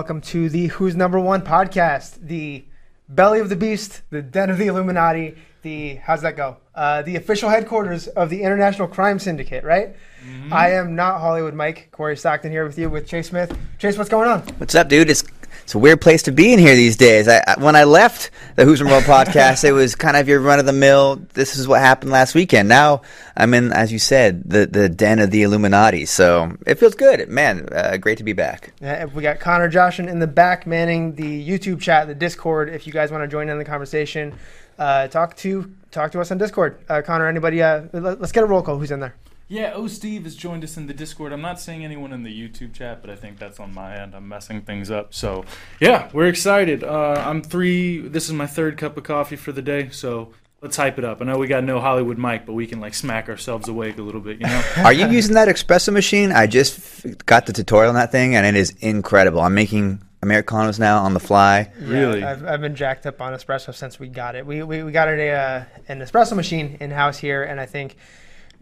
Welcome 0.00 0.22
to 0.22 0.48
the 0.48 0.68
Who's 0.68 0.96
Number 0.96 1.20
One 1.20 1.42
podcast, 1.42 2.26
the 2.26 2.64
belly 3.10 3.38
of 3.38 3.50
the 3.50 3.54
beast, 3.54 4.00
the 4.08 4.22
den 4.22 4.48
of 4.48 4.56
the 4.56 4.66
Illuminati, 4.66 5.36
the 5.60 5.96
how's 5.96 6.22
that 6.22 6.38
go? 6.38 6.56
Uh, 6.74 7.02
the 7.02 7.16
official 7.16 7.50
headquarters 7.50 8.08
of 8.08 8.30
the 8.30 8.42
International 8.42 8.88
Crime 8.88 9.18
Syndicate, 9.18 9.62
right? 9.62 9.94
I 10.50 10.70
am 10.70 10.96
not 10.96 11.20
Hollywood 11.20 11.52
Mike, 11.52 11.90
Corey 11.92 12.16
Stockton 12.16 12.50
here 12.50 12.64
with 12.64 12.78
you 12.78 12.88
with 12.88 13.06
Chase 13.06 13.28
Smith. 13.28 13.54
Chase, 13.76 13.98
what's 13.98 14.08
going 14.08 14.26
on? 14.26 14.40
What's 14.56 14.74
up, 14.74 14.88
dude? 14.88 15.10
It's 15.10 15.22
it's 15.70 15.76
a 15.76 15.78
weird 15.78 16.00
place 16.00 16.24
to 16.24 16.32
be 16.32 16.52
in 16.52 16.58
here 16.58 16.74
these 16.74 16.96
days. 16.96 17.28
I, 17.28 17.44
I, 17.46 17.54
when 17.60 17.76
I 17.76 17.84
left 17.84 18.32
the 18.56 18.64
Who's 18.64 18.80
Number 18.80 18.94
One 18.94 19.04
podcast, 19.04 19.62
it 19.62 19.70
was 19.70 19.94
kind 19.94 20.16
of 20.16 20.26
your 20.26 20.40
run 20.40 20.58
of 20.58 20.66
the 20.66 20.72
mill. 20.72 21.24
This 21.34 21.54
is 21.54 21.68
what 21.68 21.78
happened 21.78 22.10
last 22.10 22.34
weekend. 22.34 22.68
Now 22.68 23.02
I'm 23.36 23.54
in, 23.54 23.72
as 23.72 23.92
you 23.92 24.00
said, 24.00 24.42
the 24.50 24.66
the 24.66 24.88
den 24.88 25.20
of 25.20 25.30
the 25.30 25.44
Illuminati. 25.44 26.06
So 26.06 26.56
it 26.66 26.80
feels 26.80 26.96
good, 26.96 27.28
man. 27.28 27.68
Uh, 27.70 27.98
great 27.98 28.18
to 28.18 28.24
be 28.24 28.32
back. 28.32 28.72
Uh, 28.82 29.06
we 29.14 29.22
got 29.22 29.38
Connor 29.38 29.70
Joshin 29.70 30.08
in 30.08 30.18
the 30.18 30.26
back 30.26 30.66
manning 30.66 31.14
the 31.14 31.48
YouTube 31.48 31.80
chat, 31.80 32.08
the 32.08 32.16
Discord. 32.16 32.68
If 32.68 32.88
you 32.88 32.92
guys 32.92 33.12
want 33.12 33.22
to 33.22 33.28
join 33.28 33.48
in 33.48 33.56
the 33.56 33.64
conversation, 33.64 34.34
uh, 34.76 35.06
talk 35.06 35.36
to 35.36 35.72
talk 35.92 36.10
to 36.10 36.20
us 36.20 36.32
on 36.32 36.38
Discord. 36.38 36.80
Uh, 36.88 37.00
Connor, 37.00 37.28
anybody? 37.28 37.62
Uh, 37.62 37.82
let, 37.92 38.20
us 38.20 38.32
get 38.32 38.42
a 38.42 38.46
roll 38.46 38.62
call. 38.62 38.76
Who's 38.76 38.90
in 38.90 38.98
there? 38.98 39.14
Yeah, 39.50 39.72
O 39.74 39.88
Steve 39.88 40.22
has 40.22 40.36
joined 40.36 40.62
us 40.62 40.76
in 40.76 40.86
the 40.86 40.94
Discord. 40.94 41.32
I'm 41.32 41.40
not 41.40 41.58
seeing 41.58 41.84
anyone 41.84 42.12
in 42.12 42.22
the 42.22 42.30
YouTube 42.30 42.72
chat, 42.72 43.00
but 43.00 43.10
I 43.10 43.16
think 43.16 43.36
that's 43.36 43.58
on 43.58 43.74
my 43.74 43.96
end. 43.96 44.14
I'm 44.14 44.28
messing 44.28 44.60
things 44.60 44.92
up. 44.92 45.12
So, 45.12 45.44
yeah, 45.80 46.08
we're 46.12 46.28
excited. 46.28 46.84
Uh, 46.84 47.20
I'm 47.26 47.42
three. 47.42 47.98
This 47.98 48.26
is 48.28 48.32
my 48.32 48.46
third 48.46 48.78
cup 48.78 48.96
of 48.96 49.02
coffee 49.02 49.34
for 49.34 49.50
the 49.50 49.60
day. 49.60 49.88
So 49.90 50.32
let's 50.62 50.76
hype 50.76 50.98
it 50.98 51.04
up. 51.04 51.20
I 51.20 51.24
know 51.24 51.36
we 51.36 51.48
got 51.48 51.64
no 51.64 51.80
Hollywood 51.80 52.16
mic, 52.16 52.46
but 52.46 52.52
we 52.52 52.68
can 52.68 52.78
like 52.78 52.94
smack 52.94 53.28
ourselves 53.28 53.66
awake 53.66 53.98
a 53.98 54.02
little 54.02 54.20
bit. 54.20 54.40
You 54.40 54.46
know? 54.46 54.62
Are 54.84 54.92
you 54.92 55.08
using 55.08 55.34
that 55.34 55.48
espresso 55.48 55.92
machine? 55.92 56.30
I 56.30 56.46
just 56.46 57.26
got 57.26 57.46
the 57.46 57.52
tutorial 57.52 57.88
on 57.88 57.96
that 57.96 58.12
thing, 58.12 58.36
and 58.36 58.46
it 58.46 58.54
is 58.54 58.70
incredible. 58.78 59.40
I'm 59.40 59.54
making 59.54 60.00
Americanos 60.22 60.78
now 60.78 61.02
on 61.02 61.12
the 61.12 61.18
fly. 61.18 61.72
Really? 61.80 62.22
I've, 62.22 62.46
I've 62.46 62.60
been 62.60 62.76
jacked 62.76 63.04
up 63.04 63.20
on 63.20 63.32
espresso 63.32 63.74
since 63.74 63.98
we 63.98 64.06
got 64.06 64.36
it. 64.36 64.46
We 64.46 64.62
we, 64.62 64.84
we 64.84 64.92
got 64.92 65.08
a, 65.08 65.30
uh, 65.30 65.64
an 65.88 65.98
espresso 65.98 66.36
machine 66.36 66.76
in 66.78 66.92
house 66.92 67.18
here, 67.18 67.42
and 67.42 67.60
I 67.60 67.66
think 67.66 67.96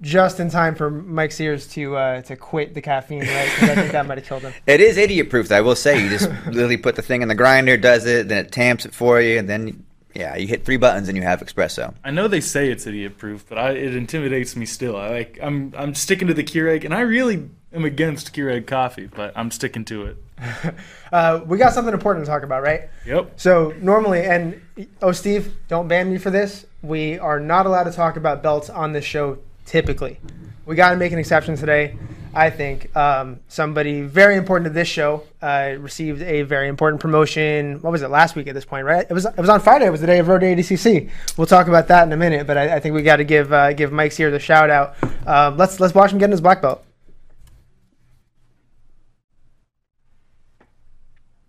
just 0.01 0.39
in 0.41 0.51
time 0.51 0.75
for 0.75 0.91
Mike 0.91 1.33
Sears 1.33 1.67
to 1.69 1.97
uh, 1.97 2.22
to 2.22 2.37
quit 2.37 2.75
the 2.75 2.81
caffeine, 2.81 3.21
right? 3.21 3.49
'Cause 3.56 3.69
I 3.71 3.75
think 3.75 3.93
that 3.93 4.06
might 4.06 4.19
have 4.19 4.27
killed 4.27 4.43
him. 4.43 4.53
It 4.67 4.81
is 4.81 4.97
idiot 4.97 5.31
proof. 5.31 5.50
I 5.50 5.61
will 5.61 5.75
say. 5.77 6.03
You 6.03 6.09
just 6.09 6.31
literally 6.47 6.77
put 6.77 6.97
the 6.97 7.03
thing 7.03 7.22
in 7.22 7.28
the 7.28 7.34
grinder, 7.34 7.77
does 7.77 8.06
it, 8.06 8.28
then 8.28 8.45
it 8.47 8.53
tamps 8.53 8.84
it 8.87 8.95
for 8.95 9.21
you, 9.21 9.39
and 9.39 9.49
then 9.49 9.84
yeah, 10.15 10.37
you 10.37 10.47
hit 10.49 10.65
three 10.65 10.77
buttons 10.78 11.09
and 11.09 11.17
you 11.17 11.22
have 11.22 11.41
espresso. 11.41 11.95
I 12.03 12.11
know 12.11 12.28
they 12.28 12.41
say 12.41 12.71
it's 12.71 12.87
idiot 12.87 13.19
proof, 13.19 13.45
but 13.49 13.59
I, 13.59 13.71
it 13.72 13.95
intimidates 13.95 14.56
me 14.56 14.67
still. 14.67 14.97
I 14.97 15.09
like 15.11 15.39
I'm 15.43 15.72
I'm 15.77 15.95
sticking 15.95 16.28
to 16.28 16.34
the 16.34 16.45
Keurig, 16.45 16.84
and 16.84 16.95
I 16.95 17.01
really 17.01 17.49
am 17.72 17.84
against 17.84 18.34
Keurig 18.34 18.67
coffee, 18.67 19.06
but 19.06 19.33
I'm 19.37 19.51
sticking 19.51 19.84
to 19.87 20.06
it. 20.06 20.17
Uh, 21.11 21.41
we 21.47 21.56
got 21.56 21.72
something 21.72 21.95
important 21.95 22.27
to 22.27 22.31
talk 22.31 22.43
about, 22.43 22.62
right? 22.62 22.91
Yep. 23.06 23.33
So 23.41 23.72
normally, 23.81 24.25
and 24.27 24.61
oh, 25.01 25.12
Steve, 25.12 25.55
don't 25.67 25.89
ban 25.89 26.11
me 26.12 26.19
for 26.19 26.28
this. 26.28 26.67
We 26.83 27.19
are 27.19 27.41
not 27.41 27.65
allowed 27.65 27.84
to 27.84 27.93
talk 27.93 28.17
about 28.19 28.43
belts 28.43 28.69
on 28.69 28.93
this 28.93 29.06
show. 29.06 29.39
Typically, 29.69 30.19
we 30.65 30.77
got 30.77 30.93
to 30.93 30.97
make 30.97 31.12
an 31.12 31.19
exception 31.19 31.55
today. 31.55 31.95
I 32.34 32.49
think 32.49 32.95
um, 32.97 33.41
somebody 33.49 34.01
very 34.01 34.37
important 34.37 34.65
to 34.65 34.73
this 34.73 34.89
show 34.89 35.25
uh, 35.43 35.75
received 35.79 36.23
a 36.23 36.41
very 36.41 36.69
important 36.69 37.03
promotion. 37.03 37.83
What 37.83 37.91
was 37.91 38.01
it 38.01 38.09
last 38.09 38.34
week 38.34 38.47
at 38.47 38.55
this 38.55 38.65
point? 38.65 38.87
Right? 38.87 39.07
It 39.09 39.12
was. 39.12 39.27
It 39.27 39.37
was 39.37 39.51
on 39.51 39.61
Friday. 39.61 39.84
It 39.84 39.91
was 39.91 40.01
the 40.01 40.07
day 40.07 40.21
of 40.21 40.28
Road 40.28 40.39
to 40.39 40.47
ADCC. 40.47 41.11
We'll 41.37 41.47
talk 41.47 41.69
about 41.69 41.87
that 41.89 42.07
in 42.07 42.12
a 42.15 42.17
minute. 42.17 42.47
But 42.47 42.57
I, 42.57 42.77
I 42.77 42.81
think 42.81 42.95
we 42.95 43.03
got 43.03 43.17
to 43.17 43.25
give 43.25 43.53
uh, 43.53 43.75
give 43.75 43.93
Mike 43.93 44.15
here 44.15 44.31
the 44.31 44.39
shout 44.39 44.71
out. 44.71 44.97
Um, 45.27 45.59
let's 45.59 45.81
let's 45.81 45.95
watch 45.95 46.12
him 46.12 46.19
get 46.19 46.27
in 46.27 46.31
his 46.31 46.41
black 46.41 46.62
belt. 46.62 46.83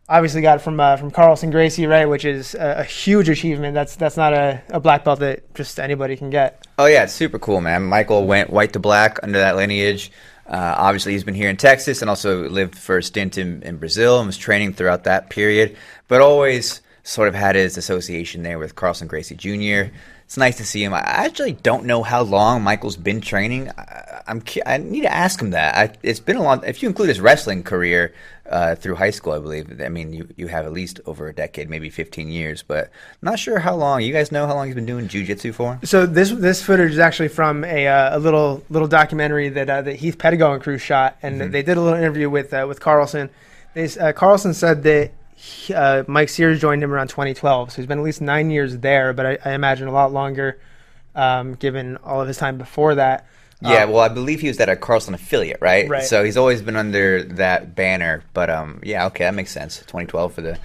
Obviously 0.10 0.42
got 0.42 0.58
it 0.58 0.62
from 0.62 0.80
uh, 0.80 0.98
from 0.98 1.12
Carlson 1.12 1.52
Gracie, 1.52 1.86
right? 1.86 2.06
Which 2.06 2.26
is 2.26 2.56
a, 2.56 2.80
a 2.80 2.84
huge 2.84 3.30
achievement. 3.30 3.74
That's 3.74 3.96
that's 3.96 4.18
not 4.18 4.34
a, 4.34 4.62
a 4.70 4.80
black 4.80 5.04
belt 5.04 5.20
that 5.20 5.54
just 5.54 5.80
anybody 5.80 6.18
can 6.18 6.30
get. 6.30 6.68
Oh 6.78 6.88
yeah, 6.88 7.04
it's 7.04 7.14
super 7.14 7.40
cool, 7.40 7.62
man. 7.62 7.84
Michael 7.84 8.26
went 8.26 8.50
white 8.50 8.74
to 8.74 8.80
black 8.80 9.20
under 9.24 9.40
that 9.40 9.56
lineage. 9.56 10.12
Uh, 10.48 10.74
obviously, 10.78 11.14
he's 11.14 11.24
been 11.24 11.36
here 11.36 11.50
in 11.50 11.58
Texas 11.58 12.02
and 12.02 12.10
also 12.10 12.50
lived 12.50 12.76
for 12.76 12.98
a 12.98 13.04
stint 13.04 13.38
in, 13.38 13.62
in 13.62 13.78
Brazil 13.78 14.18
and 14.18 14.26
was 14.26 14.38
training 14.38 14.74
throughout 14.74 15.04
that 15.04 15.30
period, 15.30 15.78
but 16.08 16.22
always 16.22 16.82
sort 17.04 17.28
of 17.28 17.36
had 17.36 17.56
his 17.56 17.78
association 17.78 18.42
there 18.42 18.58
with 18.58 18.76
Carlson 18.76 19.08
Gracie 19.08 19.36
Jr. 19.36 19.94
It's 20.26 20.38
nice 20.38 20.58
to 20.58 20.66
see 20.66 20.84
him. 20.84 20.94
I 20.94 21.00
actually 21.00 21.54
don't 21.54 21.86
know 21.86 22.04
how 22.04 22.22
long 22.22 22.64
Michael's 22.64 22.98
been 22.98 23.22
training. 23.22 23.70
I, 23.78 24.22
I'm 24.28 24.44
I 24.66 24.78
need 24.78 25.02
to 25.02 25.14
ask 25.14 25.42
him 25.42 25.52
that. 25.52 25.76
I, 25.76 25.96
it's 26.04 26.20
been 26.20 26.36
a 26.36 26.44
long. 26.44 26.64
If 26.64 26.82
you 26.82 26.90
include 26.90 27.10
his 27.10 27.20
wrestling 27.20 27.64
career 27.64 28.14
uh, 28.50 28.76
through 28.76 28.96
high 28.96 29.10
school, 29.12 29.34
I 29.34 29.40
believe. 29.40 29.80
I 29.82 29.90
mean, 29.90 30.12
you 30.14 30.28
you 30.36 30.48
have 30.48 30.66
at 30.66 30.74
least 30.74 31.00
over 31.06 31.28
a 31.28 31.34
decade, 31.34 31.70
maybe 31.70 31.90
15 31.90 32.30
years, 32.30 32.64
but 32.64 32.90
not 33.22 33.40
sure 33.40 33.60
how 33.60 33.76
long. 33.76 34.02
You 34.02 34.12
guys 34.12 34.32
know 34.32 34.48
how 34.48 34.56
long 34.56 34.66
he's 34.66 34.76
been 34.76 34.86
doing 34.86 35.08
jujitsu 35.08 35.54
for? 35.54 35.80
So 35.84 36.06
this 36.06 36.32
this 36.32 36.62
footage 36.62 36.92
is 36.92 37.00
actually 37.00 37.30
from 37.30 37.64
a, 37.64 37.88
uh, 37.88 38.18
a 38.18 38.20
little 38.20 38.64
little 38.70 38.88
documentary 38.88 39.50
that 39.50 39.70
uh, 39.70 39.82
that 39.84 39.96
Heath 39.98 40.18
Pedigo 40.18 40.54
and 40.54 40.62
crew 40.62 40.78
shot, 40.78 41.18
and 41.22 41.40
they 41.40 41.62
did 41.62 41.78
a 41.78 41.82
little 41.82 41.98
interview 41.98 42.30
with 42.30 42.54
uh, 42.54 42.66
with 42.68 42.80
Carlson. 42.80 43.30
They, 43.74 43.88
uh, 43.98 44.14
Carlson 44.14 44.54
said 44.54 44.84
that 44.84 45.12
he, 45.36 45.74
uh, 45.74 46.04
Mike 46.08 46.30
Sears 46.30 46.60
joined 46.60 46.84
him 46.84 46.92
around 46.92 47.08
2012, 47.08 47.72
so 47.72 47.76
he's 47.78 47.86
been 47.86 48.00
at 48.00 48.04
least 48.04 48.20
nine 48.20 48.50
years 48.50 48.80
there, 48.80 49.14
but 49.14 49.26
I, 49.26 49.38
I 49.46 49.54
imagine 49.54 49.88
a 49.88 49.92
lot 49.92 50.12
longer, 50.12 50.60
um, 51.16 51.54
given 51.54 51.98
all 51.98 52.20
of 52.20 52.28
his 52.28 52.38
time 52.38 52.58
before 52.58 52.96
that. 52.96 53.26
Yeah, 53.62 53.84
Um, 53.84 53.92
well, 53.92 54.00
I 54.02 54.08
believe 54.08 54.40
he 54.40 54.48
was 54.48 54.60
at 54.60 54.70
a 54.70 54.76
Carlson 54.76 55.14
affiliate, 55.14 55.58
right? 55.60 55.90
Right. 55.90 56.04
So 56.04 56.24
he's 56.24 56.38
always 56.38 56.62
been 56.62 56.78
under 56.78 57.24
that 57.24 57.76
banner. 57.76 58.24
But 58.34 58.50
um, 58.50 58.80
yeah, 58.84 59.06
okay, 59.08 59.26
that 59.26 59.34
makes 59.34 59.52
sense. 59.52 59.80
2012 59.80 60.34
for 60.34 60.42
the 60.42 60.58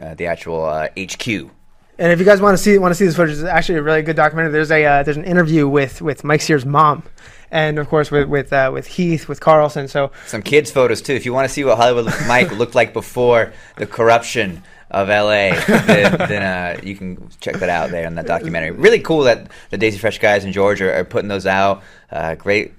uh, 0.00 0.14
the 0.14 0.26
actual 0.26 0.64
uh, 0.64 0.88
HQ. 0.98 1.50
And 1.98 2.12
if 2.12 2.18
you 2.18 2.24
guys 2.24 2.40
want 2.40 2.56
to 2.56 2.62
see 2.62 2.78
want 2.78 2.92
to 2.92 2.94
see 2.94 3.06
this 3.06 3.16
footage, 3.16 3.36
it's 3.36 3.44
actually 3.44 3.78
a 3.78 3.82
really 3.82 4.02
good 4.02 4.16
documentary. 4.16 4.52
There's 4.52 4.70
a 4.70 4.84
uh, 4.84 5.02
there's 5.02 5.16
an 5.16 5.24
interview 5.24 5.66
with 5.66 6.02
with 6.02 6.24
Mike 6.24 6.42
Sears' 6.42 6.66
mom, 6.66 7.02
and 7.50 7.78
of 7.78 7.88
course 7.88 8.10
with 8.10 8.28
with 8.28 8.52
uh, 8.52 8.70
with 8.72 8.86
Heath 8.86 9.28
with 9.28 9.40
Carlson. 9.40 9.88
So 9.88 10.12
Some 10.26 10.42
kids' 10.42 10.70
photos 10.70 11.00
too. 11.00 11.14
If 11.14 11.24
you 11.24 11.32
want 11.32 11.48
to 11.48 11.52
see 11.52 11.64
what 11.64 11.78
Hollywood 11.78 12.12
Mike 12.28 12.52
looked 12.52 12.74
like 12.74 12.92
before 12.92 13.52
the 13.76 13.86
corruption 13.86 14.62
of 14.90 15.08
LA, 15.08 15.50
then, 15.66 16.12
then 16.28 16.42
uh, 16.42 16.80
you 16.82 16.94
can 16.96 17.28
check 17.40 17.56
that 17.56 17.68
out 17.68 17.90
there 17.90 18.06
in 18.06 18.14
that 18.14 18.26
documentary. 18.26 18.70
Really 18.70 19.00
cool 19.00 19.22
that 19.24 19.50
the 19.70 19.78
Daisy 19.78 19.98
Fresh 19.98 20.18
guys 20.20 20.44
in 20.44 20.52
Georgia 20.52 20.92
are 20.96 21.04
putting 21.04 21.28
those 21.28 21.46
out. 21.46 21.82
Uh, 22.10 22.34
great 22.36 22.72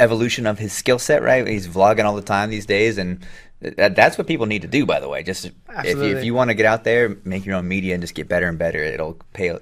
evolution 0.00 0.46
of 0.46 0.58
his 0.58 0.72
skill 0.72 0.98
set, 0.98 1.22
right? 1.22 1.46
He's 1.46 1.68
vlogging 1.68 2.04
all 2.04 2.16
the 2.16 2.22
time 2.22 2.50
these 2.50 2.66
days, 2.66 2.98
and 2.98 3.24
that, 3.60 3.94
that's 3.96 4.18
what 4.18 4.26
people 4.26 4.46
need 4.46 4.62
to 4.62 4.68
do. 4.68 4.84
By 4.84 5.00
the 5.00 5.08
way, 5.08 5.22
just 5.22 5.46
if 5.46 5.96
you, 5.96 6.16
if 6.16 6.24
you 6.24 6.34
want 6.34 6.50
to 6.50 6.54
get 6.54 6.66
out 6.66 6.84
there, 6.84 7.16
make 7.24 7.46
your 7.46 7.54
own 7.54 7.66
media, 7.68 7.94
and 7.94 8.02
just 8.02 8.14
get 8.14 8.28
better 8.28 8.46
and 8.46 8.58
better, 8.58 8.82
it'll 8.82 9.16
pay 9.32 9.56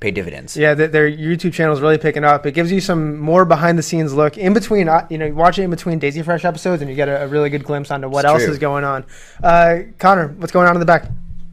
pay 0.00 0.10
dividends. 0.12 0.56
yeah, 0.56 0.74
th- 0.76 0.92
their 0.92 1.10
YouTube 1.10 1.52
channel 1.54 1.74
is 1.74 1.80
really 1.80 1.98
picking 1.98 2.22
up. 2.24 2.46
It 2.46 2.52
gives 2.52 2.70
you 2.70 2.80
some 2.80 3.18
more 3.18 3.44
behind 3.44 3.78
the 3.78 3.82
scenes 3.82 4.12
look 4.14 4.38
in 4.38 4.52
between. 4.52 4.88
Uh, 4.88 5.06
you 5.10 5.18
know, 5.18 5.26
you 5.26 5.34
watch 5.34 5.58
it 5.58 5.62
in 5.62 5.70
between 5.70 5.98
Daisy 5.98 6.22
Fresh 6.22 6.44
episodes, 6.44 6.82
and 6.82 6.90
you 6.90 6.94
get 6.94 7.08
a, 7.08 7.24
a 7.24 7.26
really 7.26 7.50
good 7.50 7.64
glimpse 7.64 7.90
onto 7.90 8.08
what 8.08 8.24
It's 8.24 8.32
else 8.32 8.42
true. 8.44 8.52
is 8.52 8.58
going 8.58 8.84
on. 8.84 9.04
Uh, 9.42 9.78
Connor, 9.98 10.28
what's 10.28 10.52
going 10.52 10.68
on 10.68 10.76
in 10.76 10.80
the 10.80 10.86
back? 10.86 11.06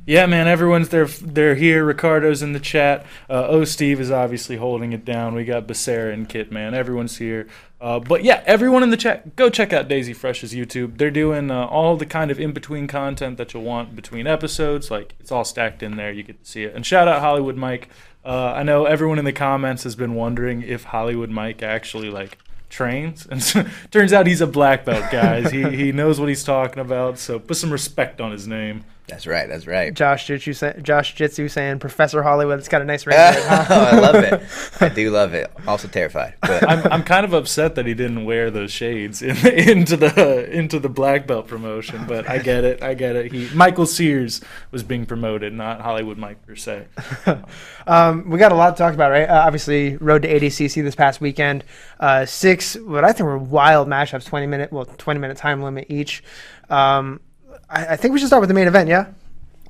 Yeah, 0.07 0.28
man, 0.28 0.48
everyone's 0.48 0.90
there. 0.90 1.06
They're 1.06 1.56
here. 1.56 1.84
Ricardo's 1.84 2.44
in 2.44 2.54
the 2.54 2.60
chat. 2.60 3.06
Uh, 3.28 3.48
oh, 3.48 3.63
Steve 3.63 4.00
is 4.00 4.12
obviously 4.12 4.57
holding 4.57 4.94
it 4.94 5.04
down. 5.04 5.34
We 5.34 5.46
got 5.46 5.66
Becerra 5.66 6.13
and 6.13 6.30
Kit, 6.30 6.52
man. 6.52 6.75
Everyone's 6.75 7.18
here. 7.18 7.48
Uh, 7.81 8.00
but 8.00 8.24
yeah, 8.24 8.44
everyone 8.46 8.84
in 8.84 8.92
the 8.92 8.98
chat, 8.98 9.36
go 9.36 9.50
check 9.50 9.74
out 9.74 9.88
Daisy 9.88 10.13
Fresh's 10.13 10.54
YouTube. 10.54 10.98
They're 10.98 11.12
doing 11.12 11.50
uh, 11.50 11.66
all 11.66 11.98
the 11.98 12.06
kind 12.06 12.30
of 12.30 12.40
in 12.40 12.52
between 12.52 12.88
content 12.88 13.38
that 13.38 13.54
you'll 13.54 13.63
want 13.63 13.96
between 13.96 14.28
episodes. 14.28 14.92
Like 14.92 15.16
it's 15.19 15.31
all 15.31 15.44
stacked 15.44 15.81
in 15.81 15.96
there. 15.96 16.12
You 16.12 16.24
get 16.24 16.44
to 16.44 16.50
see 16.50 16.63
it. 16.63 16.75
And 16.75 16.86
shout 16.86 17.08
out 17.08 17.22
Hollywood 17.22 17.58
Mike. 17.58 17.90
Uh, 18.24 18.54
I 18.56 18.63
know 18.63 18.86
everyone 18.86 19.19
in 19.19 19.25
the 19.25 19.34
comments 19.34 19.84
has 19.84 19.96
been 19.96 20.16
wondering 20.16 20.62
if 20.62 20.86
Hollywood 20.86 21.30
Mike 21.30 21.62
actually 21.62 22.10
like 22.10 22.38
trains, 22.69 23.28
and 23.31 23.44
so, 23.44 23.66
turns 23.92 24.13
out 24.13 24.25
he's 24.25 24.42
a 24.42 24.48
black 24.48 24.86
belt, 24.86 25.12
guys. 25.12 25.51
he 25.51 25.63
he 25.75 25.92
knows 25.92 26.19
what 26.19 26.30
he's 26.30 26.44
talking 26.44 26.80
about. 26.80 27.19
So 27.19 27.40
put 27.40 27.58
some 27.58 27.72
respect 27.72 28.22
on 28.22 28.31
his 28.31 28.48
name. 28.48 28.84
That's 29.07 29.28
right. 29.28 29.48
That's 29.48 29.68
right. 29.68 29.94
Josh 29.94 30.25
Jitsu, 30.25 30.81
Josh 30.81 31.13
Jitsu 31.13 31.48
saying 31.48 31.78
Professor 31.78 32.24
Hollywood. 32.24 32.57
It's 32.57 32.68
got 32.68 32.81
a 32.81 32.86
nice 32.86 33.06
ring. 33.06 33.16
oh, 33.19 33.31
to 33.31 33.38
it, 33.38 33.44
huh? 33.48 33.90
I 33.92 34.00
love 34.00 34.16
it. 34.16 34.42
I 34.81 34.90
do 34.90 35.12
love 35.12 35.34
it. 35.36 35.52
Also 35.68 35.88
terrified. 35.88 36.34
But 36.42 36.68
I'm 36.68 36.92
I'm 36.92 37.04
kind 37.04 37.24
of 37.24 37.34
upset 37.34 37.75
that 37.75 37.86
he 37.86 37.94
didn't 37.94 38.25
wear 38.25 38.50
those 38.50 38.72
shades 38.72 39.22
in, 39.22 39.38
into 39.48 39.96
the 39.96 40.50
into 40.52 40.80
the 40.80 40.90
black 40.90 41.28
belt 41.28 41.48
promotion, 41.48 42.06
but 42.07 42.28
I 42.28 42.40
get 42.40 42.63
it. 42.63 42.81
I 42.81 42.96
get 42.96 43.16
it. 43.16 43.31
He 43.31 43.48
Michael 43.54 43.86
Sears 43.86 44.42
was 44.72 44.81
being 44.81 45.06
promoted, 45.06 45.54
not 45.54 45.81
Hollywood 45.81 46.18
Mike 46.18 46.46
per 46.46 46.56
se. 46.56 46.88
Um, 47.88 48.31
we 48.31 48.40
got 48.40 48.51
a 48.51 48.56
lot 48.56 48.72
to 48.72 48.78
talk 48.81 48.96
about, 48.96 49.12
right? 49.12 49.30
Uh, 49.30 49.44
obviously, 49.46 49.96
road 49.98 50.24
to 50.24 50.28
ADCC 50.28 50.84
this 50.84 50.96
past 50.96 51.22
weekend. 51.22 51.63
Uh, 52.00 52.25
six, 52.25 52.75
what 52.78 53.04
I 53.04 53.12
think 53.12 53.25
were 53.28 53.38
wild 53.38 53.88
matchups, 53.88 54.25
twenty 54.25 54.48
minute, 54.48 54.74
well, 54.74 54.86
twenty 54.86 55.19
minute 55.19 55.38
time 55.38 55.62
limit 55.62 55.86
each. 55.90 56.24
Um, 56.68 57.19
I, 57.69 57.88
I 57.88 57.95
think 57.95 58.13
we 58.13 58.19
should 58.19 58.27
start 58.27 58.41
with 58.41 58.50
the 58.50 58.53
main 58.53 58.67
event. 58.67 58.89
Yeah. 58.89 59.07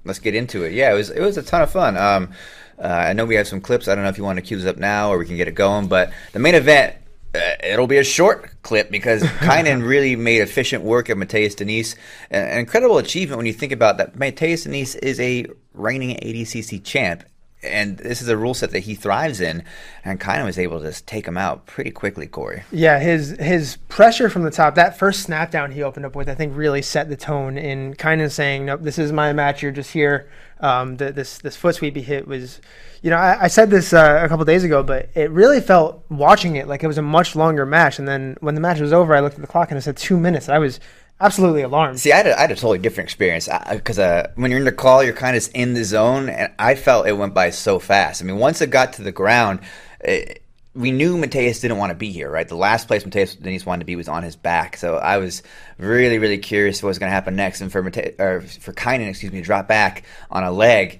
let's 0.03 0.19
get 0.19 0.35
into 0.35 0.63
it. 0.63 0.73
Yeah, 0.73 0.91
it 0.91 0.95
was 0.95 1.09
it 1.09 1.21
was 1.21 1.37
a 1.37 1.43
ton 1.43 1.61
of 1.61 1.71
fun. 1.71 1.97
Um, 1.97 2.31
uh, 2.77 2.87
I 2.87 3.13
know 3.13 3.25
we 3.25 3.35
have 3.35 3.47
some 3.47 3.61
clips. 3.61 3.87
I 3.87 3.95
don't 3.95 4.03
know 4.03 4.09
if 4.09 4.17
you 4.17 4.23
want 4.23 4.37
to 4.37 4.41
cue 4.41 4.57
this 4.57 4.65
up 4.65 4.77
now 4.77 5.09
or 5.11 5.17
we 5.17 5.25
can 5.25 5.37
get 5.37 5.47
it 5.47 5.55
going. 5.55 5.87
But 5.87 6.11
the 6.33 6.39
main 6.39 6.55
event, 6.55 6.95
uh, 7.33 7.39
it'll 7.63 7.87
be 7.87 7.97
a 7.97 8.03
short 8.03 8.61
clip 8.63 8.91
because 8.91 9.23
Kaynan 9.41 9.87
really 9.87 10.15
made 10.15 10.41
efficient 10.41 10.83
work 10.83 11.09
of 11.09 11.17
Mateus 11.17 11.55
Diniz. 11.55 11.95
An, 12.29 12.43
an 12.43 12.59
incredible 12.59 12.97
achievement 12.97 13.37
when 13.37 13.45
you 13.45 13.53
think 13.53 13.71
about 13.71 13.97
that. 13.97 14.17
Mateus 14.17 14.65
Diniz 14.65 14.95
is 15.01 15.19
a 15.19 15.47
reigning 15.73 16.17
ADCC 16.17 16.83
champ. 16.83 17.23
And 17.65 17.97
this 17.97 18.21
is 18.21 18.27
a 18.27 18.37
rule 18.37 18.53
set 18.53 18.71
that 18.71 18.79
he 18.79 18.95
thrives 18.95 19.41
in, 19.41 19.63
and 20.03 20.19
kind 20.19 20.39
of 20.39 20.45
was 20.45 20.59
able 20.59 20.79
to 20.79 20.87
just 20.87 21.07
take 21.07 21.27
him 21.27 21.37
out 21.37 21.65
pretty 21.65 21.91
quickly, 21.91 22.27
Corey. 22.27 22.63
Yeah, 22.71 22.99
his 22.99 23.31
his 23.39 23.77
pressure 23.89 24.29
from 24.29 24.43
the 24.43 24.51
top, 24.51 24.75
that 24.75 24.97
first 24.97 25.23
snap 25.23 25.51
down 25.51 25.71
he 25.71 25.83
opened 25.83 26.05
up 26.05 26.15
with, 26.15 26.29
I 26.29 26.35
think 26.35 26.55
really 26.55 26.81
set 26.81 27.09
the 27.09 27.17
tone 27.17 27.57
in 27.57 27.95
kind 27.95 28.21
of 28.21 28.31
saying, 28.31 28.65
nope, 28.65 28.81
this 28.81 28.97
is 28.97 29.11
my 29.11 29.33
match. 29.33 29.61
You're 29.61 29.71
just 29.71 29.91
here. 29.91 30.29
Um, 30.61 30.95
the, 30.95 31.11
this 31.11 31.39
this 31.39 31.57
foot 31.57 31.75
sweep 31.75 31.97
he 31.97 32.01
hit 32.01 32.27
was, 32.27 32.61
you 33.01 33.09
know, 33.09 33.17
I, 33.17 33.43
I 33.43 33.47
said 33.47 33.69
this 33.69 33.91
uh, 33.91 34.21
a 34.23 34.29
couple 34.29 34.45
days 34.45 34.63
ago, 34.63 34.83
but 34.83 35.09
it 35.13 35.29
really 35.31 35.59
felt 35.59 36.05
watching 36.09 36.55
it 36.55 36.67
like 36.67 36.81
it 36.81 36.87
was 36.87 36.97
a 36.97 37.01
much 37.01 37.35
longer 37.35 37.65
match. 37.65 37.99
And 37.99 38.07
then 38.07 38.37
when 38.39 38.55
the 38.55 38.61
match 38.61 38.79
was 38.79 38.93
over, 38.93 39.13
I 39.13 39.19
looked 39.19 39.35
at 39.35 39.41
the 39.41 39.47
clock 39.47 39.71
and 39.71 39.77
it 39.77 39.81
said 39.81 39.97
two 39.97 40.17
minutes. 40.17 40.47
I 40.47 40.59
was 40.59 40.79
absolutely 41.19 41.61
alarmed. 41.61 41.99
See, 41.99 42.11
I 42.11 42.17
had, 42.17 42.27
a, 42.27 42.37
I 42.37 42.41
had 42.41 42.51
a 42.51 42.55
totally 42.55 42.79
different 42.79 43.07
experience 43.07 43.49
because 43.71 43.99
uh, 43.99 44.31
when 44.35 44.51
you're 44.51 44.59
in 44.59 44.65
the 44.65 44.71
call, 44.71 45.03
you're 45.03 45.13
kind 45.13 45.35
of 45.35 45.49
in 45.53 45.73
the 45.73 45.83
zone, 45.83 46.29
and 46.29 46.53
I 46.59 46.75
felt 46.75 47.07
it 47.07 47.13
went 47.13 47.33
by 47.33 47.49
so 47.49 47.79
fast. 47.79 48.21
I 48.21 48.25
mean, 48.25 48.37
once 48.37 48.61
it 48.61 48.69
got 48.69 48.93
to 48.93 49.03
the 49.03 49.11
ground, 49.11 49.61
it, 50.01 50.41
we 50.73 50.91
knew 50.91 51.17
Mateus 51.17 51.61
didn't 51.61 51.77
want 51.77 51.91
to 51.91 51.95
be 51.95 52.11
here, 52.11 52.29
right? 52.29 52.47
The 52.47 52.55
last 52.55 52.87
place 52.87 53.05
Mateus 53.05 53.35
Diniz 53.35 53.65
wanted 53.65 53.79
to 53.79 53.85
be 53.85 53.95
was 53.95 54.09
on 54.09 54.23
his 54.23 54.35
back, 54.35 54.75
so 54.75 54.97
I 54.97 55.17
was 55.17 55.41
really, 55.77 56.19
really 56.19 56.37
curious 56.37 56.83
what 56.83 56.89
was 56.89 56.99
going 56.99 57.09
to 57.09 57.13
happen 57.13 57.35
next. 57.35 57.61
And 57.61 57.71
for 57.71 57.81
Mate- 57.81 58.15
or 58.19 58.41
for 58.41 58.73
Kaynan, 58.73 59.07
excuse 59.07 59.31
me, 59.31 59.39
to 59.39 59.45
drop 59.45 59.69
back 59.69 60.03
on 60.29 60.43
a 60.43 60.51
leg, 60.51 60.99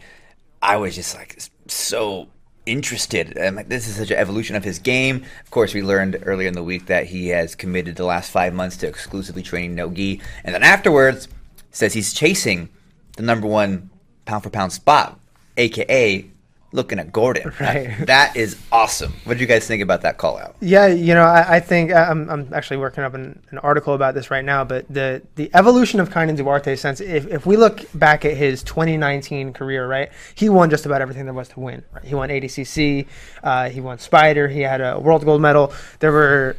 I 0.62 0.78
was 0.78 0.96
just 0.96 1.14
like 1.16 1.42
so 1.68 2.30
interested. 2.66 3.38
I'm 3.38 3.56
like, 3.56 3.70
this 3.70 3.88
is 3.88 3.96
such 3.96 4.12
an 4.12 4.18
evolution 4.18 4.56
of 4.56 4.64
his 4.64 4.80
game. 4.80 5.26
Of 5.44 5.52
course, 5.52 5.74
we 5.74 5.82
learned 5.82 6.18
earlier 6.24 6.48
in 6.48 6.54
the 6.54 6.64
week 6.64 6.88
that 6.88 7.06
he 7.06 7.30
has 7.30 7.56
committed 7.56 7.96
the 7.96 8.06
last 8.06 8.32
five 8.32 8.54
months 8.54 8.78
to 8.78 8.88
exclusively 8.88 9.44
training 9.44 9.76
no 9.76 9.90
gi, 9.90 10.22
and 10.44 10.54
then 10.54 10.64
afterwards 10.64 11.28
says 11.72 11.94
he's 11.94 12.14
chasing 12.14 12.70
the 13.18 13.24
number 13.24 13.48
one 13.48 13.90
pound 14.26 14.44
for 14.44 14.50
pound 14.50 14.74
spot, 14.74 15.20
aka 15.58 16.26
looking 16.76 17.00
at 17.00 17.12
Gordon. 17.12 17.52
Right. 17.66 18.06
That 18.06 18.36
is 18.36 18.58
awesome. 18.72 19.14
What 19.24 19.36
do 19.38 19.40
you 19.40 19.48
guys 19.48 19.66
think 19.66 19.82
about 19.82 20.02
that 20.02 20.18
call 20.18 20.38
out? 20.38 20.56
Yeah, 20.60 20.88
you 20.88 21.14
know, 21.14 21.24
I, 21.24 21.56
I 21.56 21.60
think 21.60 21.92
I'm, 21.92 22.30
I'm 22.30 22.54
actually 22.54 22.78
working 22.78 23.04
up 23.04 23.14
an, 23.14 23.42
an 23.50 23.58
article 23.60 23.94
about 23.94 24.14
this 24.14 24.30
right 24.30 24.44
now. 24.44 24.64
But 24.64 24.86
the 24.90 25.22
the 25.36 25.50
evolution 25.56 26.00
of 26.00 26.10
Kaynan 26.10 26.36
Duarte, 26.36 26.76
since 26.76 27.00
if, 27.02 27.28
if 27.28 27.46
we 27.46 27.56
look 27.58 27.82
back 27.94 28.26
at 28.26 28.36
his 28.36 28.62
2019 28.64 29.54
career, 29.54 29.88
right, 29.88 30.12
he 30.36 30.50
won 30.50 30.70
just 30.70 30.86
about 30.86 31.02
everything 31.02 31.26
there 31.26 31.34
was 31.34 31.48
to 31.50 31.60
win. 31.60 31.84
Right? 31.92 32.04
He 32.04 32.14
won 32.14 32.30
ADCC, 32.30 33.08
uh, 33.42 33.70
he 33.70 33.82
won 33.82 33.98
Spider, 33.98 34.48
he 34.48 34.60
had 34.60 34.82
a 34.82 35.00
world 35.00 35.24
gold 35.26 35.42
medal. 35.42 35.74
There 36.00 36.12
were 36.12 36.58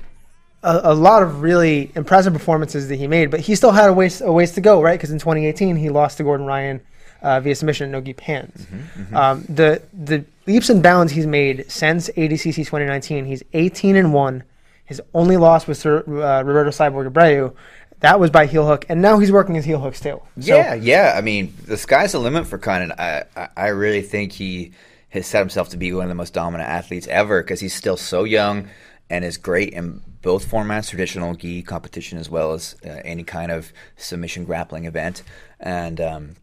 a, 0.62 0.80
a 0.84 0.94
lot 0.94 1.22
of 1.22 1.42
really 1.42 1.92
impressive 1.94 2.32
performances 2.32 2.88
that 2.88 2.96
he 2.96 3.06
made, 3.06 3.30
but 3.30 3.40
he 3.40 3.54
still 3.54 3.72
had 3.72 3.88
a 3.88 3.92
ways 3.92 4.20
a 4.20 4.32
ways 4.32 4.52
to 4.52 4.60
go, 4.60 4.82
right? 4.82 4.98
Because 4.98 5.10
in 5.10 5.18
2018 5.18 5.76
he 5.76 5.90
lost 5.90 6.16
to 6.18 6.24
Gordon 6.24 6.46
Ryan 6.46 6.80
uh, 7.26 7.40
via 7.40 7.54
submission 7.56 7.86
at 7.86 7.90
Nogi 7.90 8.12
Pans. 8.12 8.66
Um, 9.12 9.44
the 9.48 9.82
the 9.92 10.24
leaps 10.46 10.70
and 10.70 10.82
bounds 10.82 11.12
he's 11.12 11.26
made 11.26 11.70
since 11.70 12.08
ADCC 12.10 12.56
2019, 12.56 13.24
he's 13.24 13.42
18 13.52 13.96
and 13.96 14.14
one. 14.14 14.44
His 14.84 15.02
only 15.12 15.36
loss 15.36 15.66
was 15.66 15.80
to 15.80 15.96
uh, 15.96 16.42
Roberto 16.42 16.70
Cyborg 16.70 17.10
Abreu. 17.10 17.52
That 18.00 18.20
was 18.20 18.30
by 18.30 18.46
heel 18.46 18.66
hook, 18.66 18.86
and 18.88 19.02
now 19.02 19.18
he's 19.18 19.32
working 19.32 19.56
his 19.56 19.64
heel 19.64 19.80
hooks 19.80 19.98
too. 20.00 20.22
So, 20.38 20.56
yeah, 20.56 20.74
yeah. 20.74 21.14
I 21.16 21.20
mean, 21.20 21.52
the 21.64 21.76
sky's 21.76 22.12
the 22.12 22.20
limit 22.20 22.46
for 22.46 22.58
Kaynan. 22.58 22.92
I, 22.92 23.24
I, 23.34 23.48
I 23.56 23.66
really 23.68 24.02
think 24.02 24.32
he 24.32 24.72
has 25.08 25.26
set 25.26 25.40
himself 25.40 25.70
to 25.70 25.76
be 25.76 25.92
one 25.92 26.04
of 26.04 26.08
the 26.08 26.14
most 26.14 26.34
dominant 26.34 26.68
athletes 26.68 27.08
ever 27.08 27.42
because 27.42 27.58
he's 27.58 27.74
still 27.74 27.96
so 27.96 28.22
young 28.22 28.68
and 29.10 29.24
is 29.24 29.36
great 29.36 29.70
in 29.70 30.02
both 30.22 30.48
formats, 30.48 30.90
traditional 30.90 31.34
gi 31.34 31.62
competition 31.62 32.18
as 32.18 32.28
well 32.28 32.52
as 32.52 32.76
uh, 32.84 32.90
any 33.04 33.24
kind 33.24 33.50
of 33.50 33.72
submission 33.96 34.44
grappling 34.44 34.84
event. 34.84 35.22
And 35.58 36.00
um, 36.00 36.36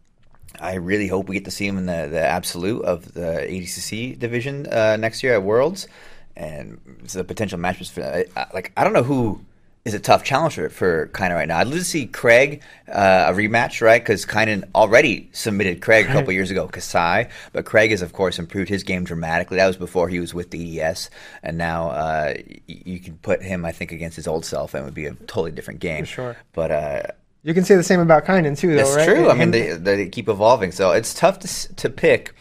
I 0.59 0.75
really 0.75 1.07
hope 1.07 1.27
we 1.27 1.35
get 1.35 1.45
to 1.45 1.51
see 1.51 1.67
him 1.67 1.77
in 1.77 1.85
the, 1.85 2.07
the 2.09 2.19
absolute 2.21 2.83
of 2.85 3.13
the 3.13 3.45
ADCC 3.49 4.17
division 4.19 4.67
uh, 4.67 4.97
next 4.97 5.23
year 5.23 5.33
at 5.33 5.43
Worlds. 5.43 5.87
And 6.35 6.79
it's 7.03 7.15
a 7.15 7.23
potential 7.23 7.59
match 7.59 7.87
for 7.89 8.03
I- 8.03 8.25
I- 8.35 8.47
like 8.53 8.71
I 8.75 8.83
don't 8.83 8.93
know 8.93 9.03
who 9.03 9.41
is 9.85 9.93
a 9.93 9.99
tough 9.99 10.23
challenger 10.23 10.69
for 10.69 11.07
Kaynan 11.07 11.35
right 11.35 11.47
now. 11.47 11.57
I'd 11.59 11.67
love 11.67 11.77
to 11.79 11.83
see 11.83 12.05
Craig 12.05 12.63
uh, 12.87 13.25
a 13.27 13.33
rematch, 13.33 13.81
right? 13.81 14.01
Because 14.01 14.25
Kaynan 14.25 14.63
already 14.73 15.29
submitted 15.33 15.81
Craig 15.81 16.05
a 16.07 16.13
couple 16.13 16.31
years 16.31 16.49
ago, 16.49 16.67
Kasai, 16.69 17.27
but 17.51 17.65
Craig 17.65 17.91
has 17.91 18.01
of 18.01 18.13
course 18.13 18.39
improved 18.39 18.69
his 18.69 18.83
game 18.83 19.03
dramatically. 19.03 19.57
That 19.57 19.67
was 19.67 19.75
before 19.75 20.07
he 20.07 20.21
was 20.21 20.33
with 20.33 20.51
the 20.51 20.77
DDS, 20.77 21.09
and 21.43 21.57
now 21.57 21.89
uh, 21.89 22.33
y- 22.47 22.61
you 22.65 22.99
can 23.01 23.17
put 23.17 23.43
him, 23.43 23.65
I 23.65 23.73
think, 23.73 23.91
against 23.91 24.15
his 24.15 24.25
old 24.25 24.45
self, 24.45 24.73
and 24.73 24.83
it 24.83 24.85
would 24.85 24.93
be 24.93 25.05
a 25.07 25.13
totally 25.15 25.51
different 25.51 25.81
game. 25.81 26.05
For 26.05 26.11
sure. 26.11 26.37
But 26.53 26.71
uh, 26.71 27.03
You 27.43 27.53
can 27.53 27.65
say 27.65 27.75
the 27.75 27.83
same 27.83 27.99
about 27.99 28.25
Kaynan 28.25 28.57
too, 28.57 28.69
though, 28.69 28.77
that's 28.77 28.95
right? 28.95 29.05
true. 29.05 29.29
I 29.29 29.33
mean, 29.33 29.51
they, 29.51 29.71
they 29.73 30.07
keep 30.09 30.29
evolving, 30.29 30.71
so 30.71 30.91
it's 30.91 31.13
tough 31.13 31.39
to 31.39 31.75
to 31.75 31.89
pick 31.89 32.33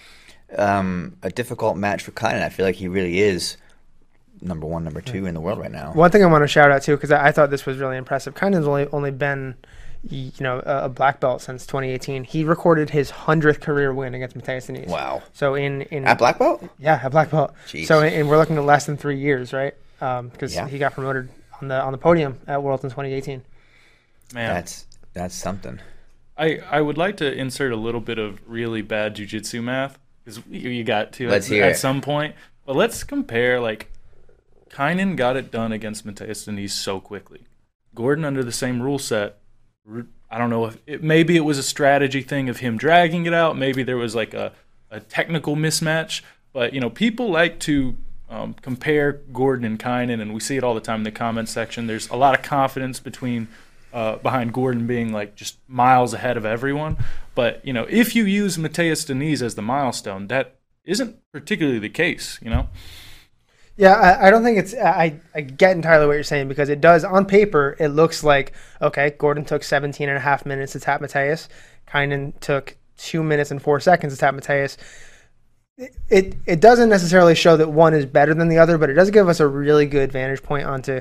um, 0.56 1.16
a 1.22 1.30
difficult 1.30 1.76
match 1.76 2.02
for 2.02 2.12
Kaynan. 2.12 2.42
I 2.42 2.48
feel 2.50 2.64
like 2.66 2.76
he 2.76 2.88
really 2.88 3.18
is 3.20 3.56
number 4.40 4.66
one, 4.66 4.84
number 4.84 5.00
two 5.00 5.26
in 5.26 5.34
the 5.34 5.40
world 5.40 5.58
right 5.58 5.70
now. 5.70 5.92
One 5.92 6.10
thing 6.10 6.22
I 6.22 6.26
want 6.26 6.42
to 6.42 6.48
shout 6.48 6.70
out 6.70 6.82
too, 6.82 6.96
because 6.96 7.10
I, 7.10 7.28
I 7.28 7.32
thought 7.32 7.50
this 7.50 7.66
was 7.66 7.78
really 7.78 7.96
impressive. 7.96 8.34
Kaynan's 8.34 8.66
only 8.66 8.86
only 8.92 9.10
been, 9.10 9.56
you 10.08 10.30
know, 10.40 10.62
a, 10.64 10.84
a 10.84 10.88
black 10.88 11.18
belt 11.20 11.42
since 11.42 11.66
2018. 11.66 12.22
He 12.24 12.44
recorded 12.44 12.90
his 12.90 13.10
hundredth 13.10 13.60
career 13.60 13.92
win 13.92 14.14
against 14.14 14.36
Mateus 14.36 14.66
Diniz. 14.68 14.86
Wow. 14.86 15.22
So 15.32 15.54
in 15.56 15.82
in 15.82 16.04
At 16.04 16.18
black 16.18 16.38
belt? 16.38 16.62
yeah, 16.78 17.04
a 17.04 17.10
black 17.10 17.30
belt. 17.30 17.54
Jeez. 17.66 17.86
So 17.86 18.02
and 18.02 18.28
we're 18.28 18.38
looking 18.38 18.56
at 18.56 18.64
less 18.64 18.86
than 18.86 18.96
three 18.96 19.18
years, 19.18 19.52
right? 19.52 19.74
Because 19.98 20.54
Yeah. 20.54 20.68
he 20.68 20.78
got 20.78 20.92
promoted 20.94 21.28
on 21.60 21.66
the 21.68 21.80
on 21.80 21.90
the 21.92 21.98
podium 21.98 22.38
at 22.46 22.62
Worlds 22.62 22.84
in 22.84 22.90
2018. 22.90 23.42
Man, 24.34 24.54
That's 24.54 24.86
that's 25.12 25.34
something. 25.34 25.80
I, 26.36 26.60
I 26.70 26.80
would 26.80 26.98
like 26.98 27.18
to 27.18 27.32
insert 27.32 27.72
a 27.72 27.76
little 27.76 28.00
bit 28.00 28.18
of 28.18 28.40
really 28.46 28.82
bad 28.82 29.16
jujitsu 29.16 29.62
math 29.62 29.98
because 30.24 30.42
you, 30.48 30.82
got 30.84 31.12
to 31.14 31.28
Let's 31.28 31.46
at, 31.46 31.52
hear 31.52 31.64
at 31.64 31.72
it. 31.72 31.78
some 31.78 32.00
point. 32.00 32.34
But 32.64 32.76
let's 32.76 33.04
compare 33.04 33.60
like 33.60 33.90
Kaynan 34.70 35.16
got 35.16 35.36
it 35.36 35.50
done 35.50 35.72
against 35.72 36.06
Mateus 36.06 36.46
Diniz 36.46 36.70
so 36.70 37.00
quickly. 37.00 37.46
Gordon 37.94 38.24
under 38.24 38.42
the 38.42 38.52
same 38.52 38.80
rule 38.80 38.98
set. 38.98 39.38
I 40.30 40.38
don't 40.38 40.48
know 40.48 40.66
if 40.66 40.78
it, 40.86 41.02
maybe 41.02 41.36
it 41.36 41.40
was 41.40 41.58
a 41.58 41.62
strategy 41.62 42.22
thing 42.22 42.48
of 42.48 42.58
him 42.58 42.78
dragging 42.78 43.26
it 43.26 43.34
out. 43.34 43.58
Maybe 43.58 43.82
there 43.82 43.98
was 43.98 44.14
like 44.14 44.32
a, 44.32 44.52
a 44.90 45.00
technical 45.00 45.56
mismatch. 45.56 46.22
But 46.52 46.72
you 46.72 46.80
know, 46.80 46.88
people 46.88 47.30
like 47.30 47.58
to 47.60 47.96
um, 48.30 48.54
compare 48.54 49.12
Gordon 49.12 49.64
and 49.66 49.78
Kaynan, 49.78 50.22
and 50.22 50.32
we 50.32 50.40
see 50.40 50.56
it 50.56 50.64
all 50.64 50.74
the 50.74 50.80
time 50.80 51.00
in 51.00 51.04
the 51.04 51.10
comment 51.10 51.48
section. 51.48 51.86
There's 51.86 52.08
a 52.08 52.16
lot 52.16 52.34
of 52.34 52.42
confidence 52.42 52.98
between 52.98 53.48
uh, 53.92 54.16
behind 54.16 54.52
Gordon 54.52 54.86
being 54.86 55.12
like 55.12 55.34
just 55.34 55.58
miles 55.68 56.14
ahead 56.14 56.36
of 56.36 56.44
everyone. 56.44 56.96
But 57.34 57.64
you 57.64 57.72
know, 57.72 57.86
if 57.88 58.14
you 58.14 58.24
use 58.24 58.58
Mateus 58.58 59.04
Diniz 59.04 59.42
as 59.42 59.54
the 59.54 59.62
milestone, 59.62 60.28
that 60.28 60.56
isn't 60.84 61.18
particularly 61.32 61.78
the 61.78 61.88
case. 61.88 62.38
You 62.42 62.50
know, 62.50 62.68
Yeah, 63.76 63.94
I, 63.94 64.28
I 64.28 64.30
don't 64.30 64.42
think 64.42 64.58
it's. 64.58 64.74
I, 64.74 65.20
I 65.34 65.40
get 65.42 65.76
entirely 65.76 66.06
what 66.06 66.14
you're 66.14 66.22
saying 66.22 66.48
because 66.48 66.68
it 66.68 66.80
does, 66.80 67.04
on 67.04 67.26
paper, 67.26 67.76
it 67.78 67.88
looks 67.88 68.22
like, 68.22 68.52
okay, 68.80 69.14
Gordon 69.18 69.44
took 69.44 69.62
17 69.62 70.08
and 70.08 70.18
a 70.18 70.20
half 70.20 70.44
minutes 70.44 70.72
to 70.72 70.80
tap 70.80 71.00
Mateus. 71.00 71.48
Kaynan 71.88 72.38
took 72.40 72.76
two 72.96 73.22
minutes 73.22 73.50
and 73.50 73.60
four 73.60 73.80
seconds 73.80 74.14
to 74.14 74.18
tap 74.18 74.34
Mateus. 74.34 74.76
It 76.08 76.36
it 76.46 76.60
doesn't 76.60 76.90
necessarily 76.90 77.34
show 77.34 77.56
that 77.56 77.70
one 77.70 77.94
is 77.94 78.04
better 78.06 78.34
than 78.34 78.48
the 78.48 78.58
other, 78.58 78.76
but 78.78 78.90
it 78.90 78.94
does 78.94 79.10
give 79.10 79.28
us 79.28 79.40
a 79.40 79.46
really 79.46 79.86
good 79.86 80.12
vantage 80.12 80.42
point 80.42 80.66
onto 80.66 81.00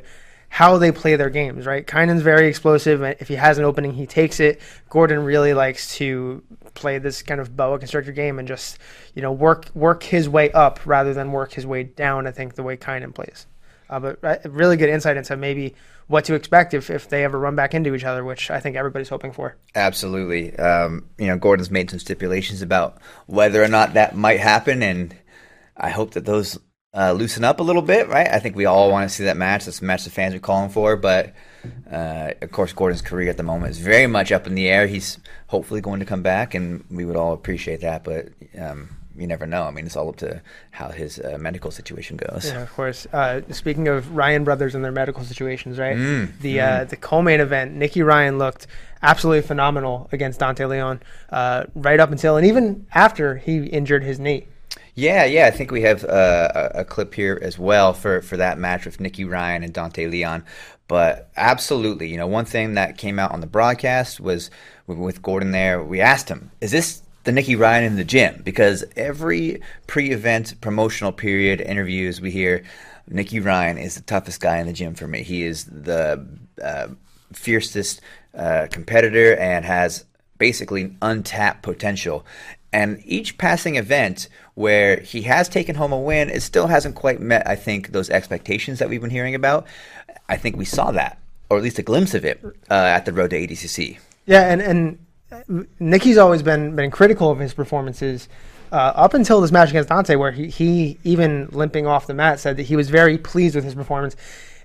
how 0.54 0.78
they 0.78 0.92
play 0.92 1.16
their 1.16 1.30
games, 1.30 1.66
right? 1.66 1.88
Kyna's 1.88 2.22
very 2.22 2.50
explosive. 2.50 3.02
If 3.02 3.30
he 3.30 3.36
has 3.36 3.58
an 3.58 3.64
opening, 3.64 3.94
he 3.94 4.06
takes 4.06 4.42
it. 4.42 4.60
Gordon 4.90 5.24
really 5.24 5.54
likes 5.54 5.96
to 5.96 6.44
play 6.74 6.98
this 6.98 7.22
kind 7.22 7.40
of 7.40 7.56
boa 7.56 7.80
constrictor 7.80 8.12
game 8.12 8.38
and 8.38 8.46
just, 8.46 8.78
you 9.16 9.22
know, 9.22 9.32
work 9.32 9.70
work 9.74 10.04
his 10.04 10.28
way 10.28 10.52
up 10.52 10.86
rather 10.86 11.14
than 11.14 11.32
work 11.32 11.54
his 11.54 11.66
way 11.66 11.84
down. 11.84 12.28
I 12.28 12.32
think 12.32 12.56
the 12.56 12.64
way 12.64 12.76
Kaynan 12.76 13.16
plays. 13.16 13.48
Uh, 13.90 14.02
but 14.02 14.24
uh, 14.26 14.38
really 14.50 14.76
good 14.76 14.90
insight 14.90 15.16
into 15.16 15.38
maybe 15.38 15.74
what 16.08 16.26
to 16.26 16.34
expect 16.34 16.74
if, 16.74 16.90
if 16.90 17.08
they 17.08 17.24
ever 17.24 17.40
run 17.40 17.56
back 17.56 17.74
into 17.74 17.96
each 17.96 18.04
other, 18.04 18.26
which 18.26 18.52
I 18.52 18.60
think 18.60 18.76
everybody's 18.76 19.08
hoping 19.08 19.32
for. 19.32 19.56
Absolutely. 19.74 20.54
Um, 20.58 21.08
you 21.18 21.28
know, 21.28 21.38
Gordon's 21.38 21.72
made 21.72 21.90
some 21.90 22.00
stipulations 22.00 22.62
about 22.62 22.98
whether 23.26 23.64
or 23.64 23.70
not 23.70 23.94
that 23.94 24.18
might 24.18 24.42
happen, 24.42 24.84
and 24.84 25.16
I 25.78 25.92
hope 25.92 26.12
that 26.12 26.26
those 26.26 26.60
uh, 26.94 27.14
loosen 27.14 27.44
up 27.44 27.60
a 27.60 27.64
little 27.64 27.82
bit, 27.82 28.10
right? 28.10 28.28
I 28.28 28.40
think 28.40 28.56
we 28.56 28.66
all 28.66 28.92
want 28.92 29.10
to 29.10 29.16
see 29.16 29.24
that 29.24 29.38
match. 29.38 29.66
That's 29.66 29.80
the 29.80 29.86
match 29.86 30.04
the 30.04 30.10
fans 30.10 30.36
are 30.36 30.40
calling 30.40 30.70
for. 30.70 30.98
But 30.98 31.34
uh, 31.90 32.32
of 32.42 32.52
course, 32.52 32.74
Gordon's 32.74 33.02
career 33.02 33.30
at 33.30 33.38
the 33.38 33.44
moment 33.44 33.72
is 33.72 33.78
very 33.78 34.08
much 34.08 34.32
up 34.32 34.46
in 34.46 34.56
the 34.56 34.68
air. 34.68 34.88
He's 34.88 35.18
hopefully 35.48 35.82
going 35.82 36.02
to 36.02 36.06
come 36.06 36.22
back, 36.22 36.54
and 36.54 36.84
we 36.90 37.06
would 37.06 37.16
all 37.16 37.34
appreciate 37.34 37.82
that. 37.82 38.04
But 38.04 38.30
um, 38.60 38.90
you 39.16 39.26
never 39.26 39.48
know. 39.48 39.64
I 39.64 39.72
mean, 39.72 39.86
it's 39.86 39.96
all 39.96 40.10
up 40.10 40.18
to 40.18 40.42
how 40.72 40.90
his 40.90 41.18
uh, 41.18 41.38
medical 41.40 41.72
situation 41.72 42.18
goes. 42.18 42.46
Yeah, 42.48 42.62
of 42.62 42.74
course. 42.74 43.08
Uh, 43.14 43.42
speaking 43.52 43.88
of 43.88 44.14
Ryan 44.14 44.44
brothers 44.44 44.76
and 44.76 44.84
their 44.84 44.92
medical 44.92 45.24
situations, 45.24 45.80
right? 45.80 45.96
Mm, 45.96 46.40
the 46.40 46.58
mm. 46.58 46.90
the 46.90 46.98
co-main 46.98 47.40
event, 47.40 47.74
Nicky 47.74 48.02
Ryan 48.02 48.38
looked 48.38 48.68
absolutely 49.02 49.48
phenomenal 49.48 50.10
against 50.12 50.42
Dante 50.42 50.66
Leon, 50.66 51.02
uh, 51.30 51.66
right 51.74 52.02
up 52.02 52.12
until 52.12 52.36
and 52.36 52.46
even 52.46 52.86
after 52.94 53.38
he 53.38 53.66
injured 53.66 54.04
his 54.04 54.20
knee. 54.20 54.48
Yeah, 54.94 55.24
yeah, 55.24 55.48
I 55.48 55.52
think 55.52 55.72
we 55.72 55.84
have 55.84 56.04
uh, 56.04 56.50
a, 56.54 56.80
a, 56.82 56.86
clip 56.86 57.14
here 57.14 57.40
as 57.42 57.58
well 57.58 57.94
for, 57.94 58.22
for 58.22 58.36
that 58.38 58.58
match 58.58 58.86
with 58.86 59.00
Nicky 59.00 59.24
Ryan 59.24 59.64
and 59.64 59.74
Dante 59.74 60.06
Leon. 60.06 60.44
But 60.88 61.30
absolutely, 61.38 62.10
you 62.10 62.18
know, 62.18 62.28
one 62.28 62.44
thing 62.44 62.74
that 62.74 62.98
came 62.98 63.18
out 63.18 63.32
on 63.32 63.40
the 63.40 63.48
broadcast 63.48 64.20
was 64.20 64.52
with 64.88 65.22
Gordon 65.22 65.52
there. 65.52 65.82
We 65.82 66.02
asked 66.02 66.28
him, 66.28 66.52
"Is 66.60 66.72
this 66.72 67.02
the 67.24 67.32
Nicky 67.32 67.56
Ryan 67.56 67.86
in 67.86 67.96
the 67.96 68.04
gym?" 68.04 68.42
Because 68.44 68.84
every 68.98 69.62
pre-event 69.88 70.60
promotional 70.60 71.14
period 71.14 71.62
interviews 71.62 72.20
we 72.20 72.32
hear, 72.32 72.64
Nicky 73.08 73.40
Ryan 73.40 73.78
is 73.78 73.96
the 73.96 74.02
toughest 74.02 74.42
guy 74.42 74.58
in 74.58 74.68
the 74.68 74.74
gym 74.74 74.94
for 74.94 75.08
me. 75.08 75.24
He 75.24 75.44
is 75.44 75.64
the 75.64 76.28
uh, 76.62 76.88
fiercest 77.32 78.02
uh, 78.36 78.68
competitor 78.70 79.38
and 79.38 79.64
has 79.64 80.04
basically 80.38 80.98
untapped 81.02 81.64
potential. 81.64 82.26
And 82.74 83.02
each 83.06 83.38
passing 83.38 83.76
event 83.76 84.30
where 84.56 85.02
he 85.02 85.24
has 85.24 85.50
taken 85.50 85.76
home 85.76 85.92
a 85.92 86.00
win, 86.00 86.30
it 86.30 86.42
still 86.42 86.68
hasn't 86.68 86.96
quite 86.96 87.20
met, 87.20 87.46
I 87.48 87.56
think, 87.56 87.90
those 87.90 88.10
expectations 88.10 88.80
that 88.80 88.90
we've 88.90 89.02
been 89.02 89.10
hearing 89.10 89.36
about. 89.36 89.68
I 90.30 90.38
think 90.38 90.56
we 90.56 90.66
saw 90.66 90.92
that, 90.92 91.18
or 91.50 91.58
at 91.58 91.64
least 91.64 91.80
a 91.80 91.84
glimpse 91.84 92.14
of 92.14 92.24
it, 92.24 92.40
uh, 92.70 92.74
at 92.74 93.06
the 93.06 93.12
road 93.12 93.32
to 93.32 93.36
ADCC. 93.38 94.00
Yeah, 94.26 94.50
and 94.50 94.62
and 94.62 95.68
Nicky's 95.80 96.18
always 96.18 96.42
been 96.42 96.76
been 96.76 96.92
critical 96.92 97.30
of 97.30 97.40
his 97.40 97.54
performances. 97.54 98.30
Uh, 98.72 98.94
up 98.96 99.14
until 99.14 99.42
this 99.42 99.52
match 99.52 99.70
against 99.70 99.90
Dante, 99.90 100.16
where 100.16 100.32
he, 100.32 100.48
he 100.48 100.98
even 101.04 101.50
limping 101.52 101.88
off 101.88 102.08
the 102.08 102.14
mat 102.14 102.40
said 102.40 102.56
that 102.56 102.64
he 102.64 102.78
was 102.78 102.90
very 102.90 103.18
pleased 103.18 103.54
with 103.54 103.66
his 103.66 103.76
performance, 103.76 104.16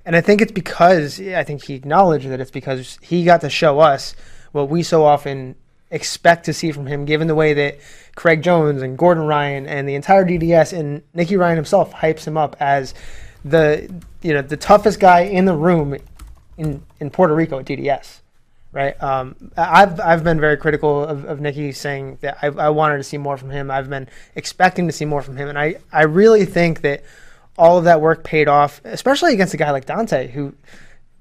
and 0.05 0.15
I 0.15 0.21
think 0.21 0.41
it's 0.41 0.53
because 0.53 1.21
I 1.21 1.43
think 1.43 1.65
he 1.65 1.75
acknowledged 1.75 2.29
that 2.29 2.41
it's 2.41 2.53
because 2.53 3.01
he 3.03 3.25
got 3.25 3.41
to 3.41 3.51
show 3.51 3.81
us 3.81 4.15
what 4.53 4.69
we 4.69 4.85
so 4.85 5.05
often 5.05 5.57
expect 5.91 6.47
to 6.47 6.53
see 6.53 6.73
from 6.73 6.87
him, 6.87 7.05
given 7.05 7.29
the 7.29 7.35
way 7.35 7.55
that 7.55 7.79
Craig 8.15 8.43
Jones 8.43 8.83
and 8.83 8.99
Gordon 8.99 9.25
Ryan 9.25 9.67
and 9.67 9.89
the 9.89 9.95
entire 9.95 10.25
DDS 10.25 10.77
and 10.77 11.03
Nicky 11.15 11.37
Ryan 11.37 11.57
himself 11.57 11.93
hypes 11.93 12.27
him 12.27 12.37
up 12.37 12.57
as 12.61 12.95
the 13.45 13.89
you 14.23 14.33
know 14.33 14.43
the 14.43 14.57
toughest 14.57 14.99
guy 14.99 15.21
in 15.21 15.45
the 15.45 15.55
room 15.55 15.97
in 16.57 16.83
in 17.01 17.11
Puerto 17.11 17.35
Rico 17.35 17.59
at 17.59 17.67
DDS. 17.67 18.21
Right. 18.73 19.01
Um, 19.03 19.53
I've 19.57 19.99
I've 20.01 20.23
been 20.23 20.39
very 20.39 20.59
critical 20.59 21.03
of, 21.03 21.25
of 21.25 21.41
Nicky, 21.41 21.73
saying 21.73 22.19
that 22.21 22.37
I, 22.43 22.49
I 22.49 22.69
wanted 22.69 22.99
to 22.99 23.05
see 23.05 23.17
more 23.17 23.39
from 23.39 23.49
him. 23.49 23.71
I've 23.71 23.89
been 23.89 24.09
expecting 24.35 24.87
to 24.87 24.93
see 24.93 25.07
more 25.07 25.23
from 25.23 25.37
him, 25.37 25.49
and 25.49 25.59
I 25.59 25.77
I 25.93 26.03
really 26.03 26.45
think 26.45 26.83
that 26.83 27.03
all 27.57 27.79
of 27.79 27.85
that 27.85 28.03
work 28.03 28.23
paid 28.23 28.49
off, 28.49 28.83
especially 28.85 29.33
against 29.33 29.55
a 29.55 29.57
guy 29.57 29.71
like 29.71 29.87
Dante, 29.87 30.29
who 30.29 30.55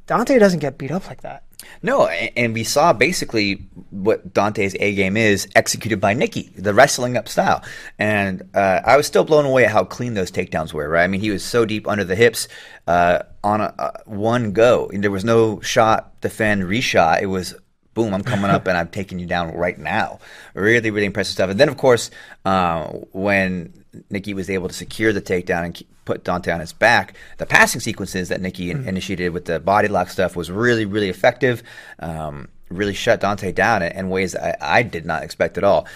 Dante 0.06 0.38
doesn't 0.38 0.60
get 0.60 0.78
beat 0.78 0.92
up 0.92 1.08
like 1.08 1.22
that. 1.22 1.44
No, 1.82 2.08
and 2.08 2.54
we 2.54 2.64
saw 2.64 2.94
basically 2.94 3.66
what 3.92 4.34
Dante's 4.34 4.76
A 4.80 4.96
game 4.96 5.18
is 5.18 5.48
executed 5.56 6.02
by 6.02 6.14
Nicky, 6.14 6.52
the 6.56 6.74
wrestling 6.74 7.18
up 7.18 7.28
style. 7.28 7.64
And 8.00 8.50
uh, 8.54 8.82
I 8.86 8.98
was 8.98 9.08
still 9.08 9.24
blown 9.24 9.46
away 9.46 9.66
at 9.66 9.72
how 9.72 9.84
clean 9.84 10.14
those 10.14 10.32
takedowns 10.32 10.74
were, 10.74 10.90
right? 10.90 11.04
I 11.04 11.08
mean, 11.08 11.22
he 11.22 11.32
was 11.32 11.44
so 11.44 11.66
deep 11.66 11.88
under 11.88 12.04
the 12.04 12.16
hips 12.16 12.48
uh, 12.88 13.20
on 13.44 13.62
a, 13.62 13.74
uh, 13.78 13.92
one 14.06 14.52
go. 14.52 14.90
And 14.94 15.04
there 15.04 15.12
was 15.12 15.26
no 15.26 15.62
shot, 15.62 16.20
defend, 16.22 16.64
reshot. 16.64 17.22
It 17.22 17.28
was 17.28 17.56
boom, 17.96 18.14
I'm 18.14 18.24
coming 18.24 18.52
up 18.52 18.68
and 18.68 18.78
I'm 18.78 18.90
taking 18.90 19.18
you 19.18 19.26
down 19.26 19.56
right 19.56 19.80
now. 19.80 20.20
Really, 20.54 20.92
really 20.92 21.08
impressive 21.08 21.34
stuff. 21.34 21.50
And 21.50 21.60
then, 21.60 21.70
of 21.70 21.78
course, 21.78 22.12
uh, 22.46 22.88
when 23.12 23.85
Nicky 24.10 24.34
was 24.34 24.50
able 24.50 24.68
to 24.68 24.74
secure 24.74 25.14
the 25.14 25.22
takedown 25.22 25.66
and 25.66 25.84
put 26.06 26.24
Dante 26.24 26.52
on 26.52 26.60
his 26.60 26.74
back. 26.74 27.16
The 27.38 27.46
passing 27.46 27.82
sequences 27.82 28.30
that 28.30 28.42
Nicky 28.42 28.74
mm-hmm. 28.74 28.88
initiated 28.88 29.34
with 29.34 29.46
the 29.46 29.60
body 29.60 29.88
lock 29.88 30.10
stuff 30.10 30.36
was 30.36 30.52
really, 30.52 30.86
really 30.86 31.10
effective. 31.10 31.64
Um, 32.00 32.50
really 32.70 32.94
shut 32.94 33.22
Dante 33.22 33.52
down 33.52 33.82
in, 33.82 33.92
in 33.92 34.10
ways 34.10 34.36
I, 34.36 34.56
I, 34.60 34.84
did 34.84 35.06
not 35.06 35.24
expect 35.24 35.58
at 35.58 35.64
all. 35.64 35.88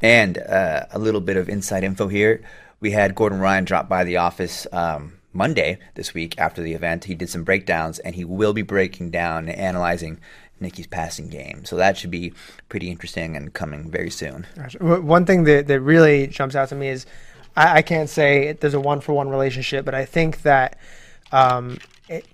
And 0.00 0.38
uh, 0.38 0.86
a 0.90 0.98
little 0.98 1.20
bit 1.20 1.36
of 1.36 1.48
inside 1.48 1.84
info 1.84 2.08
here. 2.08 2.42
We 2.80 2.92
had 2.92 3.14
Gordon 3.14 3.40
Ryan 3.40 3.64
drop 3.64 3.88
by 3.88 4.04
the 4.04 4.18
office 4.18 4.66
um, 4.72 5.14
Monday 5.32 5.78
this 5.94 6.14
week 6.14 6.38
after 6.38 6.62
the 6.62 6.74
event. 6.74 7.04
He 7.04 7.14
did 7.14 7.28
some 7.28 7.42
breakdowns, 7.42 7.98
and 7.98 8.14
he 8.14 8.24
will 8.24 8.52
be 8.52 8.62
breaking 8.62 9.10
down 9.10 9.48
and 9.48 9.58
analyzing 9.58 10.20
Nicky's 10.60 10.86
passing 10.86 11.28
game. 11.28 11.64
So 11.64 11.76
that 11.76 11.96
should 11.96 12.10
be 12.10 12.32
pretty 12.68 12.90
interesting 12.90 13.36
and 13.36 13.52
coming 13.52 13.90
very 13.90 14.10
soon. 14.10 14.46
One 14.80 15.26
thing 15.26 15.44
that, 15.44 15.66
that 15.66 15.80
really 15.80 16.26
jumps 16.26 16.54
out 16.54 16.68
to 16.70 16.74
me 16.74 16.88
is 16.88 17.06
I, 17.58 17.78
I 17.78 17.82
can't 17.82 18.08
say 18.08 18.52
there's 18.52 18.74
a 18.74 18.80
one 18.80 19.00
for 19.00 19.12
one 19.12 19.28
relationship, 19.28 19.84
but 19.84 19.94
I 19.94 20.04
think 20.04 20.42
that 20.42 20.78
um, 21.32 21.78
it, 22.08 22.24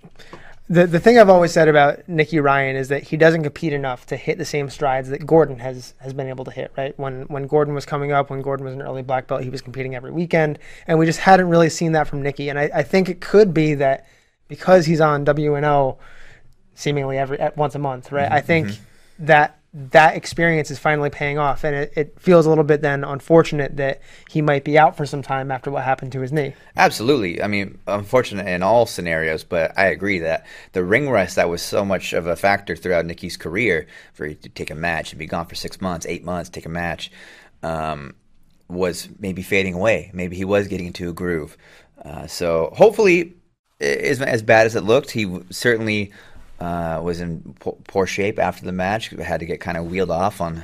the 0.69 0.87
the 0.87 0.99
thing 0.99 1.17
I've 1.19 1.29
always 1.29 1.51
said 1.51 1.67
about 1.67 2.07
Nicky 2.07 2.39
Ryan 2.39 2.75
is 2.75 2.87
that 2.89 3.03
he 3.03 3.17
doesn't 3.17 3.43
compete 3.43 3.73
enough 3.73 4.05
to 4.07 4.17
hit 4.17 4.37
the 4.37 4.45
same 4.45 4.69
strides 4.69 5.09
that 5.09 5.25
Gordon 5.25 5.59
has 5.59 5.95
has 5.99 6.13
been 6.13 6.27
able 6.27 6.45
to 6.45 6.51
hit. 6.51 6.71
Right 6.77 6.97
when 6.97 7.23
when 7.23 7.47
Gordon 7.47 7.73
was 7.73 7.85
coming 7.85 8.11
up, 8.11 8.29
when 8.29 8.41
Gordon 8.41 8.65
was 8.65 8.75
an 8.75 8.81
early 8.81 9.01
black 9.01 9.27
belt, 9.27 9.43
he 9.43 9.49
was 9.49 9.61
competing 9.61 9.95
every 9.95 10.11
weekend, 10.11 10.59
and 10.87 10.99
we 10.99 11.05
just 11.05 11.19
hadn't 11.19 11.49
really 11.49 11.69
seen 11.69 11.91
that 11.93 12.07
from 12.07 12.21
Nicky. 12.21 12.49
And 12.49 12.59
I, 12.59 12.69
I 12.73 12.83
think 12.83 13.09
it 13.09 13.19
could 13.19 13.53
be 13.53 13.73
that 13.75 14.07
because 14.47 14.85
he's 14.85 15.01
on 15.01 15.25
WNO 15.25 15.97
seemingly 16.75 17.17
every 17.17 17.39
at 17.39 17.57
once 17.57 17.75
a 17.75 17.79
month, 17.79 18.11
right? 18.11 18.25
Mm-hmm. 18.25 18.33
I 18.33 18.41
think 18.41 18.67
mm-hmm. 18.67 19.25
that 19.25 19.59
that 19.77 20.15
experience 20.15 20.71
is 20.71 20.79
finally 20.79 21.09
paying 21.09 21.37
off. 21.37 21.65
And 21.65 21.75
it, 21.75 21.93
it, 21.97 22.19
feels 22.19 22.45
a 22.45 22.49
little 22.49 22.63
bit 22.63 22.81
then 22.81 23.03
unfortunate 23.03 23.75
that 23.75 24.01
he 24.29 24.41
might 24.41 24.63
be 24.63 24.77
out 24.77 24.95
for 24.95 25.05
some 25.05 25.21
time 25.21 25.51
after 25.51 25.69
what 25.69 25.83
happened 25.83 26.13
to 26.13 26.21
his 26.21 26.31
knee. 26.31 26.53
Absolutely. 26.77 27.43
I 27.43 27.47
mean, 27.47 27.77
unfortunate 27.85 28.47
in 28.47 28.63
all 28.63 28.85
scenarios, 28.85 29.43
but 29.43 29.77
I 29.77 29.87
agree 29.87 30.19
that 30.19 30.45
the 30.71 30.83
ring 30.83 31.09
rest 31.09 31.35
that 31.35 31.49
was 31.49 31.61
so 31.61 31.83
much 31.83 32.13
of 32.13 32.25
a 32.25 32.37
factor 32.37 32.77
throughout 32.77 33.05
Nicky's 33.05 33.35
career 33.35 33.87
for 34.13 34.25
him 34.27 34.37
to 34.43 34.49
take 34.49 34.71
a 34.71 34.75
match 34.75 35.11
and 35.11 35.19
be 35.19 35.25
gone 35.25 35.45
for 35.45 35.55
six 35.55 35.81
months, 35.81 36.05
eight 36.05 36.23
months, 36.23 36.49
take 36.49 36.65
a 36.65 36.69
match, 36.69 37.11
um, 37.61 38.15
was 38.69 39.09
maybe 39.19 39.41
fading 39.41 39.73
away. 39.73 40.09
Maybe 40.13 40.37
he 40.37 40.45
was 40.45 40.69
getting 40.69 40.87
into 40.87 41.09
a 41.09 41.13
groove. 41.13 41.57
Uh, 42.01 42.27
so 42.27 42.71
hopefully, 42.73 43.33
it 43.81 43.99
isn't 43.99 44.27
as 44.27 44.41
bad 44.41 44.67
as 44.67 44.75
it 44.75 44.85
looked. 44.85 45.11
He 45.11 45.41
certainly 45.49 46.13
uh, 46.59 46.99
was 47.03 47.19
in 47.21 47.55
poor 47.59 48.05
shape 48.05 48.39
after 48.39 48.65
the 48.65 48.71
match. 48.71 49.11
We 49.11 49.23
had 49.23 49.39
to 49.39 49.45
get 49.45 49.59
kind 49.59 49.77
of 49.77 49.87
wheeled 49.87 50.11
off 50.11 50.41
on 50.41 50.63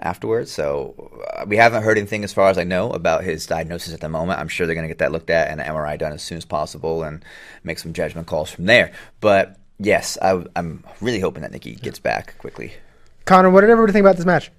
afterwards. 0.00 0.50
So 0.50 0.94
uh, 1.36 1.44
we 1.46 1.56
haven't 1.56 1.82
heard 1.82 1.98
anything 1.98 2.24
as 2.24 2.32
far 2.32 2.48
as 2.48 2.58
I 2.58 2.64
know 2.64 2.90
about 2.90 3.22
his 3.22 3.46
diagnosis 3.46 3.94
at 3.94 4.00
the 4.00 4.08
moment. 4.08 4.40
I'm 4.40 4.48
sure 4.48 4.66
they're 4.66 4.74
going 4.74 4.84
to 4.84 4.88
get 4.88 4.98
that 4.98 5.12
looked 5.12 5.30
at 5.30 5.48
and 5.48 5.60
an 5.60 5.66
MRI 5.66 5.98
done 5.98 6.12
as 6.12 6.22
soon 6.22 6.38
as 6.38 6.44
possible 6.44 7.02
and 7.02 7.24
make 7.64 7.78
some 7.78 7.92
judgment 7.92 8.26
calls 8.26 8.50
from 8.50 8.66
there. 8.66 8.92
But 9.20 9.58
yes, 9.78 10.18
I, 10.20 10.44
am 10.56 10.84
really 11.00 11.20
hoping 11.20 11.42
that 11.42 11.52
Nicky 11.52 11.74
gets 11.74 11.98
back 11.98 12.36
quickly. 12.38 12.72
Connor, 13.24 13.50
what 13.50 13.60
did 13.60 13.70
everybody 13.70 13.92
think 13.92 14.04
about 14.04 14.16
this 14.16 14.26
match? 14.26 14.50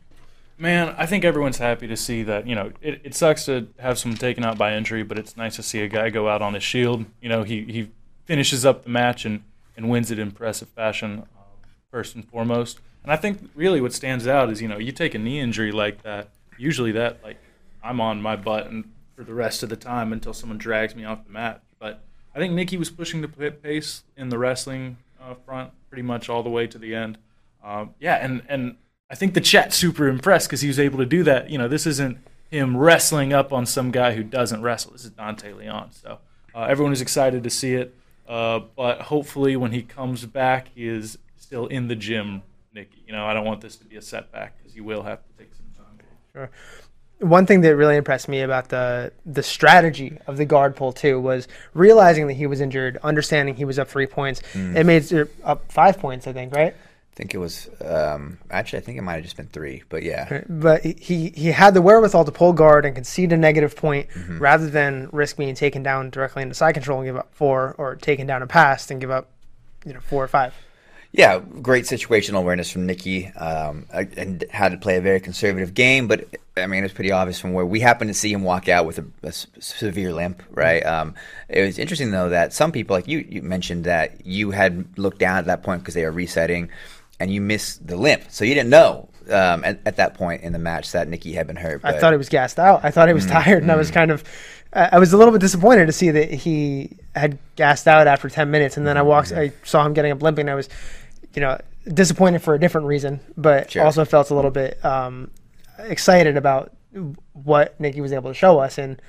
Man, 0.57 0.93
I 0.95 1.07
think 1.07 1.25
everyone's 1.25 1.57
happy 1.57 1.87
to 1.87 1.97
see 1.97 2.21
that. 2.23 2.45
You 2.45 2.53
know, 2.53 2.71
it, 2.81 3.01
it 3.03 3.15
sucks 3.15 3.45
to 3.45 3.67
have 3.79 3.97
someone 3.97 4.19
taken 4.19 4.45
out 4.45 4.59
by 4.59 4.75
injury, 4.75 5.01
but 5.01 5.17
it's 5.17 5.35
nice 5.35 5.55
to 5.55 5.63
see 5.63 5.81
a 5.81 5.87
guy 5.87 6.11
go 6.11 6.29
out 6.29 6.43
on 6.43 6.53
his 6.53 6.63
shield. 6.63 7.05
You 7.19 7.29
know, 7.29 7.41
he, 7.41 7.63
he 7.63 7.89
finishes 8.25 8.63
up 8.63 8.83
the 8.83 8.89
match 8.89 9.25
and 9.25 9.43
and 9.81 9.89
wins 9.89 10.11
it 10.11 10.19
in 10.19 10.27
impressive 10.27 10.69
fashion, 10.69 11.23
uh, 11.37 11.41
first 11.89 12.15
and 12.15 12.27
foremost. 12.27 12.79
And 13.03 13.11
I 13.11 13.15
think 13.15 13.49
really 13.55 13.81
what 13.81 13.93
stands 13.93 14.27
out 14.27 14.51
is 14.51 14.61
you 14.61 14.67
know 14.67 14.77
you 14.77 14.91
take 14.91 15.15
a 15.15 15.19
knee 15.19 15.39
injury 15.39 15.71
like 15.71 16.03
that. 16.03 16.29
Usually 16.57 16.91
that 16.93 17.23
like 17.23 17.37
I'm 17.83 17.99
on 17.99 18.21
my 18.21 18.35
butt 18.35 18.67
and 18.67 18.91
for 19.15 19.23
the 19.23 19.33
rest 19.33 19.63
of 19.63 19.69
the 19.69 19.75
time 19.75 20.13
until 20.13 20.33
someone 20.33 20.57
drags 20.57 20.95
me 20.95 21.03
off 21.03 21.25
the 21.25 21.31
mat. 21.31 21.63
But 21.79 22.03
I 22.35 22.39
think 22.39 22.53
Nicky 22.53 22.77
was 22.77 22.89
pushing 22.89 23.21
the 23.21 23.27
pace 23.27 24.03
in 24.15 24.29
the 24.29 24.37
wrestling 24.37 24.97
uh, 25.19 25.33
front 25.33 25.71
pretty 25.89 26.03
much 26.03 26.29
all 26.29 26.43
the 26.43 26.49
way 26.49 26.67
to 26.67 26.77
the 26.77 26.95
end. 26.95 27.17
Um, 27.63 27.95
yeah, 27.99 28.15
and 28.15 28.43
and 28.47 28.77
I 29.09 29.15
think 29.15 29.33
the 29.33 29.41
chat's 29.41 29.75
super 29.75 30.07
impressed 30.07 30.47
because 30.47 30.61
he 30.61 30.67
was 30.67 30.79
able 30.79 30.99
to 30.99 31.05
do 31.05 31.23
that. 31.23 31.49
You 31.49 31.57
know, 31.57 31.67
this 31.67 31.87
isn't 31.87 32.19
him 32.49 32.77
wrestling 32.77 33.33
up 33.33 33.51
on 33.51 33.65
some 33.65 33.91
guy 33.91 34.13
who 34.13 34.23
doesn't 34.23 34.61
wrestle. 34.61 34.91
This 34.91 35.05
is 35.05 35.11
Dante 35.11 35.53
Leon. 35.53 35.91
So 35.91 36.19
uh, 36.53 36.63
everyone 36.63 36.93
is 36.93 37.01
excited 37.01 37.43
to 37.43 37.49
see 37.49 37.73
it. 37.73 37.95
Uh, 38.31 38.61
but 38.77 39.01
hopefully, 39.01 39.57
when 39.57 39.73
he 39.73 39.81
comes 39.81 40.25
back, 40.25 40.69
he 40.73 40.87
is 40.87 41.17
still 41.35 41.67
in 41.67 41.89
the 41.89 41.97
gym, 41.97 42.41
Nicky. 42.73 43.03
You 43.05 43.11
know, 43.11 43.25
I 43.25 43.33
don't 43.33 43.43
want 43.43 43.59
this 43.59 43.75
to 43.75 43.83
be 43.83 43.97
a 43.97 44.01
setback 44.01 44.57
because 44.57 44.73
he 44.73 44.79
will 44.79 45.03
have 45.03 45.19
to 45.25 45.33
take 45.37 45.53
some 45.53 45.65
time. 45.75 45.99
Sure. 46.31 46.49
One 47.19 47.45
thing 47.45 47.59
that 47.59 47.75
really 47.75 47.97
impressed 47.97 48.29
me 48.29 48.39
about 48.39 48.69
the 48.69 49.11
the 49.25 49.43
strategy 49.43 50.17
of 50.27 50.37
the 50.37 50.45
guard 50.45 50.77
pull 50.77 50.93
too 50.93 51.19
was 51.19 51.49
realizing 51.73 52.27
that 52.27 52.35
he 52.35 52.47
was 52.47 52.61
injured, 52.61 52.97
understanding 53.03 53.53
he 53.53 53.65
was 53.65 53.77
up 53.77 53.89
three 53.89 54.07
points. 54.07 54.41
Mm. 54.53 54.77
It 54.77 54.85
made 54.85 55.11
it 55.11 55.35
up 55.43 55.69
five 55.69 55.99
points, 55.99 56.25
I 56.25 56.31
think, 56.31 56.55
right? 56.55 56.73
I 57.21 57.23
think 57.23 57.35
it 57.35 57.37
was 57.37 57.69
um, 57.85 58.39
actually 58.49 58.79
I 58.79 58.81
think 58.81 58.97
it 58.97 59.03
might 59.03 59.13
have 59.13 59.23
just 59.23 59.37
been 59.37 59.45
three, 59.45 59.83
but 59.89 60.01
yeah. 60.01 60.41
But 60.49 60.83
he 60.83 61.29
he 61.29 61.51
had 61.51 61.75
the 61.75 61.81
wherewithal 61.81 62.25
to 62.25 62.31
pull 62.31 62.51
guard 62.51 62.83
and 62.83 62.95
concede 62.95 63.31
a 63.31 63.37
negative 63.37 63.75
point 63.75 64.09
Mm-hmm. 64.09 64.39
rather 64.39 64.67
than 64.67 65.07
risk 65.11 65.37
being 65.37 65.53
taken 65.53 65.83
down 65.83 66.09
directly 66.09 66.41
into 66.41 66.55
side 66.55 66.73
control 66.73 66.99
and 67.01 67.07
give 67.07 67.15
up 67.17 67.29
four, 67.31 67.75
or 67.77 67.95
taken 67.95 68.25
down 68.25 68.41
and 68.41 68.49
passed 68.49 68.89
and 68.89 68.99
give 68.99 69.11
up, 69.11 69.27
you 69.85 69.93
know, 69.93 69.99
four 69.99 70.23
or 70.23 70.27
five. 70.27 70.55
Yeah, 71.11 71.39
great 71.61 71.85
situational 71.85 72.39
awareness 72.39 72.71
from 72.71 72.87
Nicky, 72.87 73.27
um, 73.27 73.85
and 73.91 74.43
how 74.51 74.69
to 74.69 74.77
play 74.77 74.97
a 74.97 75.01
very 75.01 75.19
conservative 75.19 75.75
game. 75.75 76.07
But 76.07 76.27
I 76.57 76.65
mean, 76.65 76.83
it's 76.83 76.93
pretty 76.93 77.11
obvious 77.11 77.39
from 77.39 77.53
where 77.53 77.65
we 77.65 77.81
happened 77.81 78.09
to 78.09 78.15
see 78.15 78.31
him 78.33 78.43
walk 78.43 78.67
out 78.67 78.87
with 78.87 78.99
a 79.21 79.31
severe 79.59 80.11
limp, 80.11 80.41
right? 80.51 80.83
Um, 80.83 81.13
it 81.49 81.61
was 81.61 81.77
interesting 81.77 82.09
though 82.09 82.29
that 82.29 82.53
some 82.53 82.71
people, 82.71 82.95
like 82.95 83.07
you, 83.07 83.25
you 83.29 83.43
mentioned 83.43 83.83
that 83.83 84.25
you 84.25 84.51
had 84.51 84.97
looked 84.97 85.19
down 85.19 85.37
at 85.37 85.45
that 85.45 85.61
point 85.61 85.81
because 85.81 85.93
they 85.93 86.05
were 86.05 86.11
resetting, 86.11 86.69
and 87.21 87.31
you 87.33 87.39
missed 87.41 87.85
the 87.87 87.95
limp, 87.95 88.23
so 88.29 88.43
you 88.43 88.53
didn't 88.53 88.69
know 88.69 89.09
um, 89.29 89.63
at, 89.63 89.79
at 89.85 89.95
that 89.97 90.13
point 90.15 90.41
in 90.41 90.51
the 90.53 90.59
match 90.59 90.91
that 90.91 91.07
Nicky 91.07 91.33
had 91.33 91.47
been 91.47 91.55
hurt. 91.55 91.81
I 91.83 91.97
thought 91.99 92.11
he 92.13 92.17
was 92.17 92.29
gassed 92.29 92.59
out. 92.59 92.83
I 92.83 92.91
thought 92.91 93.07
he 93.07 93.13
was 93.13 93.25
Mm, 93.25 93.31
tired, 93.31 93.61
and 93.63 93.71
I 93.71 93.75
was 93.75 93.91
kind 93.91 94.11
of, 94.11 94.23
I 94.73 94.99
was 94.99 95.13
a 95.13 95.17
little 95.17 95.31
bit 95.31 95.41
disappointed 95.41 95.85
to 95.85 95.91
see 95.91 96.11
that 96.11 96.31
he 96.31 96.97
had 97.15 97.37
gassed 97.55 97.87
out 97.87 98.07
after 98.07 98.29
ten 98.29 98.49
minutes, 98.51 98.77
and 98.77 98.85
then 98.87 98.97
I 98.97 99.01
walked, 99.03 99.29
Mm-hmm. 99.29 99.39
I 99.39 99.65
saw 99.65 99.85
him 99.85 99.93
getting 99.93 100.11
up 100.11 100.21
limping. 100.21 100.43
And 100.43 100.49
I 100.51 100.55
was, 100.55 100.67
you 101.35 101.41
know, 101.41 101.59
disappointed 101.87 102.41
for 102.41 102.53
a 102.55 102.59
different 102.59 102.87
reason, 102.87 103.19
but 103.37 103.71
Sure. 103.71 103.83
also 103.85 104.03
felt 104.05 104.29
a 104.31 104.35
little 104.35 104.51
bit 104.51 104.83
um, 104.83 105.29
excited 105.79 106.35
about 106.37 106.71
what 107.33 107.79
Nicky 107.79 108.01
was 108.01 108.11
able 108.11 108.29
to 108.31 108.33
show 108.33 108.59
us 108.59 108.77
and 108.77 109.01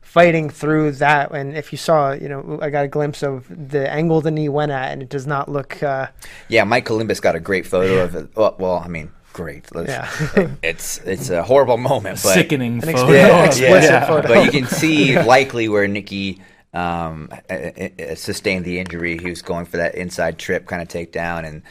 fighting 0.00 0.50
through 0.50 0.92
that. 0.92 1.30
And 1.30 1.56
if 1.56 1.72
you 1.72 1.78
saw, 1.78 2.12
you 2.12 2.28
know, 2.28 2.58
I 2.60 2.70
got 2.70 2.84
a 2.84 2.88
glimpse 2.88 3.22
of 3.22 3.46
the 3.48 3.90
angle 3.90 4.20
the 4.20 4.30
knee 4.30 4.48
went 4.48 4.72
at, 4.72 4.92
and 4.92 5.02
it 5.02 5.08
does 5.08 5.26
not 5.26 5.48
look. 5.48 5.82
Uh, 5.82 6.08
Yeah, 6.48 6.64
Mike 6.64 6.86
Calimbas 6.86 7.20
got 7.20 7.34
a 7.36 7.40
great 7.40 7.66
photo 7.66 8.02
of 8.04 8.14
it. 8.16 8.28
Well, 8.36 8.56
well 8.58 8.82
I 8.84 8.88
mean, 8.88 9.10
great. 9.32 9.74
Let's- 9.74 9.90
Yeah. 10.36 10.50
it's 10.62 10.98
it's 10.98 11.30
a 11.30 11.42
horrible 11.42 11.76
moment, 11.76 12.20
but 12.22 12.34
Sickening 12.34 12.82
An 12.82 12.92
photo. 12.92 12.98
explicit- 12.98 13.20
yeah, 13.30 13.44
explicit 13.44 13.90
yeah. 13.90 14.06
photo. 14.06 14.28
But 14.28 14.44
you 14.44 14.50
can 14.50 14.66
see 14.66 15.20
likely 15.22 15.68
where 15.68 15.86
Nicky 15.86 16.40
um, 16.72 17.28
uh, 17.48 17.54
uh, 17.54 18.14
sustained 18.14 18.64
the 18.64 18.78
injury. 18.78 19.18
He 19.18 19.28
was 19.28 19.42
going 19.42 19.64
for 19.66 19.76
that 19.78 19.94
inside 19.94 20.38
trip 20.38 20.66
kind 20.66 20.82
of 20.82 20.88
takedown, 20.88 21.44
and 21.46 21.62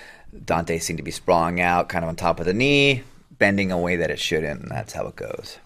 Dante 0.45 0.77
seemed 0.79 0.98
to 0.98 1.03
be 1.03 1.12
sprawling 1.12 1.62
out, 1.62 1.89
kind 1.89 2.03
of 2.03 2.09
on 2.09 2.15
top 2.15 2.39
of 2.39 2.45
the 2.45 2.53
knee, 2.53 3.03
bending 3.38 3.71
a 3.71 3.77
way 3.77 3.95
that 3.98 4.12
it 4.12 4.19
shouldn't. 4.19 4.62
And 4.62 4.71
that's 4.71 4.93
how 4.93 5.07
it 5.07 5.15
goes. 5.15 5.57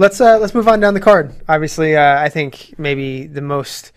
Let's 0.00 0.20
uh, 0.20 0.38
let's 0.38 0.54
move 0.54 0.68
on 0.68 0.78
down 0.78 0.94
the 0.94 1.00
card. 1.00 1.34
Obviously, 1.48 1.96
uh, 1.96 2.20
I 2.20 2.28
think 2.28 2.72
maybe 2.78 3.26
the 3.26 3.40
most 3.40 3.90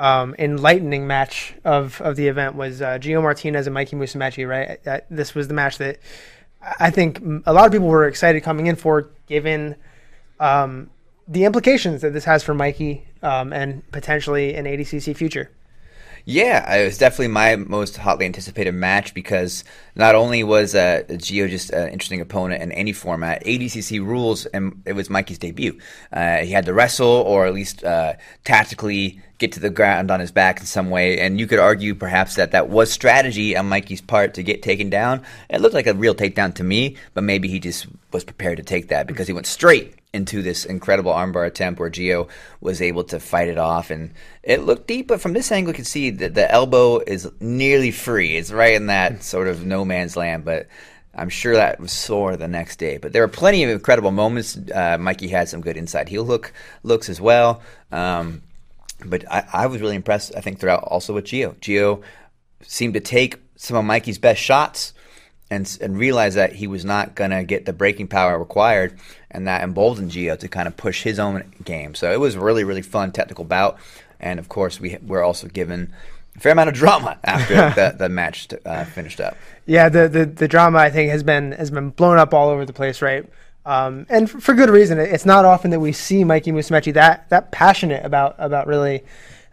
um, 0.00 0.34
enlightening 0.36 1.06
match 1.06 1.54
of, 1.64 2.00
of 2.00 2.16
the 2.16 2.26
event 2.26 2.56
was 2.56 2.82
uh, 2.82 2.98
Gio 2.98 3.22
Martinez 3.22 3.68
and 3.68 3.74
Mikey 3.74 3.94
Musumeci. 3.94 4.48
Right, 4.48 4.84
uh, 4.84 5.00
this 5.10 5.36
was 5.36 5.46
the 5.46 5.54
match 5.54 5.78
that 5.78 6.00
I 6.80 6.90
think 6.90 7.20
a 7.46 7.52
lot 7.52 7.66
of 7.66 7.72
people 7.72 7.86
were 7.86 8.08
excited 8.08 8.42
coming 8.42 8.66
in 8.66 8.74
for, 8.74 9.10
given 9.28 9.76
um, 10.40 10.90
the 11.28 11.44
implications 11.44 12.02
that 12.02 12.12
this 12.12 12.24
has 12.24 12.42
for 12.42 12.52
Mikey 12.52 13.06
um, 13.22 13.52
and 13.52 13.88
potentially 13.92 14.56
an 14.56 14.64
ADCC 14.64 15.16
future. 15.16 15.52
Yeah, 16.26 16.74
it 16.74 16.86
was 16.86 16.96
definitely 16.96 17.28
my 17.28 17.56
most 17.56 17.98
hotly 17.98 18.24
anticipated 18.24 18.72
match 18.72 19.12
because 19.12 19.62
not 19.94 20.14
only 20.14 20.42
was 20.42 20.74
uh, 20.74 21.02
Gio 21.08 21.50
just 21.50 21.68
an 21.68 21.90
interesting 21.90 22.22
opponent 22.22 22.62
in 22.62 22.72
any 22.72 22.94
format, 22.94 23.44
ADCC 23.44 24.00
rules, 24.00 24.46
and 24.46 24.80
it 24.86 24.94
was 24.94 25.10
Mikey's 25.10 25.36
debut. 25.36 25.78
Uh, 26.10 26.38
he 26.38 26.50
had 26.50 26.64
to 26.64 26.72
wrestle 26.72 27.06
or 27.06 27.44
at 27.44 27.52
least 27.52 27.84
uh, 27.84 28.14
tactically 28.44 29.20
get 29.36 29.52
to 29.52 29.60
the 29.60 29.68
ground 29.68 30.10
on 30.10 30.18
his 30.20 30.32
back 30.32 30.60
in 30.60 30.64
some 30.64 30.88
way, 30.88 31.20
and 31.20 31.38
you 31.38 31.46
could 31.46 31.58
argue 31.58 31.94
perhaps 31.94 32.36
that 32.36 32.52
that 32.52 32.70
was 32.70 32.90
strategy 32.90 33.54
on 33.54 33.68
Mikey's 33.68 34.00
part 34.00 34.32
to 34.34 34.42
get 34.42 34.62
taken 34.62 34.88
down. 34.88 35.22
It 35.50 35.60
looked 35.60 35.74
like 35.74 35.86
a 35.86 35.92
real 35.92 36.14
takedown 36.14 36.54
to 36.54 36.64
me, 36.64 36.96
but 37.12 37.22
maybe 37.22 37.48
he 37.48 37.60
just 37.60 37.86
was 38.12 38.24
prepared 38.24 38.56
to 38.56 38.62
take 38.62 38.88
that 38.88 39.06
because 39.06 39.26
he 39.26 39.34
went 39.34 39.46
straight 39.46 39.94
into 40.14 40.42
this 40.42 40.64
incredible 40.64 41.12
armbar 41.12 41.46
attempt 41.46 41.80
where 41.80 41.90
Gio 41.90 42.28
was 42.60 42.80
able 42.80 43.02
to 43.04 43.18
fight 43.18 43.48
it 43.48 43.58
off, 43.58 43.90
and 43.90 44.12
it 44.42 44.62
looked 44.62 44.86
deep. 44.86 45.08
But 45.08 45.20
from 45.20 45.32
this 45.32 45.50
angle, 45.50 45.72
you 45.72 45.74
can 45.74 45.84
see 45.84 46.10
that 46.10 46.34
the 46.34 46.50
elbow 46.50 47.00
is 47.00 47.28
nearly 47.40 47.90
free. 47.90 48.36
It's 48.36 48.52
right 48.52 48.74
in 48.74 48.86
that 48.86 49.22
sort 49.34 49.48
of 49.48 49.66
no 49.66 49.84
man's 49.84 50.16
land, 50.16 50.44
but. 50.44 50.68
I'm 51.16 51.28
sure 51.28 51.54
that 51.54 51.78
was 51.78 51.92
sore 51.92 52.36
the 52.36 52.48
next 52.48 52.80
day, 52.80 52.96
but 52.96 53.12
there 53.12 53.22
were 53.22 53.28
plenty 53.28 53.62
of 53.62 53.70
incredible 53.70 54.10
moments. 54.10 54.58
Uh, 54.74 54.98
Mikey 54.98 55.28
had 55.28 55.48
some 55.48 55.60
good 55.60 55.76
inside 55.76 56.08
heel 56.08 56.24
look 56.24 56.52
looks 56.82 57.08
as 57.08 57.20
well, 57.20 57.62
um, 57.92 58.42
but 59.06 59.24
I, 59.30 59.44
I 59.52 59.66
was 59.68 59.80
really 59.80 59.94
impressed. 59.94 60.34
I 60.36 60.40
think 60.40 60.58
throughout 60.58 60.82
also 60.82 61.14
with 61.14 61.26
Gio. 61.26 61.54
Gio 61.60 62.02
seemed 62.62 62.94
to 62.94 63.00
take 63.00 63.38
some 63.54 63.76
of 63.76 63.84
Mikey's 63.84 64.18
best 64.18 64.42
shots 64.42 64.92
and 65.54 65.78
and 65.80 65.96
realize 65.96 66.34
that 66.34 66.52
he 66.54 66.66
was 66.66 66.84
not 66.84 67.14
gonna 67.14 67.44
get 67.44 67.64
the 67.64 67.72
breaking 67.72 68.08
power 68.08 68.38
required, 68.38 68.98
and 69.30 69.46
that 69.46 69.62
emboldened 69.62 70.10
Gio 70.10 70.38
to 70.38 70.48
kind 70.48 70.66
of 70.66 70.76
push 70.76 71.02
his 71.02 71.18
own 71.18 71.52
game. 71.64 71.94
So 71.94 72.12
it 72.12 72.18
was 72.18 72.34
a 72.34 72.40
really 72.40 72.64
really 72.64 72.82
fun 72.82 73.12
technical 73.12 73.44
bout, 73.44 73.78
and 74.18 74.38
of 74.40 74.48
course 74.48 74.80
we 74.80 74.98
we're 75.06 75.22
also 75.22 75.46
given 75.46 75.92
a 76.36 76.40
fair 76.40 76.52
amount 76.52 76.70
of 76.70 76.74
drama 76.74 77.18
after 77.24 77.54
the, 77.76 77.94
the 77.96 78.08
match 78.08 78.48
uh, 78.66 78.84
finished 78.84 79.20
up. 79.20 79.36
Yeah, 79.66 79.88
the, 79.88 80.08
the 80.08 80.26
the 80.26 80.48
drama 80.48 80.78
I 80.78 80.90
think 80.90 81.10
has 81.10 81.22
been 81.22 81.52
has 81.52 81.70
been 81.70 81.90
blown 81.90 82.18
up 82.18 82.34
all 82.34 82.48
over 82.48 82.64
the 82.66 82.72
place, 82.72 83.00
right? 83.00 83.24
Um, 83.64 84.06
and 84.10 84.28
f- 84.28 84.42
for 84.42 84.54
good 84.54 84.70
reason. 84.70 84.98
It's 84.98 85.24
not 85.24 85.44
often 85.44 85.70
that 85.70 85.80
we 85.80 85.92
see 85.92 86.24
Mikey 86.24 86.50
Musumeci 86.52 86.92
that 86.94 87.28
that 87.30 87.52
passionate 87.52 88.04
about 88.04 88.34
about 88.38 88.66
really 88.66 89.04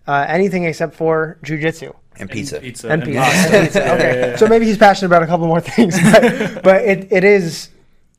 uh, 0.08 0.26
anything 0.28 0.64
except 0.66 0.96
for 0.96 1.38
jujitsu 1.44 1.94
And 2.18 2.30
pizza. 2.30 2.60
Pizza. 2.60 2.90
and 2.90 3.04
and 3.04 3.12
pizza. 3.12 3.22
And 3.22 3.64
pizza. 3.66 3.80
Okay, 3.94 4.20
yeah, 4.20 4.28
yeah. 4.28 4.36
so 4.36 4.48
maybe 4.48 4.66
he's 4.66 4.78
passionate 4.78 5.08
about 5.08 5.24
a 5.24 5.28
couple 5.28 5.48
more 5.48 5.62
things, 5.62 6.00
but, 6.12 6.64
but 6.64 6.82
it, 6.84 7.12
it 7.12 7.24
is 7.24 7.70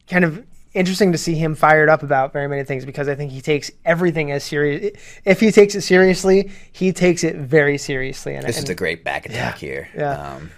kind 0.09 0.25
of 0.25 0.45
interesting 0.75 1.13
to 1.13 1.19
see 1.19 1.35
him 1.35 1.55
fired 1.55 1.89
up 1.89 2.03
about 2.03 2.33
very 2.33 2.49
many 2.49 2.65
things 2.65 2.85
because 2.85 3.09
I 3.09 3.15
think 3.15 3.31
he 3.31 3.41
takes 3.41 3.71
everything 3.85 4.33
as 4.33 4.43
serious. 4.43 4.97
If 5.25 5.41
he 5.41 5.53
takes 5.53 5.75
it 5.75 5.83
seriously, 5.83 6.51
he 6.73 6.93
takes 6.93 7.25
it 7.25 7.37
very 7.37 7.79
seriously. 7.79 8.35
And 8.35 8.47
This 8.47 8.57
and 8.57 8.65
is 8.65 8.71
a 8.71 8.75
great 8.75 9.05
back 9.05 9.27
attack 9.27 9.59
here. 9.59 9.89
Yeah. 9.95 10.35
Um, 10.35 10.51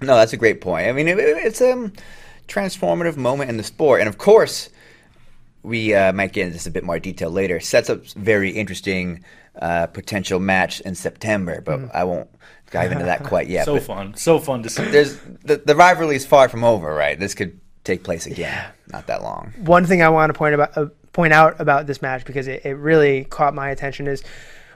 no, 0.00 0.16
that's 0.16 0.32
a 0.32 0.36
great 0.36 0.60
point. 0.60 0.88
I 0.88 0.92
mean, 0.92 1.08
it, 1.08 1.18
it's 1.18 1.60
a 1.60 1.72
um, 1.72 1.92
transformative 2.48 3.16
moment 3.16 3.50
in 3.50 3.56
the 3.56 3.62
sport, 3.62 4.00
and 4.00 4.08
of 4.08 4.18
course, 4.18 4.68
we 5.62 5.94
uh, 5.94 6.12
might 6.12 6.32
get 6.32 6.42
into 6.42 6.54
this 6.54 6.66
a 6.66 6.70
bit 6.70 6.84
more 6.84 6.98
detail 6.98 7.30
later. 7.30 7.60
Sets 7.60 7.88
up 7.90 8.04
very 8.06 8.50
interesting 8.50 9.24
uh, 9.60 9.86
potential 9.86 10.40
match 10.40 10.80
in 10.80 10.94
September, 10.94 11.60
but 11.60 11.78
Mm. 11.78 11.90
I 11.94 12.04
won't 12.04 12.28
dive 12.70 12.90
into 12.92 13.04
that 13.04 13.22
quite 13.24 13.48
yet. 13.48 13.64
so 13.66 13.74
but 13.74 13.82
fun. 13.82 14.14
So 14.16 14.38
fun 14.38 14.62
to 14.62 14.70
see. 14.70 14.84
There's 14.84 15.18
the, 15.44 15.62
the 15.64 15.76
rivalry 15.76 16.16
is 16.16 16.24
far 16.26 16.48
from 16.48 16.64
over, 16.64 16.92
right? 16.94 17.18
This 17.18 17.34
could 17.34 17.60
take 17.84 18.02
place 18.04 18.26
again, 18.26 18.64
not 18.92 19.06
that 19.08 19.22
long. 19.22 19.52
one 19.58 19.84
thing 19.86 20.02
I 20.02 20.08
want 20.08 20.32
to 20.32 20.38
point 20.38 20.54
about 20.54 20.76
uh, 20.76 20.86
point 21.12 21.32
out 21.32 21.60
about 21.60 21.86
this 21.86 22.00
match 22.00 22.24
because 22.24 22.48
it, 22.48 22.64
it 22.64 22.74
really 22.74 23.24
caught 23.24 23.54
my 23.54 23.68
attention 23.70 24.06
is 24.06 24.22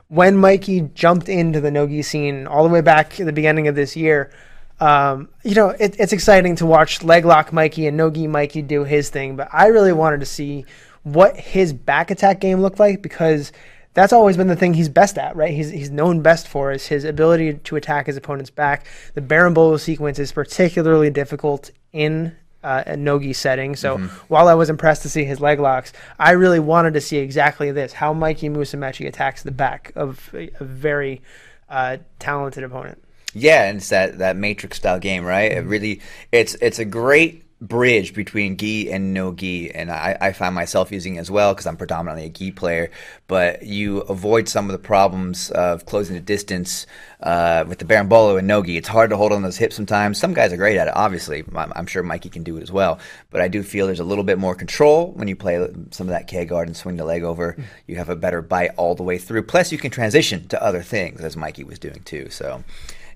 when 0.09 0.37
Mikey 0.37 0.91
jumped 0.95 1.29
into 1.29 1.61
the 1.61 1.71
nogi 1.71 2.03
scene 2.03 2.47
all 2.47 2.63
the 2.65 2.69
way 2.71 2.81
back 2.81 3.19
at 3.19 3.27
the 3.27 3.33
beginning 3.33 3.67
of 3.69 3.75
this 3.75 3.97
year. 3.97 4.31
Um, 4.79 5.29
you 5.43 5.55
know, 5.55 5.71
it, 5.71 5.97
it's 5.99 6.13
exciting 6.13 6.57
to 6.57 6.67
watch 6.67 7.03
leg 7.03 7.25
lock 7.25 7.53
Mikey 7.53 7.87
and 7.87 7.97
nogi 7.97 8.27
Mikey 8.27 8.63
do 8.63 8.85
his 8.85 9.09
thing, 9.09 9.37
but 9.37 9.49
I 9.53 9.69
really 9.69 9.93
wanted 9.93 10.21
to 10.21 10.27
see 10.27 10.67
what 11.03 11.37
his 11.37 11.73
back 11.73 12.11
attack 12.11 12.41
game 12.41 12.61
looked 12.61 12.79
like 12.79 13.01
because 13.01 13.53
that's 13.95 14.13
always 14.13 14.37
been 14.37 14.49
the 14.49 14.57
thing 14.57 14.75
he's 14.75 14.91
best 14.91 15.17
at, 15.17 15.35
right? 15.37 15.55
He's 15.55 15.71
he's 15.71 15.89
known 15.89 16.21
best 16.21 16.47
for 16.47 16.71
is 16.71 16.87
his 16.87 17.05
ability 17.05 17.55
to 17.55 17.77
attack 17.77 18.07
his 18.07 18.17
opponent's 18.17 18.51
back. 18.51 18.87
The 19.15 19.23
Berimbolo 19.23 19.81
sequence 19.81 20.19
is 20.19 20.33
particularly 20.33 21.09
difficult 21.09 21.71
in 21.95 22.37
uh, 22.63 22.83
a 22.87 22.97
nogi 22.97 23.33
setting. 23.33 23.75
So 23.75 23.97
while 24.29 24.49
I 24.49 24.55
was 24.55 24.69
impressed 24.69 25.03
to 25.03 25.09
see 25.09 25.25
his 25.25 25.41
leg 25.41 25.61
locks, 25.61 25.95
I 26.19 26.33
really 26.33 26.61
wanted 26.61 26.93
to 26.95 27.01
see 27.01 27.17
exactly 27.17 27.71
this: 27.73 27.95
how 27.95 28.13
Mikey 28.13 28.51
Musumeci 28.51 29.07
attacks 29.07 29.43
the 29.43 29.51
back 29.51 29.93
of 29.97 30.29
a, 30.35 30.51
a 30.61 30.65
very 30.65 31.23
uh, 31.71 31.97
talented 32.19 32.65
opponent. 32.65 33.03
Yeah, 33.39 33.65
and 33.65 33.79
it's 33.79 33.91
that, 33.91 34.19
that 34.19 34.37
matrix 34.37 34.79
style 34.79 34.99
game, 34.99 35.23
right? 35.23 35.53
It 35.53 35.67
really 35.67 36.01
it's 36.33 36.55
it's 36.55 36.79
a 36.79 36.87
great 36.87 37.43
bridge 37.61 38.13
between 38.15 38.57
gi 38.57 38.91
and 38.91 39.13
no 39.13 39.33
gi, 39.35 39.75
and 39.75 39.91
I, 39.91 40.17
I 40.19 40.33
find 40.33 40.55
myself 40.55 40.91
using 40.91 41.17
it 41.17 41.21
as 41.21 41.31
well 41.31 41.53
because 41.53 41.67
I'm 41.67 41.77
predominantly 41.77 42.25
a 42.25 42.31
gi 42.31 42.53
player. 42.53 42.91
But 43.27 43.63
you 43.63 43.99
avoid 44.01 44.49
some 44.49 44.71
of 44.71 44.73
the 44.73 44.79
problems 44.79 45.51
of 45.51 45.85
closing 45.85 46.15
the 46.17 46.23
distance 46.23 46.87
uh, 47.21 47.65
with 47.69 47.79
the 47.79 47.85
berimbolo 47.85 48.39
and 48.39 48.49
no 48.49 48.63
gi. 48.63 48.79
It's 48.79 48.89
hard 48.89 49.11
to 49.11 49.19
hold 49.19 49.33
on 49.33 49.43
those 49.43 49.59
hips 49.59 49.77
sometimes. 49.77 50.19
Some 50.19 50.33
guys 50.33 50.51
are 50.55 50.57
great 50.57 50.79
at 50.79 50.89
it. 50.89 50.97
Obviously, 50.97 51.45
I'm, 51.55 51.73
I'm, 51.77 51.87
sure 51.87 52.03
Mikey 52.03 52.31
can 52.31 52.43
do 52.43 52.57
it 52.57 52.63
as 52.63 52.73
well. 52.73 52.99
But 53.29 53.43
I 53.43 53.49
do 53.49 53.63
feel 53.63 53.85
there's 53.85 54.01
a 54.01 54.05
little 54.05 54.25
bit 54.25 54.39
more 54.39 54.55
control 54.55 55.13
when 55.13 55.29
you 55.29 55.37
play 55.37 55.57
some 55.91 56.07
of 56.07 56.13
that 56.13 56.27
K 56.27 56.47
guard 56.47 56.69
and 56.69 56.77
swing 56.77 56.97
the 56.97 57.05
leg 57.05 57.23
over. 57.23 57.55
You 57.87 57.97
have 57.97 58.09
a 58.09 58.17
better 58.17 58.41
bite 58.41 58.71
all 58.79 58.95
the 58.95 59.03
way 59.03 59.19
through. 59.19 59.43
Plus, 59.43 59.73
you 59.73 59.77
can 59.79 59.91
transition 59.91 60.49
to 60.49 60.63
other 60.63 60.83
things 60.83 61.21
as 61.21 61.37
Mikey 61.37 61.65
was 61.65 61.79
doing 61.79 62.01
too. 62.05 62.31
So, 62.31 62.65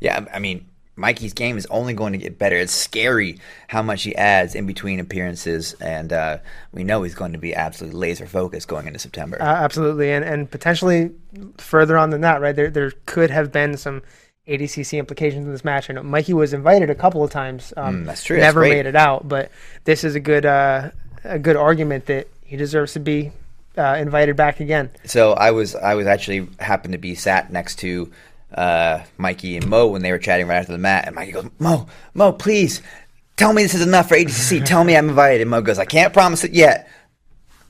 yeah, 0.00 0.24
I 0.32 0.38
mean 0.38 0.66
Mikey's 1.00 1.32
game 1.32 1.56
is 1.56 1.66
only 1.66 1.94
going 1.94 2.12
to 2.12 2.18
get 2.18 2.38
better. 2.38 2.56
It's 2.56 2.72
scary 2.72 3.38
how 3.68 3.82
much 3.82 4.02
he 4.02 4.14
adds 4.14 4.54
in 4.54 4.66
between 4.66 5.00
appearances, 5.00 5.72
and 5.74 6.12
uh, 6.12 6.38
we 6.72 6.84
know 6.84 7.02
he's 7.02 7.14
going 7.14 7.32
to 7.32 7.38
be 7.38 7.54
absolutely 7.54 7.98
laser 7.98 8.26
focused 8.26 8.68
going 8.68 8.86
into 8.86 8.98
September. 8.98 9.40
Uh, 9.40 9.44
absolutely, 9.44 10.12
and 10.12 10.24
and 10.24 10.50
potentially 10.50 11.10
further 11.56 11.96
on 11.96 12.10
than 12.10 12.20
that, 12.20 12.40
right? 12.40 12.54
There 12.54 12.70
there 12.70 12.92
could 13.06 13.30
have 13.30 13.50
been 13.50 13.76
some 13.76 14.02
ADCC 14.46 14.98
implications 14.98 15.46
in 15.46 15.52
this 15.52 15.64
match. 15.64 15.88
I 15.88 15.94
know 15.94 16.02
Mikey 16.02 16.34
was 16.34 16.52
invited 16.52 16.90
a 16.90 16.94
couple 16.94 17.24
of 17.24 17.30
times. 17.30 17.72
Um, 17.76 18.02
mm, 18.02 18.06
that's 18.06 18.22
true. 18.22 18.36
Never 18.36 18.60
that's 18.60 18.70
made 18.70 18.86
it 18.86 18.96
out, 18.96 19.26
but 19.26 19.50
this 19.84 20.04
is 20.04 20.14
a 20.14 20.20
good 20.20 20.44
uh, 20.44 20.90
a 21.24 21.38
good 21.38 21.56
argument 21.56 22.06
that 22.06 22.28
he 22.44 22.56
deserves 22.56 22.92
to 22.92 23.00
be 23.00 23.32
uh, 23.78 23.96
invited 23.98 24.36
back 24.36 24.60
again. 24.60 24.90
So 25.04 25.32
I 25.32 25.52
was 25.52 25.74
I 25.74 25.94
was 25.94 26.06
actually 26.06 26.48
happened 26.58 26.92
to 26.92 26.98
be 26.98 27.14
sat 27.14 27.52
next 27.52 27.78
to 27.80 28.12
uh, 28.54 29.02
Mikey 29.18 29.56
and 29.56 29.66
Mo 29.66 29.88
when 29.88 30.02
they 30.02 30.12
were 30.12 30.18
chatting 30.18 30.46
right 30.46 30.56
after 30.56 30.72
the 30.72 30.78
mat, 30.78 31.06
and 31.06 31.14
Mikey 31.14 31.32
goes, 31.32 31.50
"Mo, 31.58 31.86
Mo, 32.14 32.32
please 32.32 32.82
tell 33.36 33.52
me 33.52 33.62
this 33.62 33.74
is 33.74 33.82
enough 33.82 34.08
for 34.08 34.16
ADCC. 34.16 34.64
tell 34.64 34.84
me 34.84 34.96
I'm 34.96 35.08
invited." 35.08 35.42
And 35.42 35.50
Mo 35.50 35.62
goes, 35.62 35.78
"I 35.78 35.84
can't 35.84 36.12
promise 36.12 36.44
it 36.44 36.52
yet." 36.52 36.88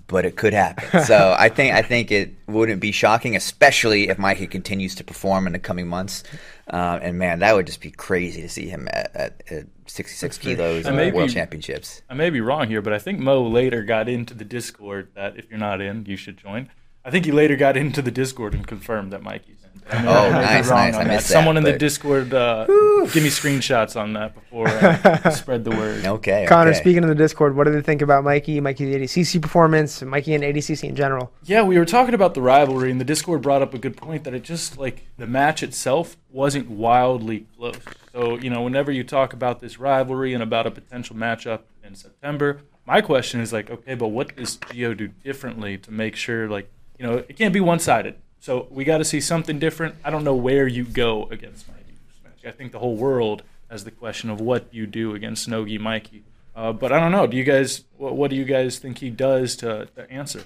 But 0.06 0.24
it 0.24 0.36
could 0.36 0.52
happen. 0.52 1.02
So 1.04 1.36
I 1.38 1.48
think 1.48 1.74
I 1.74 1.82
think 1.82 2.10
it 2.10 2.34
wouldn't 2.46 2.80
be 2.80 2.92
shocking, 2.92 3.36
especially 3.36 4.08
if 4.08 4.18
Mikey 4.18 4.46
continues 4.48 4.94
to 4.96 5.04
perform 5.04 5.46
in 5.46 5.52
the 5.52 5.58
coming 5.58 5.86
months. 5.86 6.24
Uh, 6.68 6.98
and 7.02 7.18
man, 7.18 7.40
that 7.40 7.54
would 7.54 7.66
just 7.66 7.80
be 7.80 7.90
crazy 7.90 8.42
to 8.42 8.48
see 8.48 8.68
him 8.68 8.88
at, 8.92 9.14
at, 9.16 9.42
at 9.50 9.66
66 9.86 10.38
kilos 10.38 10.86
in 10.86 10.94
the 10.94 11.10
World 11.10 11.30
Championships. 11.30 12.02
I 12.08 12.14
may 12.14 12.30
be 12.30 12.40
wrong 12.40 12.68
here, 12.68 12.80
but 12.80 12.92
I 12.92 12.98
think 12.98 13.18
Mo 13.18 13.42
later 13.42 13.82
got 13.82 14.08
into 14.08 14.34
the 14.34 14.44
Discord 14.44 15.08
that 15.14 15.36
if 15.36 15.50
you're 15.50 15.58
not 15.58 15.80
in, 15.80 16.06
you 16.06 16.16
should 16.16 16.36
join. 16.36 16.70
I 17.04 17.10
think 17.10 17.24
he 17.24 17.32
later 17.32 17.56
got 17.56 17.76
into 17.76 18.02
the 18.02 18.10
Discord 18.10 18.54
and 18.54 18.66
confirmed 18.66 19.12
that 19.12 19.22
Mikey's 19.22 19.59
I 19.88 20.06
oh, 20.06 20.30
nice, 20.30 20.68
nice. 20.68 20.94
I 20.94 21.04
missed 21.04 21.26
Someone 21.28 21.56
that, 21.56 21.66
in 21.66 21.72
the 21.72 21.78
Discord, 21.78 22.32
uh, 22.32 22.66
give 22.66 23.22
me 23.22 23.28
screenshots 23.28 24.00
on 24.00 24.12
that 24.14 24.34
before 24.34 24.68
uh, 24.68 25.30
spread 25.30 25.64
the 25.64 25.70
word. 25.70 26.04
Okay, 26.04 26.46
Connor. 26.48 26.70
Okay. 26.70 26.78
Speaking 26.78 27.02
of 27.02 27.08
the 27.08 27.14
Discord, 27.14 27.56
what 27.56 27.64
do 27.64 27.72
they 27.72 27.80
think 27.80 28.02
about 28.02 28.24
Mikey, 28.24 28.60
Mikey's 28.60 28.94
ADCC 28.94 29.42
performance, 29.42 30.02
Mikey 30.02 30.34
and 30.34 30.44
ADCC 30.44 30.88
in 30.88 30.96
general? 30.96 31.32
Yeah, 31.44 31.62
we 31.62 31.78
were 31.78 31.84
talking 31.84 32.14
about 32.14 32.34
the 32.34 32.42
rivalry, 32.42 32.90
and 32.90 33.00
the 33.00 33.04
Discord 33.04 33.42
brought 33.42 33.62
up 33.62 33.74
a 33.74 33.78
good 33.78 33.96
point 33.96 34.24
that 34.24 34.34
it 34.34 34.42
just 34.42 34.78
like 34.78 35.06
the 35.16 35.26
match 35.26 35.62
itself 35.62 36.16
wasn't 36.30 36.70
wildly 36.70 37.46
close. 37.56 37.76
So 38.12 38.38
you 38.38 38.50
know, 38.50 38.62
whenever 38.62 38.92
you 38.92 39.04
talk 39.04 39.32
about 39.32 39.60
this 39.60 39.78
rivalry 39.78 40.34
and 40.34 40.42
about 40.42 40.66
a 40.66 40.70
potential 40.70 41.16
matchup 41.16 41.62
in 41.82 41.94
September, 41.94 42.60
my 42.86 43.00
question 43.00 43.40
is 43.40 43.52
like, 43.52 43.70
okay, 43.70 43.94
but 43.94 44.08
what 44.08 44.36
does 44.36 44.56
Gio 44.58 44.96
do 44.96 45.08
differently 45.08 45.78
to 45.78 45.90
make 45.90 46.16
sure 46.16 46.48
like 46.48 46.70
you 46.98 47.06
know 47.06 47.24
it 47.28 47.36
can't 47.36 47.54
be 47.54 47.60
one 47.60 47.78
sided 47.78 48.16
so 48.40 48.66
we 48.70 48.84
got 48.84 48.98
to 48.98 49.04
see 49.04 49.20
something 49.20 49.58
different. 49.58 49.96
I 50.02 50.10
don't 50.10 50.24
know 50.24 50.34
where 50.34 50.66
you 50.66 50.84
go 50.84 51.28
against 51.30 51.68
Mikey. 51.68 52.48
I 52.48 52.50
think 52.50 52.72
the 52.72 52.78
whole 52.78 52.96
world 52.96 53.42
has 53.70 53.84
the 53.84 53.90
question 53.90 54.30
of 54.30 54.40
what 54.40 54.66
you 54.72 54.86
do 54.86 55.14
against 55.14 55.46
Nogi 55.46 55.78
Mikey. 55.78 56.24
Uh, 56.56 56.72
but 56.72 56.90
I 56.92 56.98
don't 56.98 57.12
know. 57.12 57.26
Do 57.26 57.36
you 57.36 57.44
guys? 57.44 57.84
What, 57.96 58.16
what, 58.16 58.30
do 58.30 58.36
you 58.36 58.44
guys 58.44 58.78
think 58.78 58.98
he 58.98 59.10
does 59.10 59.56
to, 59.56 59.86
to 59.94 60.10
answer? 60.10 60.42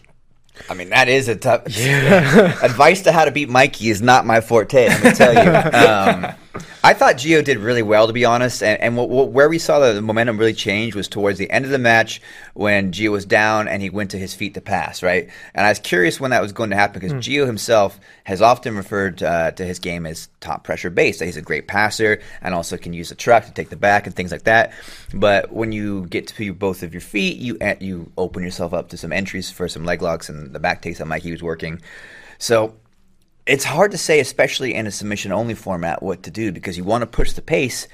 I 0.69 0.75
mean, 0.75 0.91
that 0.91 1.09
is 1.09 1.29
a 1.29 1.37
tough. 1.37 1.63
Yeah. 1.69 2.59
advice 2.63 3.03
to 3.03 3.13
how 3.13 3.25
to 3.25 3.31
beat 3.31 3.49
Mikey 3.49 3.89
is 3.89 4.03
not 4.03 4.27
my 4.27 4.41
forte. 4.41 4.89
Let 4.89 5.05
me 5.05 5.13
tell 5.13 5.35
you. 5.35 5.51
Um, 6.35 6.35
I 6.83 6.95
thought 6.95 7.17
Gio 7.17 7.43
did 7.43 7.59
really 7.59 7.83
well, 7.83 8.07
to 8.07 8.13
be 8.13 8.25
honest. 8.25 8.63
And, 8.63 8.81
and 8.81 8.97
w- 8.97 9.09
w- 9.09 9.31
where 9.31 9.49
we 9.49 9.59
saw 9.59 9.81
the 9.81 10.01
momentum 10.01 10.39
really 10.39 10.53
change 10.53 10.95
was 10.95 11.09
towards 11.09 11.39
the 11.39 11.51
end 11.51 11.65
of 11.65 11.71
the 11.71 11.79
match 11.79 12.21
when 12.53 12.93
Gio 12.93 13.11
was 13.11 13.25
down 13.25 13.69
and 13.69 13.83
he 13.83 13.91
went 13.91 14.11
to 14.13 14.19
his 14.19 14.35
feet 14.35 14.55
to 14.55 14.61
pass, 14.61 15.03
right? 15.03 15.29
And 15.55 15.67
I 15.67 15.71
was 15.71 15.79
curious 15.79 16.21
when 16.21 16.31
that 16.31 16.43
was 16.43 16.53
going 16.53 16.71
to 16.71 16.77
happen 16.77 17.01
because 17.01 17.13
mm. 17.13 17.19
Gio 17.19 17.47
himself 17.47 17.99
has 18.25 18.41
often 18.41 18.77
referred 18.77 19.23
uh, 19.23 19.51
to 19.53 19.65
his 19.65 19.79
game 19.79 20.07
as 20.07 20.29
top 20.41 20.63
pressure 20.63 20.91
based. 20.91 21.23
He's 21.23 21.37
a 21.37 21.43
great 21.43 21.67
passer 21.67 22.21
and 22.41 22.55
also 22.55 22.77
can 22.77 22.93
use 22.93 23.09
the 23.09 23.15
truck 23.15 23.47
to 23.47 23.53
take 23.53 23.71
the 23.71 23.77
back 23.77 24.07
and 24.07 24.15
things 24.15 24.31
like 24.31 24.45
that. 24.45 24.73
But 25.13 25.53
when 25.53 25.73
you 25.73 26.07
get 26.07 26.29
to 26.29 26.53
both 26.53 26.83
of 26.83 26.95
your 26.95 27.01
feet, 27.01 27.39
you 27.39 27.59
you 27.81 28.13
open 28.17 28.43
yourself 28.43 28.73
up 28.73 28.91
to 28.91 28.97
some 28.97 29.13
entries 29.13 29.51
for 29.51 29.69
some 29.69 29.85
leg 29.85 30.03
locks 30.03 30.29
and 30.29 30.53
the 30.53 30.61
back 30.61 30.83
takes 30.83 30.99
that 30.99 31.07
Mikey 31.07 31.33
was 31.33 31.43
working. 31.43 31.81
So 32.39 32.75
it's 33.47 33.65
hard 33.65 33.91
to 33.91 33.99
say, 33.99 34.21
especially 34.21 34.75
in 34.75 34.87
a 34.87 34.91
submission 34.91 35.33
only 35.33 35.55
format, 35.55 36.03
what 36.03 36.23
to 36.23 36.31
do 36.31 36.53
because 36.53 36.77
you 36.77 36.85
want 36.85 37.03
to 37.03 37.07
push 37.07 37.33
the 37.33 37.43
pace. 37.43 37.89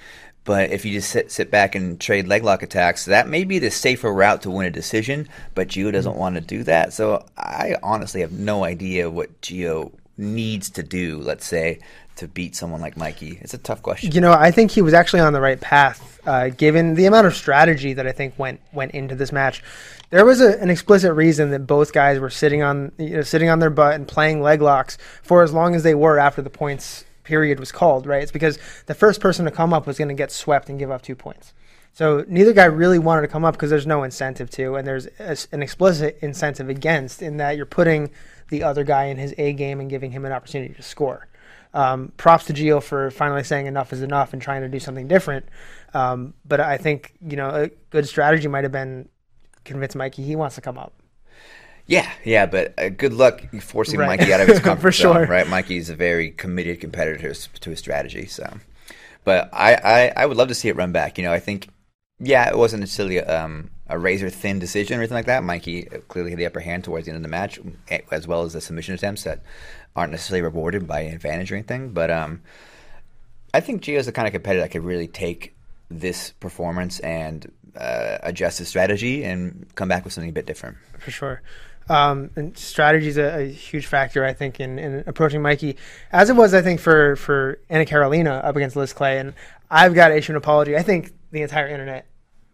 But 0.45 0.71
if 0.71 0.85
you 0.85 0.93
just 0.93 1.11
sit, 1.11 1.31
sit 1.31 1.51
back 1.51 1.75
and 1.75 2.01
trade 2.01 2.27
leg 2.27 2.45
lock 2.45 2.63
attacks, 2.63 3.05
that 3.05 3.29
may 3.29 3.45
be 3.45 3.59
the 3.59 3.71
safer 3.71 4.13
route 4.13 4.43
to 4.43 4.51
win 4.51 4.67
a 4.67 4.71
decision. 4.71 5.29
But 5.55 5.69
Gio 5.69 5.93
doesn't 5.93 6.15
mm. 6.15 6.19
want 6.19 6.37
to 6.37 6.41
do 6.41 6.63
that. 6.65 6.93
So 6.93 7.27
I 7.37 7.77
honestly 7.83 8.23
have 8.23 8.33
no 8.33 8.65
idea 8.65 9.11
what 9.11 9.41
Gio 9.43 9.93
needs 10.21 10.71
to 10.71 10.83
do, 10.83 11.19
let's 11.19 11.47
say, 11.47 11.81
to 12.17 12.29
beat 12.29 12.55
someone 12.55 12.81
like 12.81 12.97
Mikey? 12.97 13.39
It's 13.41 13.55
a 13.55 13.59
tough 13.59 13.83
question. 13.83 14.13
You 14.13 14.21
know, 14.21 14.33
I 14.33 14.51
think 14.51 14.71
he 14.71 14.83
was 14.83 14.95
actually 14.95 15.21
on 15.21 15.33
the 15.33 15.41
right 15.41 15.61
path, 15.61 16.21
uh, 16.27 16.51
given 16.51 16.95
the 16.95 17.07
amount 17.07 17.27
of 17.27 17.35
strategy 17.35 17.95
that 17.95 18.07
I 18.07 18.13
think 18.13 18.39
went 18.39 18.61
went 18.73 18.93
into 18.93 19.15
this 19.15 19.33
match. 19.33 19.63
There 20.11 20.25
was 20.25 20.41
a, 20.41 20.61
an 20.61 20.71
explicit 20.71 21.15
reason 21.15 21.51
that 21.51 21.67
both 21.67 21.93
guys 21.93 22.19
were 22.19 22.31
sitting 22.31 22.63
on 22.63 22.93
you 22.99 23.17
know, 23.17 23.23
sitting 23.23 23.49
on 23.49 23.59
their 23.59 23.71
butt 23.71 23.95
and 23.95 24.07
playing 24.07 24.43
leg 24.43 24.61
locks 24.61 24.99
for 25.23 25.43
as 25.43 25.53
long 25.53 25.75
as 25.75 25.83
they 25.83 25.95
were 25.95 26.19
after 26.19 26.43
the 26.43 26.51
points 26.51 27.05
period 27.25 27.59
was 27.59 27.73
called. 27.73 28.07
Right? 28.07 28.23
It's 28.23 28.33
because 28.33 28.59
the 28.87 28.95
first 28.95 29.21
person 29.21 29.45
to 29.47 29.51
come 29.51 29.73
up 29.73 29.87
was 29.87 29.99
going 29.99 30.09
to 30.09 30.15
get 30.15 30.31
swept 30.31 30.69
and 30.69 30.79
give 30.79 30.91
up 30.91 31.03
two 31.03 31.17
points. 31.17 31.53
So 31.93 32.25
neither 32.29 32.53
guy 32.53 32.67
really 32.67 32.99
wanted 32.99 33.23
to 33.23 33.29
come 33.29 33.45
up 33.45 33.55
because 33.55 33.71
there's 33.71 33.87
no 33.87 34.05
incentive 34.05 34.49
to, 34.51 34.77
and 34.77 34.87
there's 34.87 35.07
a, 35.19 35.37
an 35.53 35.63
explicit 35.63 36.19
incentive 36.23 36.69
against 36.69 37.21
in 37.21 37.39
that 37.39 37.57
you're 37.57 37.67
putting 37.67 38.11
the 38.51 38.63
other 38.63 38.85
guy 38.85 39.07
in 39.07 39.17
his 39.17 39.35
A 39.39 39.53
game 39.53 39.81
and 39.81 39.89
giving 39.89 40.11
him 40.11 40.25
an 40.25 40.33
opportunity 40.33 40.75
to 40.75 40.83
score. 40.83 41.27
Um, 41.73 42.13
props 42.17 42.47
to 42.47 42.53
Gio 42.53 42.83
for 42.83 43.11
finally 43.11 43.45
saying 43.45 43.67
enough 43.67 43.93
is 43.93 44.03
enough 44.03 44.33
and 44.33 44.43
trying 44.43 44.63
to 44.63 44.69
do 44.69 44.81
something 44.81 45.09
different. 45.09 45.47
Um, 45.95 46.35
but 46.45 46.61
I 46.61 46.77
think 46.77 47.15
you 47.27 47.37
know 47.37 47.49
a 47.49 47.69
good 47.91 48.07
strategy 48.07 48.49
might 48.49 48.65
have 48.65 48.73
been 48.73 49.09
convince 49.65 49.95
Mikey 49.95 50.23
he 50.23 50.37
wants 50.37 50.57
to 50.57 50.61
come 50.61 50.79
up. 50.79 50.93
Yeah, 51.87 52.09
yeah, 52.25 52.47
but 52.47 52.75
uh, 52.79 52.89
good 52.89 53.13
luck 53.13 53.43
forcing 53.61 53.99
right. 53.99 54.19
Mikey 54.19 54.33
out 54.33 54.41
of 54.41 54.47
his 54.47 54.59
comfort 54.61 54.81
for 54.81 54.93
zone, 54.93 55.17
sure. 55.17 55.27
right? 55.27 55.49
Mikey's 55.49 55.91
a 55.91 55.97
very 55.97 56.31
committed 56.31 56.81
competitor 56.81 57.35
to 57.35 57.71
his, 57.71 57.79
strategy, 57.81 58.27
so. 58.27 58.49
But 59.25 59.51
I, 59.53 59.75
I, 59.75 60.13
I 60.17 60.27
would 60.27 60.37
love 60.37 60.49
to 60.49 60.55
see 60.55 60.69
it 60.69 60.77
run 60.77 60.93
back. 60.93 61.19
You 61.19 61.25
know, 61.25 61.33
I 61.33 61.41
think, 61.41 61.69
yeah, 62.21 62.49
it 62.49 62.57
wasn't 62.57 62.81
necessarily 62.81 63.17
a, 63.17 63.45
um, 63.45 63.71
a 63.90 63.98
razor 63.98 64.31
thin 64.31 64.59
decision 64.59 64.96
or 64.96 65.00
anything 65.00 65.16
like 65.16 65.26
that. 65.26 65.44
Mikey 65.44 65.83
clearly 66.09 66.31
had 66.31 66.38
the 66.38 66.46
upper 66.46 66.61
hand 66.61 66.85
towards 66.85 67.07
the 67.07 67.11
end 67.11 67.16
of 67.16 67.22
the 67.22 67.29
match, 67.29 67.59
as 68.11 68.26
well 68.26 68.42
as 68.42 68.53
the 68.53 68.61
submission 68.61 68.94
attempts 68.94 69.24
that 69.24 69.42
aren't 69.96 70.12
necessarily 70.12 70.42
rewarded 70.42 70.87
by 70.87 71.00
an 71.00 71.14
advantage 71.14 71.50
or 71.50 71.57
anything. 71.57 71.92
But 71.92 72.11
um, 72.11 72.42
I 73.53 73.61
think 73.61 73.83
Gio's 73.83 74.07
the 74.07 74.12
kind 74.12 74.26
of 74.26 74.33
competitor 74.33 74.62
that 74.62 74.70
could 74.70 74.85
really 74.85 75.09
take 75.09 75.55
this 75.90 76.31
performance 76.31 77.00
and 77.00 77.50
uh, 77.76 78.18
adjust 78.22 78.59
his 78.59 78.68
strategy 78.68 79.24
and 79.24 79.66
come 79.74 79.88
back 79.88 80.05
with 80.05 80.12
something 80.12 80.31
a 80.31 80.33
bit 80.33 80.46
different. 80.46 80.76
For 80.98 81.11
sure. 81.11 81.42
Um, 81.88 82.31
and 82.37 82.57
strategy 82.57 83.09
is 83.09 83.18
a, 83.18 83.40
a, 83.40 83.48
huge 83.48 83.87
factor, 83.87 84.24
I 84.24 84.33
think, 84.33 84.61
in, 84.61 84.79
in, 84.79 85.03
approaching 85.09 85.42
Mikey, 85.42 85.76
as 86.12 86.31
it 86.31 86.37
was, 86.37 86.55
I 86.55 86.62
think, 86.62 86.79
for 86.79 87.16
for 87.16 87.59
Anna 87.68 87.85
Carolina 87.85 88.35
up 88.44 88.55
against 88.55 88.76
Liz 88.76 88.92
Clay. 88.92 89.18
And 89.18 89.35
I've 89.68 89.94
got 89.94 90.09
to 90.09 90.16
issue 90.16 90.33
an 90.33 90.37
apology. 90.37 90.76
I 90.76 90.83
think 90.83 91.12
the 91.33 91.42
entire 91.42 91.66
internet 91.66 92.07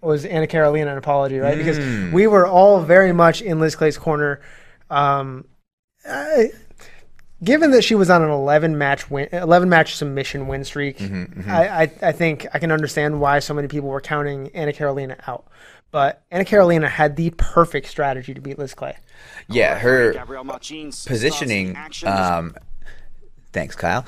was 0.06 0.24
Anna 0.24 0.46
Carolina 0.46 0.92
an 0.92 0.98
apology, 0.98 1.38
right? 1.38 1.56
Mm. 1.56 1.58
Because 1.58 2.12
we 2.12 2.26
were 2.26 2.46
all 2.46 2.80
very 2.80 3.12
much 3.12 3.42
in 3.42 3.60
Liz 3.60 3.76
Clay's 3.76 3.98
corner. 3.98 4.40
Um, 4.88 5.44
I, 6.08 6.52
given 7.42 7.72
that 7.72 7.82
she 7.82 7.94
was 7.94 8.10
on 8.10 8.22
an 8.22 8.30
11 8.30 8.78
match 8.78 9.10
win, 9.10 9.28
11 9.32 9.68
match 9.68 9.96
submission 9.96 10.46
win 10.46 10.64
streak, 10.64 10.98
mm-hmm, 10.98 11.40
mm-hmm. 11.40 11.50
I, 11.50 11.82
I, 11.82 11.90
I 12.02 12.12
think 12.12 12.46
I 12.54 12.58
can 12.58 12.72
understand 12.72 13.20
why 13.20 13.40
so 13.40 13.54
many 13.54 13.68
people 13.68 13.88
were 13.88 14.00
counting 14.00 14.48
Anna 14.54 14.72
Carolina 14.72 15.16
out. 15.26 15.46
But 15.90 16.22
Anna 16.30 16.44
Carolina 16.44 16.88
had 16.88 17.16
the 17.16 17.30
perfect 17.30 17.86
strategy 17.86 18.34
to 18.34 18.40
beat 18.40 18.58
Liz 18.58 18.74
Clay. 18.74 18.96
Yeah, 19.48 19.78
her 19.78 20.12
positioning 21.06 21.76
um, 22.04 22.54
Thanks, 23.56 23.74
Kyle. 23.74 24.04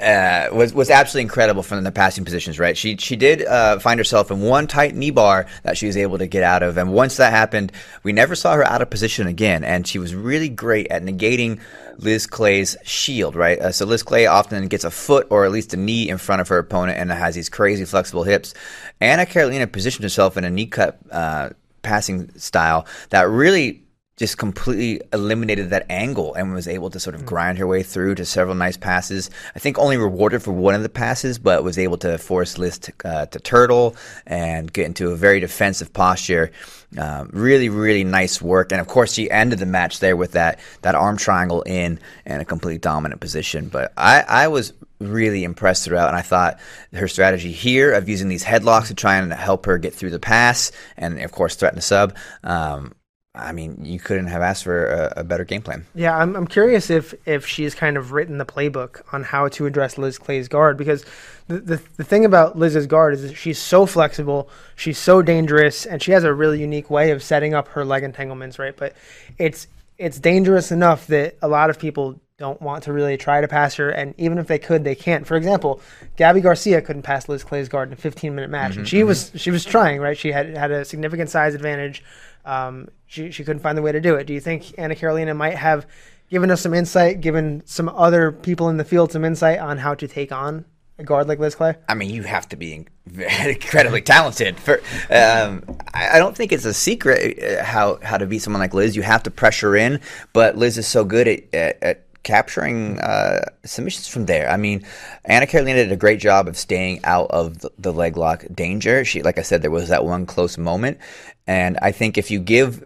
uh, 0.00 0.48
was 0.50 0.72
was 0.72 0.88
absolutely 0.88 1.24
incredible 1.24 1.62
from 1.62 1.84
the 1.84 1.92
passing 1.92 2.24
positions. 2.24 2.58
Right, 2.58 2.74
she 2.74 2.96
she 2.96 3.16
did 3.16 3.44
uh, 3.44 3.78
find 3.80 4.00
herself 4.00 4.30
in 4.30 4.40
one 4.40 4.66
tight 4.66 4.94
knee 4.94 5.10
bar 5.10 5.44
that 5.62 5.76
she 5.76 5.86
was 5.86 5.98
able 5.98 6.16
to 6.16 6.26
get 6.26 6.42
out 6.42 6.62
of, 6.62 6.78
and 6.78 6.90
once 6.90 7.18
that 7.18 7.30
happened, 7.30 7.70
we 8.02 8.14
never 8.14 8.34
saw 8.34 8.54
her 8.54 8.64
out 8.64 8.80
of 8.80 8.88
position 8.88 9.26
again. 9.26 9.62
And 9.62 9.86
she 9.86 9.98
was 9.98 10.14
really 10.14 10.48
great 10.48 10.86
at 10.86 11.02
negating 11.02 11.60
Liz 11.98 12.26
Clay's 12.26 12.78
shield. 12.82 13.36
Right, 13.36 13.58
uh, 13.58 13.72
so 13.72 13.84
Liz 13.84 14.02
Clay 14.02 14.24
often 14.24 14.66
gets 14.68 14.84
a 14.84 14.90
foot 14.90 15.26
or 15.28 15.44
at 15.44 15.52
least 15.52 15.74
a 15.74 15.76
knee 15.76 16.08
in 16.08 16.16
front 16.16 16.40
of 16.40 16.48
her 16.48 16.56
opponent, 16.56 16.96
and 16.96 17.10
has 17.10 17.34
these 17.34 17.50
crazy 17.50 17.84
flexible 17.84 18.22
hips. 18.22 18.54
Anna 19.02 19.26
Carolina 19.26 19.66
positioned 19.66 20.04
herself 20.04 20.38
in 20.38 20.44
a 20.44 20.50
knee 20.50 20.64
cut 20.64 20.98
uh, 21.12 21.50
passing 21.82 22.30
style 22.38 22.86
that 23.10 23.28
really 23.28 23.82
just 24.18 24.36
completely 24.36 25.00
eliminated 25.12 25.70
that 25.70 25.86
angle 25.88 26.34
and 26.34 26.52
was 26.52 26.66
able 26.66 26.90
to 26.90 26.98
sort 26.98 27.14
of 27.14 27.24
grind 27.24 27.56
her 27.56 27.66
way 27.66 27.84
through 27.84 28.16
to 28.16 28.24
several 28.24 28.56
nice 28.56 28.76
passes. 28.76 29.30
I 29.54 29.60
think 29.60 29.78
only 29.78 29.96
rewarded 29.96 30.42
for 30.42 30.50
one 30.50 30.74
of 30.74 30.82
the 30.82 30.88
passes, 30.88 31.38
but 31.38 31.62
was 31.62 31.78
able 31.78 31.98
to 31.98 32.18
force 32.18 32.58
Liz 32.58 32.78
to, 32.80 32.92
uh, 33.04 33.26
to 33.26 33.38
turtle 33.38 33.96
and 34.26 34.72
get 34.72 34.86
into 34.86 35.12
a 35.12 35.16
very 35.16 35.38
defensive 35.38 35.92
posture. 35.92 36.50
Uh, 36.96 37.26
really, 37.30 37.68
really 37.68 38.02
nice 38.02 38.42
work. 38.42 38.72
And 38.72 38.80
of 38.80 38.88
course, 38.88 39.12
she 39.12 39.30
ended 39.30 39.60
the 39.60 39.66
match 39.66 40.00
there 40.00 40.16
with 40.16 40.32
that 40.32 40.58
that 40.82 40.94
arm 40.94 41.16
triangle 41.16 41.62
in 41.62 42.00
and 42.26 42.42
a 42.42 42.44
completely 42.44 42.78
dominant 42.78 43.20
position. 43.20 43.68
But 43.68 43.92
I, 43.96 44.24
I 44.26 44.48
was 44.48 44.72
really 44.98 45.44
impressed 45.44 45.84
throughout, 45.84 46.08
and 46.08 46.16
I 46.16 46.22
thought 46.22 46.58
her 46.92 47.06
strategy 47.06 47.52
here 47.52 47.92
of 47.92 48.08
using 48.08 48.28
these 48.28 48.42
headlocks 48.42 48.88
to 48.88 48.94
try 48.94 49.16
and 49.16 49.32
help 49.32 49.66
her 49.66 49.78
get 49.78 49.94
through 49.94 50.10
the 50.10 50.18
pass, 50.18 50.72
and 50.96 51.20
of 51.20 51.30
course 51.30 51.54
threaten 51.54 51.78
a 51.78 51.82
sub. 51.82 52.16
Um, 52.42 52.94
I 53.38 53.52
mean, 53.52 53.84
you 53.84 54.00
couldn't 54.00 54.26
have 54.26 54.42
asked 54.42 54.64
for 54.64 54.86
a, 54.86 55.12
a, 55.18 55.24
better 55.24 55.44
game 55.44 55.62
plan. 55.62 55.86
Yeah, 55.94 56.16
I'm, 56.16 56.34
I'm 56.34 56.46
curious 56.46 56.90
if 56.90 57.14
if 57.26 57.46
she's 57.46 57.74
kind 57.74 57.96
of 57.96 58.12
written 58.12 58.38
the 58.38 58.44
playbook 58.44 59.02
on 59.12 59.22
how 59.22 59.48
to 59.48 59.66
address 59.66 59.96
Liz 59.96 60.18
Clay's 60.18 60.48
guard 60.48 60.76
because 60.76 61.04
the, 61.46 61.58
the, 61.58 61.82
the 61.96 62.04
thing 62.04 62.24
about 62.24 62.58
Liz's 62.58 62.86
guard 62.86 63.14
is 63.14 63.36
she's 63.36 63.58
so 63.58 63.86
flexible, 63.86 64.50
she's 64.76 64.98
so 64.98 65.22
dangerous, 65.22 65.86
and 65.86 66.02
she 66.02 66.12
has 66.12 66.24
a 66.24 66.34
really 66.34 66.60
unique 66.60 66.90
way 66.90 67.12
of 67.12 67.22
setting 67.22 67.54
up 67.54 67.68
her 67.68 67.84
leg 67.84 68.02
entanglements, 68.02 68.58
right? 68.58 68.76
But 68.76 68.94
it's 69.38 69.68
it's 69.98 70.18
dangerous 70.18 70.70
enough 70.72 71.06
that 71.06 71.36
a 71.40 71.48
lot 71.48 71.70
of 71.70 71.78
people 71.78 72.20
don't 72.38 72.62
want 72.62 72.84
to 72.84 72.92
really 72.92 73.16
try 73.16 73.40
to 73.40 73.48
pass 73.48 73.74
her, 73.74 73.90
and 73.90 74.14
even 74.16 74.38
if 74.38 74.46
they 74.46 74.58
could, 74.60 74.84
they 74.84 74.94
can't. 74.94 75.26
For 75.26 75.36
example, 75.36 75.80
Gabby 76.16 76.40
Garcia 76.40 76.80
couldn't 76.80 77.02
pass 77.02 77.28
Liz 77.28 77.42
Clay's 77.42 77.68
guard 77.68 77.88
in 77.88 77.94
a 77.94 77.96
15 77.96 78.34
minute 78.34 78.48
match, 78.48 78.72
mm-hmm, 78.72 78.80
and 78.80 78.88
she 78.88 78.98
mm-hmm. 78.98 79.08
was 79.08 79.32
she 79.34 79.50
was 79.50 79.64
trying, 79.64 80.00
right? 80.00 80.16
She 80.16 80.32
had 80.32 80.56
had 80.56 80.70
a 80.70 80.84
significant 80.84 81.30
size 81.30 81.54
advantage. 81.54 82.04
Um, 82.48 82.88
she 83.06 83.30
she 83.30 83.44
couldn't 83.44 83.60
find 83.60 83.76
the 83.76 83.82
way 83.82 83.92
to 83.92 84.00
do 84.00 84.14
it. 84.14 84.26
Do 84.26 84.32
you 84.32 84.40
think 84.40 84.74
Anna 84.78 84.94
Carolina 84.94 85.34
might 85.34 85.54
have 85.54 85.86
given 86.30 86.50
us 86.50 86.62
some 86.62 86.72
insight, 86.72 87.20
given 87.20 87.62
some 87.66 87.88
other 87.90 88.32
people 88.32 88.70
in 88.70 88.78
the 88.78 88.84
field 88.84 89.12
some 89.12 89.24
insight 89.24 89.58
on 89.58 89.76
how 89.78 89.94
to 89.94 90.08
take 90.08 90.32
on 90.32 90.64
a 90.98 91.04
guard 91.04 91.28
like 91.28 91.38
Liz 91.38 91.54
Clay? 91.54 91.74
I 91.88 91.94
mean, 91.94 92.08
you 92.08 92.22
have 92.22 92.48
to 92.48 92.56
be 92.56 92.86
incredibly 93.44 94.00
talented. 94.00 94.58
For 94.58 94.80
um, 95.10 95.62
I 95.92 96.18
don't 96.18 96.34
think 96.34 96.52
it's 96.52 96.64
a 96.64 96.72
secret 96.72 97.42
uh, 97.42 97.64
how 97.64 97.98
how 98.02 98.16
to 98.16 98.26
beat 98.26 98.40
someone 98.40 98.60
like 98.60 98.72
Liz. 98.72 98.96
You 98.96 99.02
have 99.02 99.22
to 99.24 99.30
pressure 99.30 99.76
in, 99.76 100.00
but 100.32 100.56
Liz 100.56 100.78
is 100.78 100.86
so 100.86 101.04
good 101.04 101.28
at, 101.28 101.54
at, 101.54 101.82
at 101.82 102.07
capturing 102.28 103.00
uh, 103.00 103.40
submissions 103.64 104.06
from 104.06 104.26
there. 104.26 104.50
I 104.50 104.58
mean, 104.58 104.84
Anna 105.24 105.46
Carolina 105.46 105.84
did 105.84 105.92
a 105.92 105.96
great 105.96 106.20
job 106.20 106.46
of 106.46 106.58
staying 106.58 107.00
out 107.04 107.30
of 107.30 107.64
the 107.78 107.90
leg 107.90 108.18
lock 108.18 108.44
danger. 108.54 109.02
She, 109.06 109.22
like 109.22 109.38
I 109.38 109.42
said, 109.42 109.62
there 109.62 109.70
was 109.70 109.88
that 109.88 110.04
one 110.04 110.26
close 110.26 110.58
moment, 110.58 110.98
and 111.46 111.78
I 111.80 111.90
think 111.90 112.18
if 112.18 112.30
you 112.30 112.38
give 112.38 112.84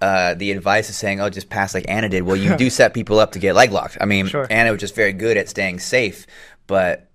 uh, 0.00 0.34
the 0.34 0.52
advice 0.52 0.88
of 0.88 0.94
saying, 0.94 1.20
"Oh, 1.20 1.28
just 1.28 1.50
pass 1.50 1.74
like 1.74 1.86
Anna 1.88 2.08
did," 2.08 2.22
well, 2.22 2.36
you 2.36 2.56
do 2.64 2.70
set 2.70 2.94
people 2.94 3.18
up 3.18 3.32
to 3.32 3.40
get 3.40 3.56
leg 3.56 3.72
locked. 3.72 3.98
I 4.00 4.04
mean, 4.04 4.28
sure. 4.28 4.46
Anna 4.48 4.70
was 4.70 4.80
just 4.80 4.94
very 4.94 5.12
good 5.12 5.36
at 5.36 5.48
staying 5.48 5.80
safe, 5.80 6.24
but 6.68 7.10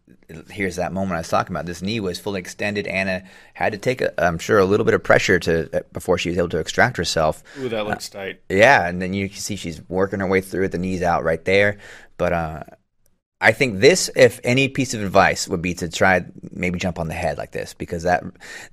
here's 0.50 0.76
that 0.76 0.94
moment 0.94 1.16
I 1.16 1.20
was 1.20 1.30
talking 1.30 1.56
about. 1.56 1.66
This 1.66 1.82
knee 1.82 2.00
was 2.00 2.20
fully 2.20 2.40
extended. 2.40 2.88
Anna 2.88 3.24
had 3.54 3.72
to 3.74 3.78
take, 3.78 4.02
i 4.02 4.10
I'm 4.18 4.38
sure, 4.38 4.60
a 4.60 4.66
little 4.66 4.86
bit 4.86 4.94
of 4.94 5.04
pressure 5.04 5.40
to 5.40 5.84
before 5.92 6.18
she 6.18 6.30
was 6.30 6.38
able 6.38 6.50
to 6.50 6.60
extract 6.60 6.98
herself. 6.98 7.44
Ooh, 7.60 7.70
that 7.70 7.86
looks 7.86 8.14
uh, 8.14 8.20
tight. 8.20 8.42
Yeah, 8.50 8.88
and 8.88 9.02
then 9.02 9.14
you 9.14 9.30
can 9.30 9.40
see 9.40 9.56
she's 9.56 9.82
working 9.90 10.20
her 10.20 10.28
way 10.28 10.42
through 10.42 10.66
it. 10.66 10.72
The 10.72 10.78
knees 10.78 11.02
out 11.02 11.24
right 11.24 11.44
there. 11.46 11.78
But 12.18 12.34
uh, 12.34 12.64
I 13.42 13.52
think 13.52 13.80
this, 13.80 14.10
if 14.16 14.40
any 14.44 14.68
piece 14.68 14.94
of 14.94 15.02
advice, 15.02 15.48
would 15.48 15.62
be 15.62 15.74
to 15.76 15.90
try 15.90 16.26
maybe 16.52 16.78
jump 16.80 17.00
on 17.00 17.08
the 17.08 17.14
head 17.14 17.38
like 17.38 17.52
this 17.52 17.74
because 17.74 18.04
that 18.04 18.24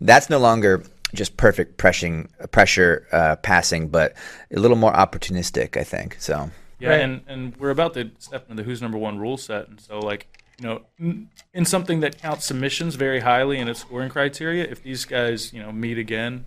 that's 0.01 0.29
no 0.29 0.39
longer 0.39 0.85
just 1.15 1.37
perfect 1.37 1.79
pressing 1.79 2.29
pressure 2.51 3.07
uh, 3.13 3.37
passing, 3.37 3.89
but 3.89 4.15
a 4.55 4.59
little 4.59 4.77
more 4.77 4.93
opportunistic. 4.93 5.77
I 5.77 5.85
think 5.85 6.17
so. 6.19 6.51
Yeah, 6.79 6.91
right. 6.91 7.01
and 7.01 7.21
and 7.27 7.57
we're 7.57 7.71
about 7.71 7.95
to 7.95 8.11
step 8.19 8.51
into 8.51 8.63
the 8.63 8.69
who's 8.69 8.83
number 8.83 8.99
one 8.99 9.19
rule 9.19 9.37
set, 9.37 9.69
and 9.69 9.81
so 9.81 10.01
like 10.01 10.27
you 10.59 10.67
know, 10.67 11.29
in 11.53 11.65
something 11.65 12.01
that 12.01 12.19
counts 12.19 12.47
submissions 12.47 12.95
very 12.95 13.21
highly 13.21 13.59
in 13.59 13.69
its 13.69 13.81
scoring 13.81 14.09
criteria, 14.09 14.65
if 14.65 14.83
these 14.83 15.05
guys, 15.05 15.53
you 15.53 15.63
know, 15.63 15.71
meet 15.71 15.99
again, 15.99 16.47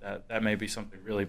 that 0.00 0.28
that 0.28 0.42
may 0.42 0.54
be 0.54 0.68
something 0.68 1.00
really 1.04 1.26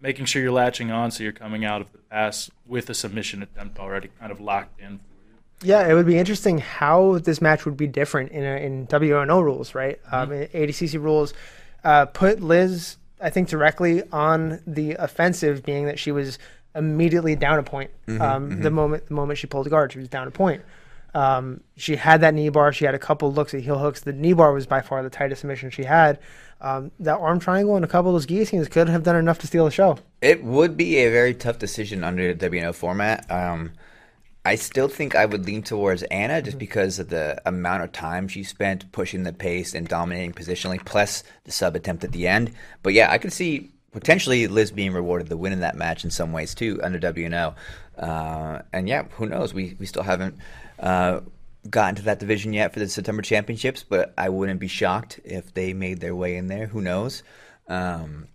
making 0.00 0.26
sure 0.26 0.42
you're 0.42 0.52
latching 0.52 0.90
on 0.90 1.10
so 1.10 1.22
you're 1.22 1.32
coming 1.32 1.64
out 1.64 1.80
of 1.80 1.90
the 1.92 1.98
pass 1.98 2.50
with 2.66 2.90
a 2.90 2.94
submission 2.94 3.42
attempt 3.42 3.78
already 3.78 4.10
kind 4.20 4.30
of 4.30 4.40
locked 4.40 4.78
in. 4.80 4.98
For 4.98 5.64
you. 5.64 5.68
Yeah, 5.70 5.88
it 5.88 5.94
would 5.94 6.06
be 6.06 6.18
interesting 6.18 6.58
how 6.58 7.18
this 7.18 7.40
match 7.40 7.64
would 7.64 7.76
be 7.76 7.86
different 7.86 8.30
in 8.30 8.44
a, 8.44 8.56
in 8.56 8.86
WNO 8.86 9.42
rules, 9.42 9.74
right? 9.74 10.00
Mm-hmm. 10.04 10.14
Um, 10.14 10.28
ADCC 10.30 11.02
rules 11.02 11.34
uh, 11.82 12.06
put 12.06 12.40
Liz, 12.40 12.98
I 13.20 13.30
think, 13.30 13.48
directly 13.48 14.02
on 14.12 14.60
the 14.66 14.92
offensive, 14.92 15.64
being 15.64 15.86
that 15.86 15.98
she 15.98 16.12
was 16.12 16.38
immediately 16.74 17.34
down 17.34 17.58
a 17.58 17.62
point. 17.62 17.90
Mm-hmm, 18.06 18.20
um, 18.20 18.50
mm-hmm. 18.50 18.62
The 18.62 18.70
moment 18.70 19.06
the 19.08 19.14
moment 19.14 19.38
she 19.38 19.46
pulled 19.46 19.66
the 19.66 19.70
guard, 19.70 19.92
she 19.92 19.98
was 19.98 20.08
down 20.08 20.28
a 20.28 20.30
point. 20.30 20.62
Um, 21.14 21.60
she 21.76 21.96
had 21.96 22.20
that 22.22 22.34
knee 22.34 22.48
bar. 22.48 22.72
She 22.72 22.84
had 22.84 22.94
a 22.94 22.98
couple 22.98 23.32
looks 23.32 23.54
at 23.54 23.60
heel 23.60 23.78
hooks. 23.78 24.00
The 24.00 24.12
knee 24.12 24.32
bar 24.32 24.52
was 24.52 24.66
by 24.66 24.80
far 24.80 25.02
the 25.02 25.10
tightest 25.10 25.42
submission 25.42 25.70
she 25.70 25.84
had. 25.84 26.18
Um, 26.60 26.90
that 27.00 27.18
arm 27.18 27.40
triangle 27.40 27.76
and 27.76 27.84
a 27.84 27.88
couple 27.88 28.10
of 28.10 28.14
those 28.14 28.26
guillotines 28.26 28.68
could 28.68 28.88
have 28.88 29.02
done 29.02 29.16
enough 29.16 29.38
to 29.40 29.46
steal 29.46 29.64
the 29.64 29.70
show. 29.70 29.98
It 30.22 30.42
would 30.42 30.76
be 30.76 30.96
a 30.98 31.10
very 31.10 31.34
tough 31.34 31.58
decision 31.58 32.02
under 32.02 32.34
the 32.34 32.48
WNO 32.50 32.74
format. 32.74 33.30
Um, 33.30 33.72
I 34.46 34.56
still 34.56 34.88
think 34.88 35.14
I 35.14 35.24
would 35.24 35.46
lean 35.46 35.62
towards 35.62 36.02
Anna 36.04 36.42
just 36.42 36.52
mm-hmm. 36.52 36.58
because 36.58 36.98
of 36.98 37.08
the 37.08 37.40
amount 37.46 37.82
of 37.82 37.92
time 37.92 38.28
she 38.28 38.42
spent 38.42 38.90
pushing 38.92 39.22
the 39.22 39.32
pace 39.32 39.74
and 39.74 39.88
dominating 39.88 40.32
positionally, 40.32 40.84
plus 40.84 41.24
the 41.44 41.52
sub 41.52 41.76
attempt 41.76 42.04
at 42.04 42.12
the 42.12 42.26
end. 42.26 42.52
But 42.82 42.92
yeah, 42.92 43.10
I 43.10 43.18
could 43.18 43.32
see 43.32 43.70
potentially 43.92 44.46
Liz 44.46 44.70
being 44.70 44.92
rewarded 44.92 45.28
the 45.28 45.36
win 45.36 45.52
in 45.52 45.60
that 45.60 45.76
match 45.76 46.04
in 46.04 46.10
some 46.10 46.32
ways 46.32 46.54
too 46.54 46.80
under 46.82 46.98
WNO. 46.98 47.54
Uh, 47.96 48.62
and 48.72 48.88
yeah, 48.88 49.04
who 49.12 49.26
knows? 49.26 49.54
We 49.54 49.76
we 49.78 49.86
still 49.86 50.02
haven't 50.02 50.36
uh, 50.84 51.20
gotten 51.68 51.96
to 51.96 52.02
that 52.02 52.20
division 52.20 52.52
yet 52.52 52.72
for 52.72 52.78
the 52.78 52.88
September 52.88 53.22
championships, 53.22 53.82
but 53.82 54.12
I 54.16 54.28
wouldn't 54.28 54.60
be 54.60 54.68
shocked 54.68 55.18
if 55.24 55.52
they 55.54 55.72
made 55.72 56.00
their 56.00 56.14
way 56.14 56.36
in 56.36 56.46
there. 56.46 56.66
Who 56.66 56.80
knows? 56.80 57.22
Um, 57.68 58.28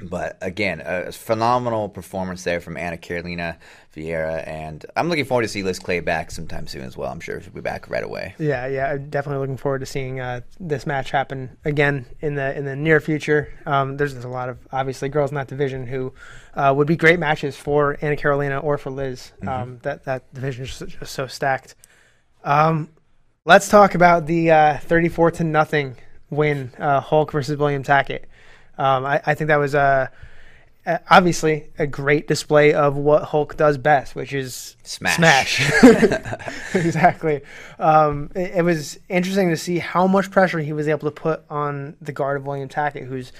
but 0.00 0.38
again, 0.40 0.80
a 0.84 1.10
phenomenal 1.10 1.88
performance 1.88 2.44
there 2.44 2.60
from 2.60 2.76
Anna 2.76 2.96
Carolina 2.96 3.58
Vieira, 3.96 4.46
and 4.46 4.86
I'm 4.94 5.08
looking 5.08 5.24
forward 5.24 5.42
to 5.42 5.48
see 5.48 5.64
Liz 5.64 5.80
Clay 5.80 5.98
back 5.98 6.30
sometime 6.30 6.68
soon 6.68 6.82
as 6.82 6.96
well. 6.96 7.10
I'm 7.10 7.18
sure 7.18 7.40
she'll 7.40 7.52
be 7.52 7.60
back 7.60 7.90
right 7.90 8.04
away. 8.04 8.36
Yeah, 8.38 8.68
yeah, 8.68 8.92
I'm 8.92 9.10
definitely 9.10 9.40
looking 9.40 9.56
forward 9.56 9.80
to 9.80 9.86
seeing 9.86 10.20
uh, 10.20 10.42
this 10.60 10.86
match 10.86 11.10
happen 11.10 11.56
again 11.64 12.06
in 12.20 12.36
the 12.36 12.56
in 12.56 12.64
the 12.64 12.76
near 12.76 13.00
future. 13.00 13.52
Um, 13.66 13.96
there's, 13.96 14.12
there's, 14.12 14.24
a 14.24 14.28
lot 14.28 14.48
of 14.48 14.58
obviously 14.70 15.08
girls 15.08 15.32
in 15.32 15.34
that 15.34 15.48
division 15.48 15.88
who 15.88 16.12
uh, 16.54 16.72
would 16.76 16.86
be 16.86 16.96
great 16.96 17.18
matches 17.18 17.56
for 17.56 17.98
Anna 18.00 18.16
Carolina 18.16 18.58
or 18.58 18.78
for 18.78 18.90
Liz. 18.90 19.32
Mm-hmm. 19.38 19.48
Um, 19.48 19.78
that 19.82 20.04
that 20.04 20.32
division 20.32 20.64
is 20.64 20.78
just, 20.78 20.98
just 21.00 21.12
so 21.12 21.26
stacked. 21.26 21.74
Um, 22.48 22.88
let's 23.44 23.68
talk 23.68 23.94
about 23.94 24.24
the 24.24 24.50
uh, 24.50 24.78
34 24.78 25.32
to 25.32 25.44
nothing 25.44 25.96
win, 26.30 26.72
uh, 26.78 26.98
Hulk 26.98 27.30
versus 27.30 27.58
William 27.58 27.82
Tackett. 27.82 28.22
Um, 28.78 29.04
I, 29.04 29.20
I, 29.26 29.34
think 29.34 29.48
that 29.48 29.58
was 29.58 29.74
a, 29.74 30.10
obviously 31.10 31.66
a 31.78 31.86
great 31.86 32.26
display 32.26 32.72
of 32.72 32.96
what 32.96 33.24
Hulk 33.24 33.58
does 33.58 33.76
best, 33.76 34.14
which 34.14 34.32
is 34.32 34.76
smash. 34.82 35.16
Smash. 35.16 35.70
exactly. 36.74 37.42
Um, 37.78 38.30
it, 38.34 38.52
it, 38.56 38.62
was 38.62 38.98
interesting 39.10 39.50
to 39.50 39.56
see 39.58 39.78
how 39.78 40.06
much 40.06 40.30
pressure 40.30 40.60
he 40.60 40.72
was 40.72 40.88
able 40.88 41.10
to 41.10 41.14
put 41.14 41.42
on 41.50 41.98
the 42.00 42.12
guard 42.12 42.38
of 42.38 42.46
William 42.46 42.70
Tackett, 42.70 43.06
who's 43.06 43.30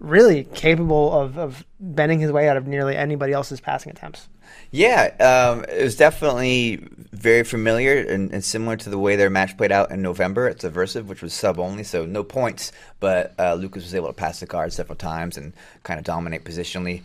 really 0.00 0.44
capable 0.44 1.12
of, 1.12 1.38
of 1.38 1.64
bending 1.80 2.20
his 2.20 2.32
way 2.32 2.48
out 2.48 2.56
of 2.56 2.66
nearly 2.66 2.96
anybody 2.96 3.32
else's 3.32 3.60
passing 3.60 3.90
attempts. 3.90 4.28
Yeah, 4.70 5.14
um, 5.20 5.64
it 5.64 5.82
was 5.82 5.96
definitely 5.96 6.86
very 7.12 7.42
familiar 7.42 7.98
and, 8.00 8.32
and, 8.32 8.44
similar 8.44 8.76
to 8.76 8.90
the 8.90 8.98
way 8.98 9.16
their 9.16 9.30
match 9.30 9.56
played 9.56 9.72
out 9.72 9.90
in 9.90 10.02
November 10.02 10.46
at 10.46 10.60
Subversive, 10.60 11.08
which 11.08 11.22
was 11.22 11.32
sub 11.32 11.58
only, 11.58 11.84
so 11.84 12.04
no 12.04 12.22
points. 12.22 12.70
But 13.00 13.34
uh, 13.38 13.54
Lucas 13.54 13.84
was 13.84 13.94
able 13.94 14.08
to 14.08 14.12
pass 14.12 14.40
the 14.40 14.46
card 14.46 14.72
several 14.72 14.96
times 14.96 15.36
and 15.36 15.54
kind 15.84 15.98
of 15.98 16.04
dominate 16.04 16.44
positionally. 16.44 17.02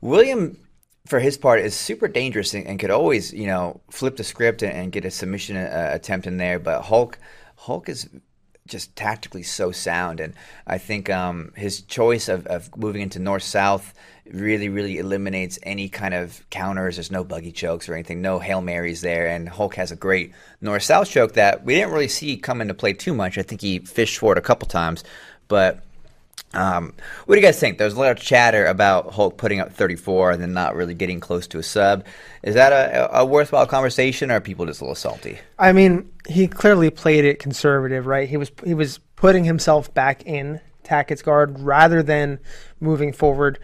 William, 0.00 0.56
for 1.06 1.18
his 1.18 1.36
part, 1.36 1.60
is 1.60 1.74
super 1.74 2.06
dangerous 2.06 2.54
and, 2.54 2.66
and 2.66 2.78
could 2.78 2.90
always, 2.90 3.32
you 3.32 3.46
know, 3.46 3.80
flip 3.90 4.16
the 4.16 4.24
script 4.24 4.62
and, 4.62 4.72
and 4.72 4.92
get 4.92 5.04
a 5.04 5.10
submission 5.10 5.56
uh, 5.56 5.90
attempt 5.92 6.26
in 6.28 6.36
there. 6.36 6.60
But 6.60 6.82
Hulk, 6.82 7.18
Hulk 7.56 7.88
is 7.88 8.08
just 8.70 8.96
tactically 8.96 9.42
so 9.42 9.72
sound. 9.72 10.20
And 10.20 10.34
I 10.66 10.78
think 10.78 11.10
um, 11.10 11.52
his 11.56 11.82
choice 11.82 12.28
of, 12.28 12.46
of 12.46 12.74
moving 12.76 13.02
into 13.02 13.18
north 13.18 13.42
south 13.42 13.92
really, 14.32 14.68
really 14.68 14.98
eliminates 14.98 15.58
any 15.62 15.88
kind 15.88 16.14
of 16.14 16.48
counters. 16.50 16.96
There's 16.96 17.10
no 17.10 17.24
buggy 17.24 17.52
chokes 17.52 17.88
or 17.88 17.94
anything, 17.94 18.22
no 18.22 18.38
Hail 18.38 18.62
Marys 18.62 19.00
there. 19.00 19.26
And 19.26 19.48
Hulk 19.48 19.74
has 19.74 19.90
a 19.90 19.96
great 19.96 20.32
north 20.60 20.84
south 20.84 21.10
choke 21.10 21.34
that 21.34 21.64
we 21.64 21.74
didn't 21.74 21.92
really 21.92 22.08
see 22.08 22.36
come 22.36 22.60
into 22.60 22.74
play 22.74 22.92
too 22.92 23.12
much. 23.12 23.36
I 23.36 23.42
think 23.42 23.60
he 23.60 23.80
fished 23.80 24.18
for 24.18 24.32
it 24.32 24.38
a 24.38 24.42
couple 24.42 24.68
times. 24.68 25.04
But 25.48 25.82
um, 26.52 26.94
what 27.26 27.36
do 27.36 27.40
you 27.40 27.46
guys 27.46 27.60
think? 27.60 27.78
There's 27.78 27.94
a 27.94 27.98
lot 27.98 28.10
of 28.10 28.18
chatter 28.18 28.66
about 28.66 29.12
Hulk 29.12 29.36
putting 29.36 29.60
up 29.60 29.72
34 29.72 30.32
and 30.32 30.42
then 30.42 30.52
not 30.52 30.74
really 30.74 30.94
getting 30.94 31.20
close 31.20 31.46
to 31.48 31.58
a 31.58 31.62
sub. 31.62 32.04
Is 32.42 32.54
that 32.54 32.72
a, 32.72 33.20
a 33.20 33.24
worthwhile 33.24 33.66
conversation, 33.66 34.30
or 34.30 34.34
are 34.34 34.40
people 34.40 34.66
just 34.66 34.80
a 34.80 34.84
little 34.84 34.96
salty? 34.96 35.38
I 35.58 35.72
mean, 35.72 36.10
he 36.26 36.48
clearly 36.48 36.90
played 36.90 37.24
it 37.24 37.38
conservative, 37.38 38.06
right? 38.06 38.28
He 38.28 38.36
was 38.36 38.50
he 38.64 38.74
was 38.74 38.98
putting 39.14 39.44
himself 39.44 39.92
back 39.94 40.26
in 40.26 40.60
Tackett's 40.82 41.22
guard 41.22 41.60
rather 41.60 42.02
than 42.02 42.40
moving 42.80 43.12
forward. 43.12 43.58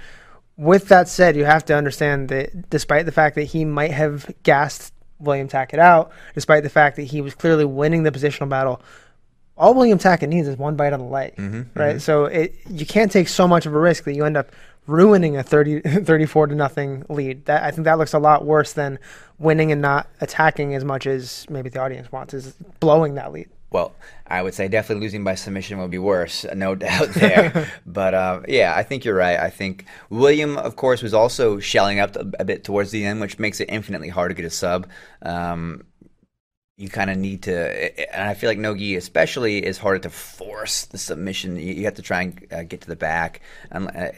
With 0.56 0.88
that 0.88 1.08
said, 1.08 1.36
you 1.36 1.44
have 1.44 1.64
to 1.66 1.74
understand 1.74 2.28
that 2.28 2.70
despite 2.70 3.04
the 3.04 3.12
fact 3.12 3.34
that 3.34 3.44
he 3.44 3.64
might 3.64 3.90
have 3.90 4.32
gassed 4.42 4.94
William 5.18 5.48
Tackett 5.48 5.78
out, 5.78 6.12
despite 6.34 6.62
the 6.62 6.70
fact 6.70 6.96
that 6.96 7.04
he 7.04 7.20
was 7.20 7.34
clearly 7.34 7.64
winning 7.64 8.04
the 8.04 8.12
positional 8.12 8.48
battle, 8.48 8.80
all 9.56 9.74
William 9.74 9.98
Tackett 9.98 10.28
needs 10.28 10.48
is 10.48 10.56
one 10.56 10.76
bite 10.76 10.92
on 10.92 11.00
the 11.00 11.06
leg, 11.06 11.34
Mm-hmm, 11.36 11.78
right? 11.78 12.00
So 12.00 12.26
it, 12.26 12.54
you 12.68 12.86
can't 12.86 13.10
take 13.10 13.28
so 13.28 13.48
much 13.48 13.66
of 13.66 13.74
a 13.74 13.78
risk 13.78 14.04
that 14.04 14.14
you 14.14 14.24
end 14.24 14.36
up 14.36 14.50
ruining 14.86 15.36
a 15.36 15.42
30, 15.42 15.80
34 16.04 16.48
to 16.48 16.54
nothing 16.54 17.04
lead. 17.08 17.46
That 17.46 17.62
I 17.62 17.70
think 17.70 17.84
that 17.84 17.98
looks 17.98 18.12
a 18.12 18.18
lot 18.18 18.44
worse 18.44 18.72
than 18.72 18.98
winning 19.38 19.72
and 19.72 19.80
not 19.80 20.08
attacking 20.20 20.74
as 20.74 20.84
much 20.84 21.06
as 21.06 21.46
maybe 21.48 21.68
the 21.70 21.80
audience 21.80 22.10
wants, 22.12 22.34
is 22.34 22.54
blowing 22.80 23.14
that 23.14 23.32
lead. 23.32 23.48
Well, 23.70 23.94
I 24.26 24.42
would 24.42 24.54
say 24.54 24.68
definitely 24.68 25.04
losing 25.04 25.24
by 25.24 25.34
submission 25.34 25.78
would 25.78 25.90
be 25.90 25.98
worse, 25.98 26.46
no 26.54 26.74
doubt 26.74 27.08
there. 27.08 27.68
but 27.86 28.14
uh, 28.14 28.40
yeah, 28.46 28.74
I 28.76 28.82
think 28.82 29.04
you're 29.04 29.16
right. 29.16 29.38
I 29.38 29.50
think 29.50 29.86
William, 30.08 30.56
of 30.56 30.76
course, 30.76 31.02
was 31.02 31.12
also 31.12 31.58
shelling 31.58 31.98
up 31.98 32.14
a, 32.16 32.30
a 32.40 32.44
bit 32.44 32.62
towards 32.62 32.90
the 32.90 33.04
end, 33.04 33.20
which 33.20 33.38
makes 33.38 33.60
it 33.60 33.68
infinitely 33.68 34.08
hard 34.08 34.30
to 34.30 34.34
get 34.34 34.44
a 34.44 34.50
sub. 34.50 34.86
Um, 35.22 35.82
you 36.76 36.90
kind 36.90 37.10
of 37.10 37.16
need 37.16 37.42
to, 37.44 38.14
and 38.14 38.28
I 38.28 38.34
feel 38.34 38.50
like 38.50 38.58
Nogi 38.58 38.96
especially 38.96 39.64
is 39.64 39.78
harder 39.78 40.00
to 40.00 40.10
force 40.10 40.84
the 40.84 40.98
submission. 40.98 41.56
You, 41.56 41.72
you 41.74 41.84
have 41.84 41.94
to 41.94 42.02
try 42.02 42.22
and 42.22 42.46
uh, 42.52 42.62
get 42.64 42.82
to 42.82 42.88
the 42.88 42.96
back. 42.96 43.40
Um, 43.72 43.90
uh, 43.94 44.08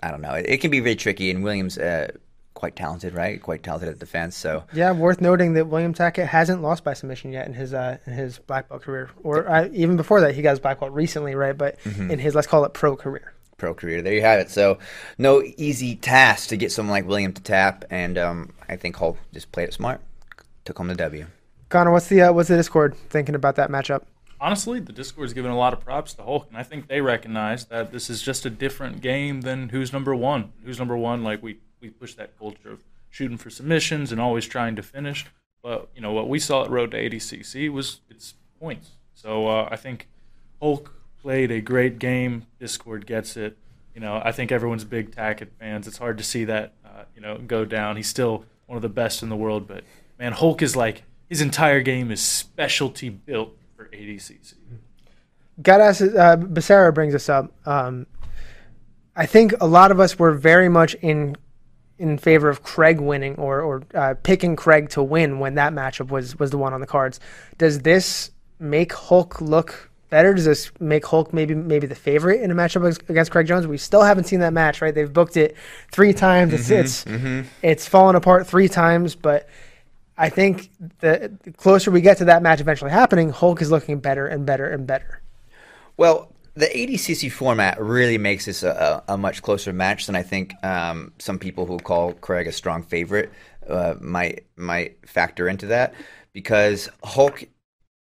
I 0.00 0.10
don't 0.10 0.20
know. 0.20 0.34
It, 0.34 0.46
it, 0.48 0.60
can 0.60 0.70
be 0.70 0.80
very 0.80 0.96
tricky, 0.96 1.30
and 1.30 1.44
Williams. 1.44 1.78
Uh, 1.78 2.12
quite 2.54 2.74
talented, 2.76 3.14
right? 3.14 3.40
Quite 3.40 3.62
talented 3.62 3.88
at 3.88 3.98
defense. 3.98 4.36
So 4.36 4.64
yeah, 4.72 4.92
worth 4.92 5.20
noting 5.20 5.54
that 5.54 5.68
William 5.68 5.94
Tackett 5.94 6.26
hasn't 6.26 6.62
lost 6.62 6.84
by 6.84 6.94
submission 6.94 7.32
yet 7.32 7.46
in 7.46 7.54
his 7.54 7.72
uh, 7.72 7.98
in 8.06 8.12
his 8.12 8.38
black 8.38 8.68
belt 8.68 8.82
career, 8.82 9.10
or 9.22 9.48
uh, 9.48 9.68
even 9.72 9.96
before 9.96 10.20
that, 10.22 10.34
he 10.34 10.42
got 10.42 10.50
his 10.50 10.60
black 10.60 10.80
belt 10.80 10.92
recently, 10.92 11.34
right? 11.34 11.56
But 11.56 11.80
mm-hmm. 11.80 12.10
in 12.10 12.18
his 12.18 12.34
let's 12.34 12.48
call 12.48 12.64
it 12.64 12.74
pro 12.74 12.96
career. 12.96 13.32
Pro 13.56 13.72
career. 13.72 14.02
There 14.02 14.14
you 14.14 14.22
have 14.22 14.40
it. 14.40 14.50
So 14.50 14.78
no 15.16 15.42
easy 15.56 15.94
task 15.94 16.48
to 16.48 16.56
get 16.56 16.72
someone 16.72 16.92
like 16.92 17.06
William 17.06 17.32
to 17.32 17.42
tap, 17.42 17.84
and 17.88 18.18
um, 18.18 18.52
I 18.68 18.76
think 18.76 18.96
Hall 18.96 19.16
just 19.32 19.52
played 19.52 19.68
it 19.68 19.74
smart, 19.74 20.00
took 20.64 20.78
home 20.78 20.88
the 20.88 20.96
W. 20.96 21.26
Connor, 21.70 21.92
what's 21.92 22.08
the 22.08 22.20
uh, 22.22 22.32
what's 22.32 22.48
the 22.48 22.56
Discord 22.56 22.96
thinking 22.96 23.36
about 23.36 23.54
that 23.54 23.70
matchup? 23.70 24.02
Honestly, 24.40 24.80
the 24.80 24.92
Discord 24.92 25.26
is 25.26 25.34
giving 25.34 25.52
a 25.52 25.56
lot 25.56 25.72
of 25.72 25.80
props 25.80 26.12
to 26.14 26.22
Hulk, 26.22 26.48
and 26.48 26.56
I 26.56 26.64
think 26.64 26.88
they 26.88 27.00
recognize 27.00 27.66
that 27.66 27.92
this 27.92 28.10
is 28.10 28.20
just 28.20 28.44
a 28.44 28.50
different 28.50 29.00
game 29.00 29.42
than 29.42 29.68
who's 29.68 29.92
number 29.92 30.14
one. 30.14 30.52
Who's 30.64 30.80
number 30.80 30.96
one? 30.96 31.22
Like 31.22 31.42
we 31.44 31.58
we 31.80 31.90
push 31.90 32.14
that 32.14 32.36
culture 32.36 32.72
of 32.72 32.82
shooting 33.08 33.36
for 33.36 33.50
submissions 33.50 34.10
and 34.10 34.20
always 34.20 34.46
trying 34.46 34.74
to 34.76 34.82
finish. 34.82 35.26
But 35.62 35.88
you 35.94 36.00
know 36.00 36.10
what 36.12 36.28
we 36.28 36.40
saw 36.40 36.64
at 36.64 36.70
Road 36.70 36.90
to 36.90 36.96
ADCC 36.96 37.70
was 37.70 38.00
it's 38.10 38.34
points. 38.58 38.90
So 39.14 39.46
uh, 39.46 39.68
I 39.70 39.76
think 39.76 40.08
Hulk 40.60 40.92
played 41.22 41.52
a 41.52 41.60
great 41.60 42.00
game. 42.00 42.46
Discord 42.58 43.06
gets 43.06 43.36
it. 43.36 43.56
You 43.94 44.00
know 44.00 44.20
I 44.24 44.32
think 44.32 44.50
everyone's 44.50 44.84
big 44.84 45.14
Tackett 45.14 45.50
fans. 45.60 45.86
It's 45.86 45.98
hard 45.98 46.18
to 46.18 46.24
see 46.24 46.44
that 46.46 46.72
uh, 46.84 47.04
you 47.14 47.20
know 47.20 47.38
go 47.38 47.64
down. 47.64 47.96
He's 47.96 48.08
still 48.08 48.44
one 48.66 48.74
of 48.74 48.82
the 48.82 48.88
best 48.88 49.22
in 49.22 49.28
the 49.28 49.36
world, 49.36 49.68
but 49.68 49.84
man, 50.18 50.32
Hulk 50.32 50.62
is 50.62 50.74
like 50.74 51.04
his 51.30 51.40
entire 51.40 51.80
game 51.80 52.10
is 52.10 52.20
specialty 52.20 53.08
built 53.08 53.56
for 53.76 53.86
ADCC. 53.86 54.54
Got 55.62 55.80
us. 55.80 56.02
Uh, 56.02 56.36
Becerra 56.36 56.92
brings 56.92 57.14
us 57.14 57.28
up. 57.28 57.52
Um, 57.64 58.06
I 59.14 59.26
think 59.26 59.54
a 59.60 59.66
lot 59.66 59.90
of 59.90 60.00
us 60.00 60.18
were 60.18 60.32
very 60.32 60.68
much 60.68 60.94
in 60.94 61.36
in 61.98 62.16
favor 62.16 62.48
of 62.48 62.62
Craig 62.62 63.00
winning 63.00 63.36
or 63.36 63.60
or 63.60 63.82
uh, 63.94 64.14
picking 64.22 64.56
Craig 64.56 64.88
to 64.90 65.02
win 65.02 65.38
when 65.38 65.54
that 65.54 65.72
matchup 65.72 66.08
was 66.08 66.38
was 66.38 66.50
the 66.50 66.58
one 66.58 66.72
on 66.72 66.80
the 66.80 66.86
cards. 66.86 67.20
Does 67.58 67.80
this 67.80 68.32
make 68.58 68.92
Hulk 68.92 69.40
look 69.40 69.90
better? 70.08 70.34
Does 70.34 70.46
this 70.46 70.72
make 70.80 71.06
Hulk 71.06 71.32
maybe 71.32 71.54
maybe 71.54 71.86
the 71.86 71.94
favorite 71.94 72.40
in 72.40 72.50
a 72.50 72.54
matchup 72.54 73.08
against 73.08 73.30
Craig 73.30 73.46
Jones? 73.46 73.66
We 73.66 73.76
still 73.76 74.02
haven't 74.02 74.24
seen 74.24 74.40
that 74.40 74.52
match, 74.52 74.82
right? 74.82 74.94
They've 74.94 75.12
booked 75.12 75.36
it 75.36 75.56
three 75.92 76.12
times. 76.12 76.54
It's 76.54 76.70
mm-hmm, 76.70 76.80
it's 76.80 77.04
mm-hmm. 77.04 77.48
it's 77.62 77.86
fallen 77.86 78.16
apart 78.16 78.46
three 78.46 78.68
times, 78.68 79.14
but 79.14 79.48
I 80.20 80.28
think 80.28 80.70
the, 80.98 81.32
the 81.44 81.50
closer 81.50 81.90
we 81.90 82.02
get 82.02 82.18
to 82.18 82.26
that 82.26 82.42
match 82.42 82.60
eventually 82.60 82.90
happening, 82.90 83.30
Hulk 83.30 83.62
is 83.62 83.70
looking 83.70 84.00
better 84.00 84.26
and 84.26 84.44
better 84.44 84.68
and 84.68 84.86
better. 84.86 85.22
Well, 85.96 86.30
the 86.52 86.66
ADCC 86.66 87.32
format 87.32 87.80
really 87.80 88.18
makes 88.18 88.44
this 88.44 88.62
a, 88.62 89.02
a, 89.08 89.16
much 89.16 89.40
closer 89.40 89.72
match 89.72 90.04
than 90.04 90.14
I 90.14 90.22
think 90.22 90.52
um, 90.62 91.14
some 91.18 91.38
people 91.38 91.64
who 91.64 91.78
call 91.78 92.12
Craig 92.12 92.46
a 92.46 92.52
strong 92.52 92.82
favorite 92.82 93.32
uh, 93.66 93.94
might 93.98 94.44
might 94.56 95.08
factor 95.08 95.48
into 95.48 95.66
that 95.66 95.94
because 96.34 96.90
Hulk 97.02 97.44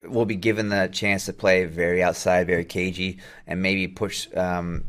will 0.03 0.25
be 0.25 0.36
given 0.36 0.67
the 0.67 0.89
chance 0.91 1.25
to 1.27 1.34
play 1.34 1.63
very 1.65 2.03
outside, 2.03 2.47
very 2.47 2.65
cagey, 2.65 3.19
and 3.47 3.62
maybe 3.62 3.88
push 3.88 4.27
um, 4.36 4.84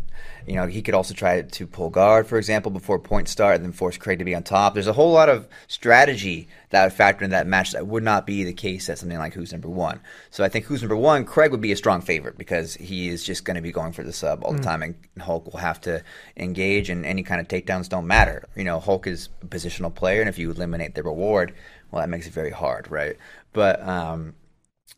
you 0.46 0.54
know, 0.54 0.66
he 0.66 0.82
could 0.82 0.94
also 0.94 1.14
try 1.14 1.42
to 1.42 1.66
pull 1.66 1.90
guard, 1.90 2.26
for 2.26 2.38
example, 2.38 2.70
before 2.70 2.98
points 2.98 3.30
start, 3.30 3.56
and 3.56 3.64
then 3.64 3.72
force 3.72 3.96
Craig 3.96 4.18
to 4.18 4.24
be 4.24 4.34
on 4.34 4.42
top. 4.42 4.74
There's 4.74 4.86
a 4.86 4.92
whole 4.92 5.12
lot 5.12 5.28
of 5.28 5.48
strategy 5.68 6.48
that 6.70 6.84
would 6.84 6.92
factor 6.92 7.24
in 7.24 7.30
that 7.30 7.46
match 7.46 7.72
that 7.72 7.86
would 7.86 8.02
not 8.02 8.26
be 8.26 8.44
the 8.44 8.52
case 8.52 8.88
at 8.88 8.98
something 8.98 9.18
like 9.18 9.34
Who's 9.34 9.52
Number 9.52 9.68
One. 9.68 10.00
So 10.30 10.44
I 10.44 10.48
think 10.48 10.64
Who's 10.64 10.82
Number 10.82 10.96
One, 10.96 11.24
Craig 11.24 11.50
would 11.50 11.60
be 11.60 11.72
a 11.72 11.76
strong 11.76 12.00
favorite 12.00 12.38
because 12.38 12.74
he 12.74 13.08
is 13.08 13.24
just 13.24 13.44
going 13.44 13.56
to 13.56 13.62
be 13.62 13.72
going 13.72 13.92
for 13.92 14.02
the 14.02 14.12
sub 14.12 14.44
all 14.44 14.52
the 14.52 14.60
mm. 14.60 14.64
time, 14.64 14.82
and 14.82 14.94
Hulk 15.20 15.52
will 15.52 15.60
have 15.60 15.80
to 15.82 16.02
engage, 16.36 16.90
and 16.90 17.04
any 17.04 17.22
kind 17.22 17.40
of 17.40 17.48
takedowns 17.48 17.88
don't 17.88 18.06
matter. 18.06 18.48
You 18.56 18.64
know, 18.64 18.80
Hulk 18.80 19.06
is 19.06 19.28
a 19.42 19.46
positional 19.46 19.94
player, 19.94 20.20
and 20.20 20.28
if 20.28 20.38
you 20.38 20.50
eliminate 20.50 20.94
the 20.94 21.02
reward, 21.02 21.54
well, 21.90 22.00
that 22.00 22.08
makes 22.08 22.26
it 22.26 22.32
very 22.32 22.50
hard, 22.50 22.90
right? 22.90 23.16
But 23.52 23.86
um, 23.86 24.34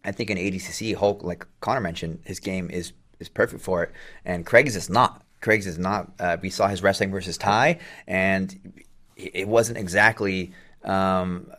I 0.05 0.12
think 0.12 0.31
in 0.31 0.38
ADCC, 0.38 0.96
Hulk, 0.96 1.22
like 1.22 1.46
Connor 1.61 1.81
mentioned, 1.81 2.20
his 2.24 2.40
game 2.40 2.70
is 2.70 2.92
is 3.18 3.28
perfect 3.28 3.62
for 3.62 3.85
it, 3.85 3.92
and 4.24 4.44
Craig's 4.44 4.76
is 4.76 4.83
just 4.83 4.90
not. 4.90 5.21
Craig's 5.42 5.66
is 5.66 5.78
not. 5.78 6.11
Uh, 6.18 6.38
we 6.40 6.48
saw 6.48 6.68
his 6.68 6.83
wrestling 6.83 7.11
versus 7.11 7.37
Ty, 7.37 7.81
and 8.07 8.74
it 9.16 9.46
wasn't 9.46 9.76
exactly 9.76 10.52
um, 10.85 11.52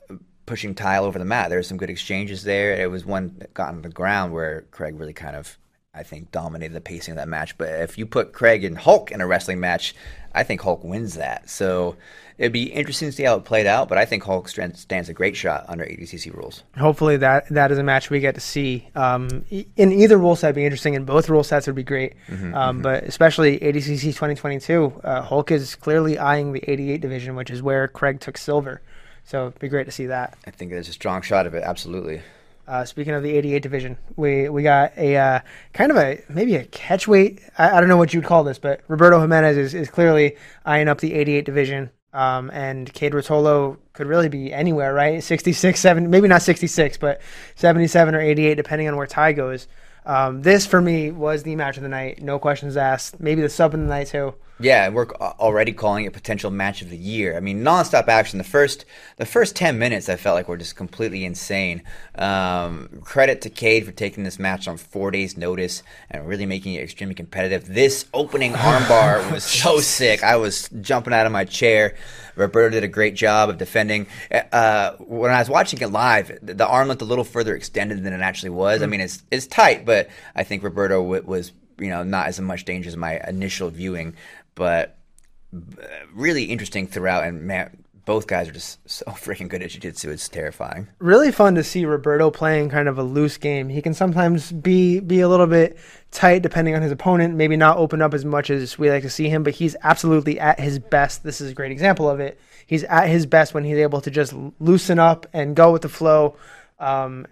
pushing 0.45 0.73
Ty 0.73 0.97
over 0.97 1.19
the 1.19 1.25
mat. 1.25 1.49
There 1.49 1.59
were 1.59 1.63
some 1.63 1.77
good 1.77 1.89
exchanges 1.89 2.43
there. 2.43 2.73
It 2.81 2.89
was 2.89 3.05
one 3.05 3.35
that 3.37 3.53
got 3.53 3.69
on 3.69 3.81
the 3.81 3.89
ground 3.89 4.33
where 4.33 4.63
Craig 4.71 4.99
really 4.99 5.13
kind 5.13 5.35
of, 5.35 5.57
I 5.95 6.01
think, 6.01 6.31
dominated 6.31 6.73
the 6.73 6.81
pacing 6.81 7.11
of 7.11 7.17
that 7.17 7.27
match. 7.27 7.55
But 7.57 7.69
if 7.81 7.99
you 7.99 8.07
put 8.07 8.33
Craig 8.33 8.63
and 8.63 8.77
Hulk 8.77 9.11
in 9.11 9.21
a 9.21 9.27
wrestling 9.27 9.59
match, 9.59 9.93
I 10.33 10.43
think 10.43 10.61
Hulk 10.61 10.83
wins 10.83 11.15
that. 11.15 11.49
So 11.49 11.95
it'd 12.39 12.51
be 12.51 12.63
interesting 12.63 13.09
to 13.09 13.11
see 13.11 13.23
how 13.23 13.35
it 13.35 13.45
played 13.45 13.67
out, 13.67 13.89
but 13.89 13.99
I 13.99 14.05
think 14.05 14.23
Hulk 14.23 14.47
stands 14.47 15.09
a 15.09 15.13
great 15.13 15.35
shot 15.35 15.65
under 15.67 15.85
ADCC 15.85 16.33
rules. 16.33 16.63
Hopefully, 16.77 17.17
that 17.17 17.47
that 17.49 17.71
is 17.71 17.77
a 17.77 17.83
match 17.83 18.09
we 18.09 18.19
get 18.19 18.33
to 18.33 18.41
see. 18.41 18.87
Um, 18.95 19.45
in 19.51 19.91
either 19.91 20.17
rule 20.17 20.35
set, 20.35 20.47
would 20.47 20.55
be 20.55 20.65
interesting. 20.65 20.95
In 20.95 21.05
both 21.05 21.29
rule 21.29 21.43
sets, 21.43 21.67
would 21.67 21.75
be 21.75 21.83
great. 21.83 22.15
Mm-hmm, 22.27 22.55
um, 22.55 22.75
mm-hmm. 22.75 22.81
But 22.81 23.03
especially 23.03 23.59
ADCC 23.59 24.01
2022, 24.01 25.01
uh, 25.03 25.21
Hulk 25.21 25.51
is 25.51 25.75
clearly 25.75 26.17
eyeing 26.17 26.53
the 26.53 26.63
88 26.67 27.01
division, 27.01 27.35
which 27.35 27.51
is 27.51 27.61
where 27.61 27.87
Craig 27.87 28.19
took 28.19 28.37
silver. 28.37 28.81
So 29.25 29.47
it'd 29.47 29.59
be 29.59 29.69
great 29.69 29.85
to 29.85 29.91
see 29.91 30.07
that. 30.07 30.37
I 30.47 30.51
think 30.51 30.71
there's 30.71 30.89
a 30.89 30.93
strong 30.93 31.21
shot 31.21 31.45
of 31.45 31.53
it. 31.53 31.63
Absolutely. 31.63 32.23
Uh, 32.67 32.85
speaking 32.85 33.13
of 33.13 33.23
the 33.23 33.35
88 33.35 33.61
division, 33.61 33.97
we 34.15 34.47
we 34.47 34.63
got 34.63 34.97
a 34.97 35.17
uh, 35.17 35.39
kind 35.73 35.91
of 35.91 35.97
a 35.97 36.23
maybe 36.29 36.55
a 36.55 36.65
catchweight. 36.65 37.41
I, 37.57 37.77
I 37.77 37.79
don't 37.79 37.89
know 37.89 37.97
what 37.97 38.13
you'd 38.13 38.23
call 38.23 38.43
this, 38.43 38.59
but 38.59 38.81
Roberto 38.87 39.19
Jimenez 39.19 39.57
is, 39.57 39.73
is 39.73 39.89
clearly 39.89 40.37
eyeing 40.65 40.87
up 40.87 41.01
the 41.01 41.13
88 41.13 41.45
division. 41.45 41.91
Um, 42.13 42.51
and 42.51 42.93
Cade 42.93 43.13
Ruotolo 43.13 43.77
could 43.93 44.05
really 44.05 44.29
be 44.29 44.53
anywhere, 44.53 44.93
right? 44.93 45.23
66, 45.23 45.79
7, 45.79 46.11
maybe 46.11 46.27
not 46.27 46.43
66, 46.43 46.97
but 46.97 47.19
77 47.55 48.13
or 48.13 48.21
88, 48.21 48.53
depending 48.53 48.87
on 48.87 48.95
where 48.95 49.07
Ty 49.07 49.33
goes. 49.33 49.67
Um, 50.05 50.41
this 50.43 50.65
for 50.65 50.79
me 50.79 51.11
was 51.11 51.43
the 51.43 51.55
match 51.55 51.77
of 51.77 51.83
the 51.83 51.89
night. 51.89 52.21
No 52.21 52.37
questions 52.37 52.77
asked. 52.77 53.19
Maybe 53.19 53.41
the 53.41 53.49
sub 53.49 53.73
of 53.73 53.79
the 53.79 53.85
night 53.87 54.07
too. 54.07 54.35
Yeah, 54.59 54.89
we're 54.89 55.09
already 55.09 55.73
calling 55.73 56.05
it 56.05 56.13
potential 56.13 56.51
match 56.51 56.83
of 56.83 56.91
the 56.91 56.97
year. 56.97 57.35
I 57.35 57.39
mean, 57.39 57.63
nonstop 57.63 58.07
action. 58.07 58.37
The 58.37 58.43
first, 58.43 58.85
the 59.17 59.25
first 59.25 59.55
ten 59.55 59.79
minutes, 59.79 60.09
I 60.09 60.15
felt 60.15 60.35
like 60.35 60.47
were 60.47 60.57
just 60.57 60.75
completely 60.75 61.25
insane. 61.25 61.81
Um, 62.15 63.01
credit 63.03 63.41
to 63.41 63.49
Cade 63.49 63.85
for 63.85 63.91
taking 63.91 64.23
this 64.23 64.37
match 64.37 64.67
on 64.67 64.77
four 64.77 65.09
days' 65.09 65.37
notice 65.37 65.81
and 66.11 66.27
really 66.27 66.45
making 66.45 66.75
it 66.75 66.83
extremely 66.83 67.15
competitive. 67.15 67.65
This 67.65 68.05
opening 68.13 68.53
armbar 68.53 69.31
was 69.33 69.43
so 69.43 69.79
sick. 69.79 70.23
I 70.23 70.35
was 70.35 70.69
jumping 70.81 71.13
out 71.13 71.25
of 71.25 71.31
my 71.31 71.45
chair. 71.45 71.95
Roberto 72.35 72.69
did 72.69 72.83
a 72.83 72.87
great 72.87 73.15
job 73.15 73.49
of 73.49 73.57
defending. 73.57 74.05
Uh, 74.51 74.91
when 74.99 75.31
I 75.31 75.39
was 75.39 75.49
watching 75.49 75.81
it 75.81 75.87
live, 75.87 76.37
the 76.43 76.67
arm 76.67 76.89
looked 76.89 77.01
a 77.01 77.05
little 77.05 77.23
further 77.23 77.55
extended 77.55 78.03
than 78.03 78.13
it 78.13 78.21
actually 78.21 78.51
was. 78.51 78.83
I 78.83 78.85
mm. 78.85 78.91
mean, 78.91 79.01
it's 79.01 79.23
it's 79.31 79.47
tight, 79.47 79.83
but 79.83 80.09
I 80.35 80.43
think 80.43 80.61
Roberto 80.63 81.01
was 81.01 81.51
you 81.79 81.89
know 81.89 82.03
not 82.03 82.27
as 82.27 82.39
much 82.39 82.65
danger 82.65 82.87
as 82.87 82.97
my 82.97 83.19
initial 83.27 83.69
viewing 83.69 84.15
but 84.55 84.97
really 86.13 86.45
interesting 86.45 86.87
throughout. 86.87 87.25
And 87.25 87.43
man, 87.43 87.83
both 88.05 88.27
guys 88.27 88.49
are 88.49 88.53
just 88.53 88.79
so 88.89 89.05
freaking 89.07 89.47
good 89.47 89.61
at 89.61 89.69
jiu-jitsu. 89.69 90.09
It's 90.09 90.29
terrifying. 90.29 90.87
Really 90.99 91.31
fun 91.31 91.55
to 91.55 91.63
see 91.63 91.85
Roberto 91.85 92.31
playing 92.31 92.69
kind 92.69 92.87
of 92.87 92.97
a 92.97 93.03
loose 93.03 93.37
game. 93.37 93.69
He 93.69 93.81
can 93.81 93.93
sometimes 93.93 94.51
be 94.51 94.99
be 94.99 95.21
a 95.21 95.29
little 95.29 95.47
bit 95.47 95.77
tight 96.11 96.41
depending 96.41 96.75
on 96.75 96.81
his 96.81 96.91
opponent, 96.91 97.35
maybe 97.35 97.57
not 97.57 97.77
open 97.77 98.01
up 98.01 98.13
as 98.13 98.25
much 98.25 98.49
as 98.49 98.77
we 98.77 98.89
like 98.89 99.03
to 99.03 99.09
see 99.09 99.29
him, 99.29 99.43
but 99.43 99.55
he's 99.55 99.75
absolutely 99.83 100.39
at 100.39 100.59
his 100.59 100.79
best. 100.79 101.23
This 101.23 101.41
is 101.41 101.51
a 101.51 101.53
great 101.53 101.71
example 101.71 102.09
of 102.09 102.19
it. 102.19 102.39
He's 102.65 102.83
at 102.85 103.07
his 103.07 103.25
best 103.25 103.53
when 103.53 103.63
he's 103.63 103.77
able 103.77 104.01
to 104.01 104.11
just 104.11 104.33
loosen 104.59 104.99
up 104.99 105.25
and 105.33 105.55
go 105.55 105.71
with 105.71 105.81
the 105.81 105.89
flow. 105.89 106.37
Um, 106.79 107.25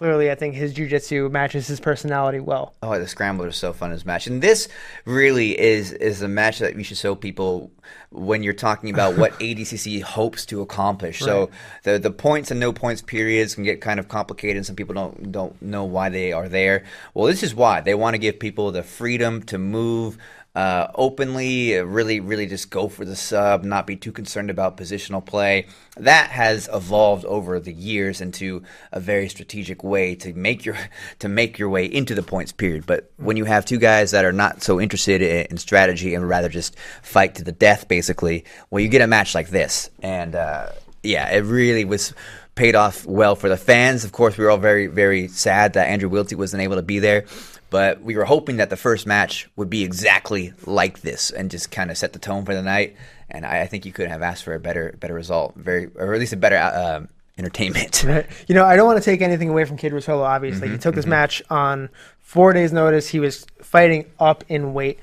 clearly, 0.00 0.30
I 0.30 0.34
think 0.34 0.54
his 0.54 0.72
jujitsu 0.72 1.30
matches 1.30 1.66
his 1.66 1.78
personality 1.78 2.40
well. 2.40 2.72
Oh, 2.82 2.98
the 2.98 3.06
scramble 3.06 3.44
is 3.44 3.56
so 3.56 3.74
fun 3.74 3.92
as 3.92 4.06
match, 4.06 4.26
and 4.26 4.40
this 4.40 4.66
really 5.04 5.60
is 5.60 5.92
is 5.92 6.22
a 6.22 6.28
match 6.28 6.58
that 6.60 6.74
we 6.74 6.82
should 6.82 6.96
show 6.96 7.14
people 7.14 7.70
when 8.08 8.42
you're 8.42 8.54
talking 8.54 8.88
about 8.88 9.18
what 9.18 9.32
ADCC 9.40 10.00
hopes 10.00 10.46
to 10.46 10.62
accomplish. 10.62 11.20
Right. 11.20 11.26
So 11.26 11.50
the 11.82 11.98
the 11.98 12.10
points 12.10 12.50
and 12.50 12.58
no 12.58 12.72
points 12.72 13.02
periods 13.02 13.54
can 13.54 13.62
get 13.62 13.82
kind 13.82 14.00
of 14.00 14.08
complicated, 14.08 14.56
and 14.56 14.64
some 14.64 14.74
people 14.74 14.94
don't 14.94 15.30
don't 15.30 15.60
know 15.60 15.84
why 15.84 16.08
they 16.08 16.32
are 16.32 16.48
there. 16.48 16.84
Well, 17.12 17.26
this 17.26 17.42
is 17.42 17.54
why 17.54 17.82
they 17.82 17.94
want 17.94 18.14
to 18.14 18.18
give 18.18 18.40
people 18.40 18.72
the 18.72 18.82
freedom 18.82 19.42
to 19.44 19.58
move 19.58 20.16
uh, 20.54 20.88
openly, 20.96 21.78
uh, 21.78 21.84
really, 21.84 22.18
really 22.18 22.46
just 22.46 22.70
go 22.70 22.88
for 22.88 23.04
the 23.04 23.14
sub, 23.14 23.62
not 23.62 23.86
be 23.86 23.94
too 23.94 24.10
concerned 24.10 24.50
about 24.50 24.76
positional 24.76 25.24
play. 25.24 25.66
That 25.96 26.30
has 26.30 26.68
evolved 26.72 27.24
over 27.24 27.60
the 27.60 27.72
years 27.72 28.20
into 28.20 28.64
a 28.90 28.98
very 28.98 29.28
strategic 29.28 29.84
way 29.84 30.16
to 30.16 30.32
make 30.32 30.64
your 30.64 30.76
to 31.20 31.28
make 31.28 31.58
your 31.58 31.68
way 31.68 31.86
into 31.86 32.14
the 32.14 32.22
points 32.22 32.50
period. 32.50 32.84
But 32.84 33.12
when 33.16 33.36
you 33.36 33.44
have 33.44 33.64
two 33.64 33.78
guys 33.78 34.10
that 34.10 34.24
are 34.24 34.32
not 34.32 34.62
so 34.62 34.80
interested 34.80 35.22
in, 35.22 35.46
in 35.50 35.56
strategy 35.56 36.14
and 36.14 36.28
rather 36.28 36.48
just 36.48 36.76
fight 37.02 37.36
to 37.36 37.44
the 37.44 37.52
death, 37.52 37.86
basically, 37.86 38.44
well, 38.70 38.80
you 38.80 38.88
get 38.88 39.02
a 39.02 39.06
match 39.06 39.34
like 39.34 39.50
this, 39.50 39.90
and 40.02 40.34
uh, 40.34 40.70
yeah, 41.02 41.30
it 41.30 41.44
really 41.44 41.84
was 41.84 42.12
paid 42.56 42.74
off 42.74 43.06
well 43.06 43.36
for 43.36 43.48
the 43.48 43.56
fans. 43.56 44.04
Of 44.04 44.12
course, 44.12 44.36
we 44.36 44.44
were 44.44 44.50
all 44.50 44.58
very, 44.58 44.86
very 44.88 45.28
sad 45.28 45.74
that 45.74 45.86
Andrew 45.86 46.10
Wiltse 46.10 46.36
wasn't 46.36 46.62
able 46.62 46.76
to 46.76 46.82
be 46.82 46.98
there. 46.98 47.24
But 47.70 48.02
we 48.02 48.16
were 48.16 48.24
hoping 48.24 48.56
that 48.56 48.68
the 48.68 48.76
first 48.76 49.06
match 49.06 49.48
would 49.56 49.70
be 49.70 49.84
exactly 49.84 50.52
like 50.66 51.00
this 51.00 51.30
and 51.30 51.50
just 51.50 51.70
kind 51.70 51.90
of 51.90 51.96
set 51.96 52.12
the 52.12 52.18
tone 52.18 52.44
for 52.44 52.54
the 52.54 52.62
night. 52.62 52.96
And 53.30 53.46
I, 53.46 53.62
I 53.62 53.66
think 53.66 53.86
you 53.86 53.92
couldn't 53.92 54.10
have 54.10 54.22
asked 54.22 54.42
for 54.42 54.54
a 54.54 54.60
better 54.60 54.94
better 54.98 55.14
result, 55.14 55.54
very 55.54 55.86
or 55.94 56.12
at 56.12 56.20
least 56.20 56.32
a 56.32 56.36
better 56.36 56.56
uh, 56.56 57.06
entertainment. 57.38 58.04
Right. 58.10 58.26
You 58.48 58.54
know, 58.54 58.64
I 58.64 58.76
don't 58.76 58.86
want 58.86 58.98
to 58.98 59.04
take 59.04 59.22
anything 59.22 59.48
away 59.48 59.64
from 59.64 59.76
Kid 59.76 59.92
Ruotolo. 59.92 60.22
Obviously, 60.22 60.66
mm-hmm, 60.66 60.76
he 60.76 60.78
took 60.78 60.92
mm-hmm. 60.92 60.96
this 60.96 61.06
match 61.06 61.42
on 61.48 61.90
four 62.18 62.52
days' 62.52 62.72
notice. 62.72 63.08
He 63.08 63.20
was 63.20 63.46
fighting 63.62 64.10
up 64.18 64.42
in 64.48 64.74
weight, 64.74 64.98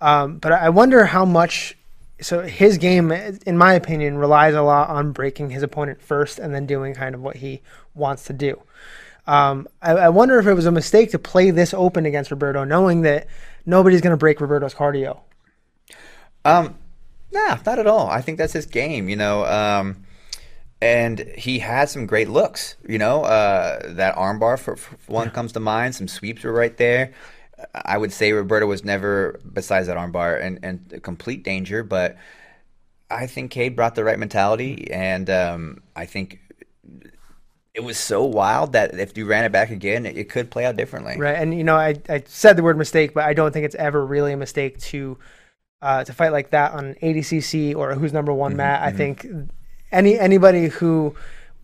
um, 0.00 0.38
but 0.38 0.52
I 0.52 0.68
wonder 0.68 1.04
how 1.04 1.24
much. 1.24 1.76
So 2.20 2.42
his 2.42 2.78
game, 2.78 3.10
in 3.10 3.58
my 3.58 3.74
opinion, 3.74 4.18
relies 4.18 4.54
a 4.54 4.62
lot 4.62 4.88
on 4.88 5.10
breaking 5.12 5.50
his 5.50 5.64
opponent 5.64 6.00
first 6.00 6.38
and 6.38 6.54
then 6.54 6.64
doing 6.64 6.94
kind 6.94 7.14
of 7.14 7.22
what 7.22 7.36
he 7.36 7.60
wants 7.94 8.24
to 8.26 8.32
do. 8.32 8.62
Um, 9.26 9.68
I, 9.80 9.92
I, 9.92 10.08
wonder 10.10 10.38
if 10.38 10.46
it 10.46 10.52
was 10.52 10.66
a 10.66 10.72
mistake 10.72 11.10
to 11.12 11.18
play 11.18 11.50
this 11.50 11.72
open 11.72 12.04
against 12.04 12.30
Roberto, 12.30 12.64
knowing 12.64 13.02
that 13.02 13.26
nobody's 13.64 14.02
going 14.02 14.10
to 14.10 14.18
break 14.18 14.38
Roberto's 14.40 14.74
cardio. 14.74 15.20
Um, 16.44 16.76
nah, 17.32 17.58
not 17.64 17.78
at 17.78 17.86
all. 17.86 18.08
I 18.08 18.20
think 18.20 18.36
that's 18.36 18.52
his 18.52 18.66
game, 18.66 19.08
you 19.08 19.16
know. 19.16 19.46
Um, 19.46 20.04
and 20.82 21.20
he 21.38 21.58
had 21.58 21.88
some 21.88 22.04
great 22.04 22.28
looks, 22.28 22.76
you 22.86 22.98
know. 22.98 23.24
Uh, 23.24 23.94
that 23.94 24.14
armbar 24.16 24.58
for, 24.58 24.76
for 24.76 24.96
one 25.06 25.28
yeah. 25.28 25.32
comes 25.32 25.52
to 25.52 25.60
mind. 25.60 25.94
Some 25.94 26.08
sweeps 26.08 26.44
were 26.44 26.52
right 26.52 26.76
there. 26.76 27.14
I 27.72 27.96
would 27.96 28.12
say 28.12 28.32
Roberto 28.32 28.66
was 28.66 28.84
never, 28.84 29.40
besides 29.50 29.86
that 29.86 29.96
armbar, 29.96 30.38
in, 30.42 30.58
in 30.62 31.00
complete 31.00 31.44
danger, 31.44 31.82
but 31.82 32.16
I 33.10 33.26
think 33.26 33.50
Cade 33.50 33.76
brought 33.76 33.94
the 33.94 34.04
right 34.04 34.18
mentality, 34.18 34.90
and 34.90 35.30
um, 35.30 35.82
I 35.94 36.04
think 36.04 36.40
it 37.74 37.82
was 37.82 37.98
so 37.98 38.24
wild 38.24 38.72
that 38.72 38.94
if 38.98 39.18
you 39.18 39.26
ran 39.26 39.44
it 39.44 39.52
back 39.52 39.70
again, 39.70 40.06
it, 40.06 40.16
it, 40.16 40.28
could 40.28 40.50
play 40.50 40.64
out 40.64 40.76
differently. 40.76 41.18
Right, 41.18 41.36
and 41.36 41.56
you 41.56 41.64
know, 41.64 41.76
I, 41.76 41.96
I 42.08 42.22
said 42.26 42.56
the 42.56 42.62
word 42.62 42.78
mistake, 42.78 43.14
but 43.14 43.24
I 43.24 43.34
don't 43.34 43.52
think 43.52 43.66
it's 43.66 43.74
ever 43.74 44.04
really 44.04 44.32
a 44.32 44.36
mistake 44.36 44.78
to 44.80 45.18
uh, 45.82 46.04
to 46.04 46.12
fight 46.12 46.32
like 46.32 46.50
that 46.50 46.72
on 46.72 46.94
ADCC 47.02 47.74
or 47.74 47.94
who's 47.94 48.12
number 48.12 48.32
one 48.32 48.52
mm-hmm, 48.52 48.58
mat. 48.58 48.80
Mm-hmm. 48.80 48.88
I 48.88 48.96
think 48.96 49.26
any 49.92 50.18
anybody 50.18 50.68
who 50.68 51.14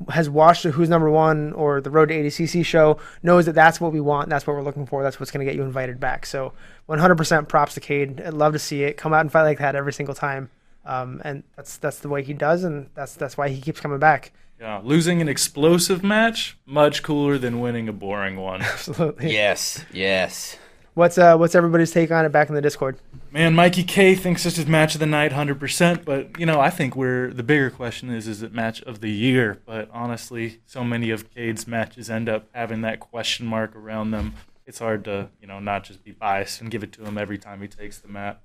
has 0.09 0.31
watched 0.31 0.65
Who's 0.65 0.89
Number 0.89 1.11
One 1.11 1.53
or 1.53 1.81
the 1.81 1.91
Road 1.91 2.09
to 2.09 2.15
ADCC 2.15 2.65
show 2.65 2.99
knows 3.23 3.47
that 3.47 3.55
that's 3.55 3.81
what 3.81 3.93
we 3.93 4.01
want. 4.01 4.31
That's 4.31 4.47
what 4.47 4.57
we're 4.57 4.63
looking 4.63 4.87
for. 4.87 5.03
That's 5.03 5.21
what's 5.21 5.31
going 5.31 5.45
to 5.45 5.51
get 5.51 5.57
you 5.57 5.63
invited 5.63 6.01
back. 6.01 6.25
So 6.25 6.55
100% 6.89 7.49
props 7.49 7.75
to 7.75 7.81
Cade. 7.81 8.21
I'd 8.21 8.33
love 8.33 8.55
to 8.55 8.59
see 8.59 8.83
it 8.85 8.97
come 8.97 9.13
out 9.13 9.21
and 9.21 9.31
fight 9.31 9.43
like 9.43 9.59
that 9.59 9.77
every 9.77 9.93
single 9.93 10.15
time. 10.15 10.51
Um, 10.87 11.21
and 11.25 11.43
that's 11.57 11.77
that's 11.77 11.99
the 11.99 12.09
way 12.09 12.23
he 12.23 12.33
does, 12.33 12.65
and 12.65 12.89
that's 12.95 13.15
that's 13.15 13.37
why 13.37 13.51
he 13.51 13.61
keeps 13.61 13.81
coming 13.81 13.99
back. 13.99 14.33
Yeah, 14.61 14.83
losing 14.85 15.23
an 15.23 15.29
explosive 15.29 16.03
match 16.05 16.59
much 16.67 17.03
cooler 17.03 17.39
than 17.39 17.61
winning 17.61 17.89
a 17.89 17.95
boring 17.95 18.37
one. 18.37 18.61
Absolutely. 18.63 19.33
Yes, 19.33 19.83
yes. 19.91 20.59
What's 20.93 21.17
uh 21.17 21.37
what's 21.39 21.55
everybody's 21.55 21.93
take 21.93 22.11
on 22.11 22.27
it 22.27 22.29
back 22.29 22.51
in 22.51 22.55
the 22.55 22.61
Discord? 22.61 22.99
Man, 23.31 23.55
Mikey 23.55 23.85
K 23.85 24.15
thinks 24.15 24.43
this 24.43 24.59
is 24.59 24.67
match 24.67 24.95
of 24.95 25.01
the 25.01 25.07
night, 25.07 25.33
hundred 25.33 25.59
percent. 25.59 26.05
But 26.05 26.39
you 26.39 26.45
know, 26.45 26.61
I 26.61 26.69
think 26.69 26.95
we're 26.95 27.33
the 27.33 27.43
bigger 27.43 27.71
question 27.71 28.11
is 28.11 28.29
is 28.29 28.43
it 28.43 28.53
match 28.53 28.83
of 28.83 29.01
the 29.01 29.11
year? 29.11 29.63
But 29.65 29.89
honestly, 29.95 30.61
so 30.67 30.85
many 30.85 31.09
of 31.09 31.31
Cade's 31.31 31.67
matches 31.67 32.11
end 32.11 32.29
up 32.29 32.49
having 32.53 32.83
that 32.83 33.01
question 33.01 33.47
mark 33.47 33.75
around 33.75 34.11
them. 34.11 34.35
It's 34.67 34.79
hard 34.79 35.05
to 35.05 35.31
you 35.41 35.47
know 35.47 35.59
not 35.59 35.85
just 35.85 36.05
be 36.05 36.13
biased 36.13 36.61
and 36.61 36.71
give 36.71 36.83
it 36.83 36.93
to 36.93 37.05
him 37.05 37.17
every 37.17 37.39
time 37.39 37.63
he 37.63 37.69
takes 37.69 37.99
the 37.99 38.09
mat. 38.09 38.43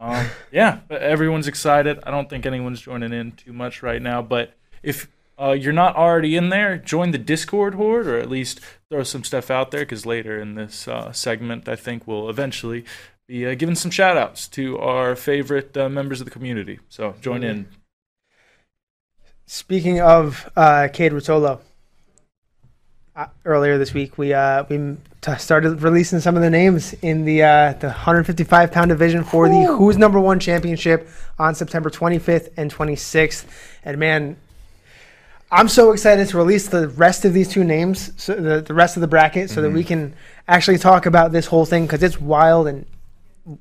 Um, 0.00 0.26
yeah, 0.50 0.80
but 0.88 1.02
everyone's 1.02 1.46
excited. 1.46 2.00
I 2.02 2.10
don't 2.10 2.28
think 2.28 2.46
anyone's 2.46 2.80
joining 2.80 3.12
in 3.12 3.32
too 3.32 3.52
much 3.52 3.80
right 3.80 4.02
now. 4.02 4.22
But 4.22 4.54
if 4.82 5.06
uh, 5.40 5.52
you're 5.52 5.72
not 5.72 5.96
already 5.96 6.36
in 6.36 6.50
there, 6.50 6.76
join 6.76 7.10
the 7.10 7.18
Discord 7.18 7.74
horde, 7.74 8.06
or 8.06 8.18
at 8.18 8.30
least 8.30 8.60
throw 8.90 9.02
some 9.02 9.24
stuff 9.24 9.50
out 9.50 9.70
there, 9.70 9.80
because 9.80 10.06
later 10.06 10.40
in 10.40 10.54
this 10.54 10.86
uh, 10.86 11.12
segment, 11.12 11.68
I 11.68 11.76
think 11.76 12.06
we'll 12.06 12.28
eventually 12.28 12.84
be 13.26 13.46
uh, 13.46 13.54
giving 13.54 13.74
some 13.74 13.90
shout 13.90 14.16
outs 14.16 14.46
to 14.48 14.78
our 14.78 15.16
favorite 15.16 15.76
uh, 15.76 15.88
members 15.88 16.20
of 16.20 16.26
the 16.26 16.30
community. 16.30 16.80
So 16.88 17.14
join 17.20 17.42
in. 17.42 17.68
Speaking 19.46 20.00
of 20.00 20.50
uh, 20.56 20.88
Cade 20.92 21.12
Ruotolo, 21.12 21.60
uh, 23.14 23.26
earlier 23.44 23.76
this 23.76 23.92
week 23.92 24.16
we 24.16 24.32
uh, 24.32 24.64
we 24.70 24.96
t- 25.20 25.36
started 25.36 25.82
releasing 25.82 26.20
some 26.20 26.36
of 26.36 26.42
the 26.42 26.48
names 26.48 26.94
in 27.02 27.24
the 27.24 27.42
uh, 27.42 27.72
the 27.74 27.88
155 27.88 28.72
pound 28.72 28.88
division 28.88 29.22
for 29.24 29.46
Ooh. 29.46 29.48
the 29.50 29.76
Who's 29.76 29.98
Number 29.98 30.18
One 30.18 30.40
Championship 30.40 31.08
on 31.38 31.54
September 31.54 31.90
25th 31.90 32.50
and 32.56 32.72
26th. 32.72 33.44
And 33.84 33.98
man, 33.98 34.36
I'm 35.52 35.68
so 35.68 35.92
excited 35.92 36.28
to 36.28 36.36
release 36.38 36.68
the 36.68 36.88
rest 36.88 37.26
of 37.26 37.34
these 37.34 37.46
two 37.46 37.62
names, 37.62 38.10
so 38.16 38.34
the, 38.34 38.62
the 38.62 38.72
rest 38.72 38.96
of 38.96 39.02
the 39.02 39.06
bracket, 39.06 39.50
so 39.50 39.56
mm-hmm. 39.56 39.62
that 39.64 39.70
we 39.70 39.80
mm-hmm. 39.80 39.88
can 39.88 40.14
actually 40.48 40.78
talk 40.78 41.04
about 41.04 41.30
this 41.30 41.46
whole 41.46 41.66
thing 41.66 41.84
because 41.84 42.02
it's 42.02 42.18
wild 42.18 42.66
and 42.66 42.86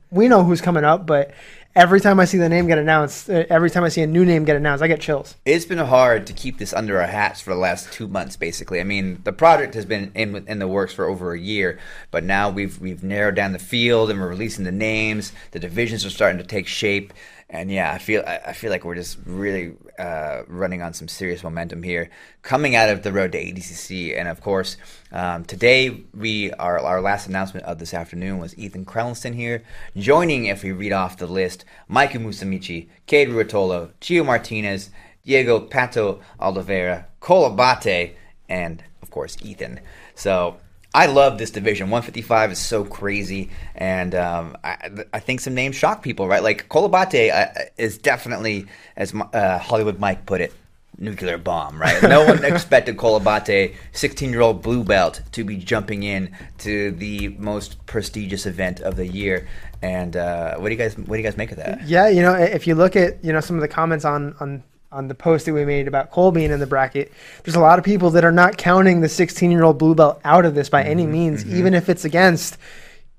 we 0.10 0.30
know 0.30 0.44
who's 0.44 0.62
coming 0.62 0.86
up, 0.86 1.06
but 1.06 1.32
every 1.76 2.00
time 2.00 2.20
I 2.20 2.26
see 2.26 2.38
the 2.38 2.48
name 2.48 2.68
get 2.68 2.78
announced, 2.78 3.30
uh, 3.30 3.44
every 3.50 3.70
time 3.70 3.84
I 3.84 3.90
see 3.90 4.02
a 4.02 4.08
new 4.08 4.24
name 4.24 4.46
get 4.46 4.56
announced, 4.56 4.84
I 4.84 4.88
get 4.88 5.02
chills. 5.02 5.36
It's 5.46 5.66
been 5.66 5.80
hard 5.80 6.28
to 6.28 6.34
keep 6.34 6.60
this 6.60 6.74
under 6.74 7.02
our 7.02 7.08
hats 7.08 7.42
for 7.42 7.50
the 7.50 7.60
last 7.60 7.92
two 7.92 8.08
months, 8.08 8.38
basically. 8.38 8.80
I 8.80 8.84
mean, 8.84 9.22
the 9.24 9.34
project 9.34 9.74
has 9.74 9.86
been 9.86 10.12
in 10.16 10.48
in 10.48 10.60
the 10.60 10.68
works 10.68 10.94
for 10.94 11.06
over 11.06 11.34
a 11.34 11.40
year, 11.40 11.80
but 12.10 12.24
now 12.24 12.50
we've 12.50 12.80
we've 12.80 13.04
narrowed 13.04 13.36
down 13.36 13.54
the 13.54 13.60
field 13.60 14.10
and 14.10 14.20
we're 14.20 14.30
releasing 14.30 14.66
the 14.66 14.72
names. 14.72 15.34
The 15.52 15.60
divisions 15.60 16.06
are 16.06 16.10
starting 16.10 16.38
to 16.38 16.48
take 16.48 16.68
shape, 16.68 17.14
and 17.54 17.70
yeah, 17.70 17.92
I 17.92 17.98
feel 17.98 18.24
I 18.26 18.54
feel 18.54 18.72
like 18.72 18.86
we're 18.86 18.96
just 18.96 19.18
really 19.26 19.74
uh, 20.00 20.44
running 20.48 20.82
on 20.82 20.94
some 20.94 21.10
serious 21.10 21.44
momentum 21.44 21.84
here, 21.84 22.10
coming 22.44 22.78
out 22.78 22.90
of 22.90 23.04
the 23.04 23.12
road 23.12 23.34
to 23.34 23.44
ADCC, 23.44 24.18
and 24.18 24.30
of 24.30 24.40
course, 24.40 24.78
um, 25.12 25.44
today 25.44 26.02
we 26.14 26.54
our 26.54 26.80
our 26.80 27.02
last 27.02 27.28
announcement 27.28 27.66
of 27.66 27.78
this 27.78 27.94
afternoon 27.94 28.40
was 28.40 28.58
Ethan 28.58 28.86
Crelinsten 28.86 29.36
here, 29.36 29.64
joining 29.98 30.46
if 30.46 30.64
we 30.64 30.72
read 30.72 30.94
off 30.94 31.18
the 31.18 31.28
list, 31.28 31.66
Mike 31.90 32.14
Musumeci, 32.14 32.88
Cade 33.06 33.28
Ruotolo, 33.28 33.92
Gio 34.00 34.26
Martinez, 34.26 34.90
Diego 35.26 35.60
Pato 35.60 36.22
Oliveira, 36.40 37.08
Cole 37.20 37.48
Abate, 37.48 38.16
and 38.48 38.82
of 39.02 39.12
course 39.12 39.36
Ethan. 39.44 39.82
So 40.16 40.56
I 40.94 41.06
love 41.06 41.38
this 41.38 41.52
division. 41.52 41.90
155 41.90 42.52
is 42.52 42.60
so 42.60 42.84
crazy, 42.84 43.50
and 43.76 44.14
um, 44.14 44.58
I, 44.64 44.90
I, 45.14 45.20
think 45.20 45.40
some 45.40 45.54
names 45.54 45.78
shock 45.78 46.04
people, 46.04 46.28
right? 46.28 46.44
Like 46.44 46.68
Cole 46.68 46.86
Abate 46.86 47.32
uh, 47.32 47.48
is 47.78 47.98
definitely, 47.98 48.66
as 48.98 49.14
uh, 49.16 49.58
Hollywood 49.58 50.00
Mike 50.00 50.26
put 50.26 50.42
it, 50.42 50.54
nuclear 50.98 51.38
bomb, 51.38 51.80
right? 51.80 52.02
No 52.04 52.26
one 52.28 52.44
expected 52.44 52.98
Cole 52.98 53.16
Abate, 53.16 53.74
16-year-old 53.94 54.62
blue 54.62 54.84
belt, 54.84 55.22
to 55.32 55.46
be 55.46 55.56
jumping 55.56 56.04
in 56.04 56.36
to 56.60 56.92
the 56.92 57.30
most 57.40 57.86
prestigious 57.86 58.46
event 58.46 58.82
of 58.82 58.98
the 58.98 59.08
year. 59.08 59.48
And 59.82 60.18
uh, 60.18 60.58
what 60.58 60.68
do 60.68 60.76
you 60.76 60.78
guys 60.78 60.98
what 60.98 61.08
do 61.08 61.18
you 61.18 61.24
guys 61.24 61.38
make 61.38 61.52
of 61.52 61.58
that? 61.58 61.88
Yeah, 61.88 62.10
you 62.10 62.22
know, 62.22 62.34
if 62.34 62.68
you 62.68 62.76
look 62.76 62.96
at 62.96 63.24
you 63.24 63.34
know 63.34 63.40
some 63.40 63.56
of 63.56 63.62
the 63.62 63.68
comments 63.68 64.06
on 64.06 64.36
on 64.40 64.64
on 64.92 65.08
the 65.08 65.16
post 65.16 65.46
that 65.46 65.54
we 65.54 65.66
made 65.66 65.88
about 65.88 66.12
Cole 66.12 66.32
being 66.32 66.52
in 66.52 66.60
the 66.60 66.68
bracket, 66.68 67.12
there's 67.44 67.56
a 67.56 67.60
lot 67.60 67.80
of 67.80 67.86
people 67.86 68.10
that 68.12 68.26
are 68.26 68.32
not 68.32 68.58
counting 68.58 69.02
the 69.02 69.10
16 69.10 69.52
year 69.52 69.64
old 69.64 69.78
blue 69.78 69.96
belt 69.96 70.20
out 70.24 70.46
of 70.46 70.56
this 70.56 70.70
by 70.70 70.82
mm-hmm, 70.82 70.92
any 70.92 71.08
means, 71.08 71.44
mm-hmm. 71.44 71.58
even 71.58 71.74
if 71.74 71.90
it's 71.90 72.06
against 72.06 72.58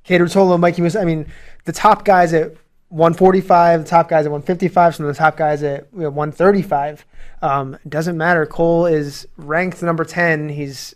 Cade 0.05 0.21
Ruotolo, 0.21 0.59
Mikey 0.59 0.83
Mus. 0.83 0.97
I 0.97 1.05
mean, 1.05 1.27
the 1.65 1.73
top 1.73 2.05
guys 2.05 2.35
at 2.35 2.55
145, 2.89 3.85
the 3.85 3.89
top 3.89 4.09
guys 4.09 4.27
at 4.27 4.33
155, 4.33 4.97
some 4.97 5.07
of 5.07 5.15
the 5.15 5.19
top 5.19 5.37
guys 5.37 5.63
at 5.63 5.89
you 5.95 6.01
know, 6.01 6.11
135. 6.11 7.07
Um, 7.41 7.79
doesn't 7.89 8.17
matter. 8.17 8.45
Cole 8.47 8.87
is 8.87 9.27
ranked 9.37 9.83
number 9.83 10.05
10. 10.05 10.51
He's 10.51 10.95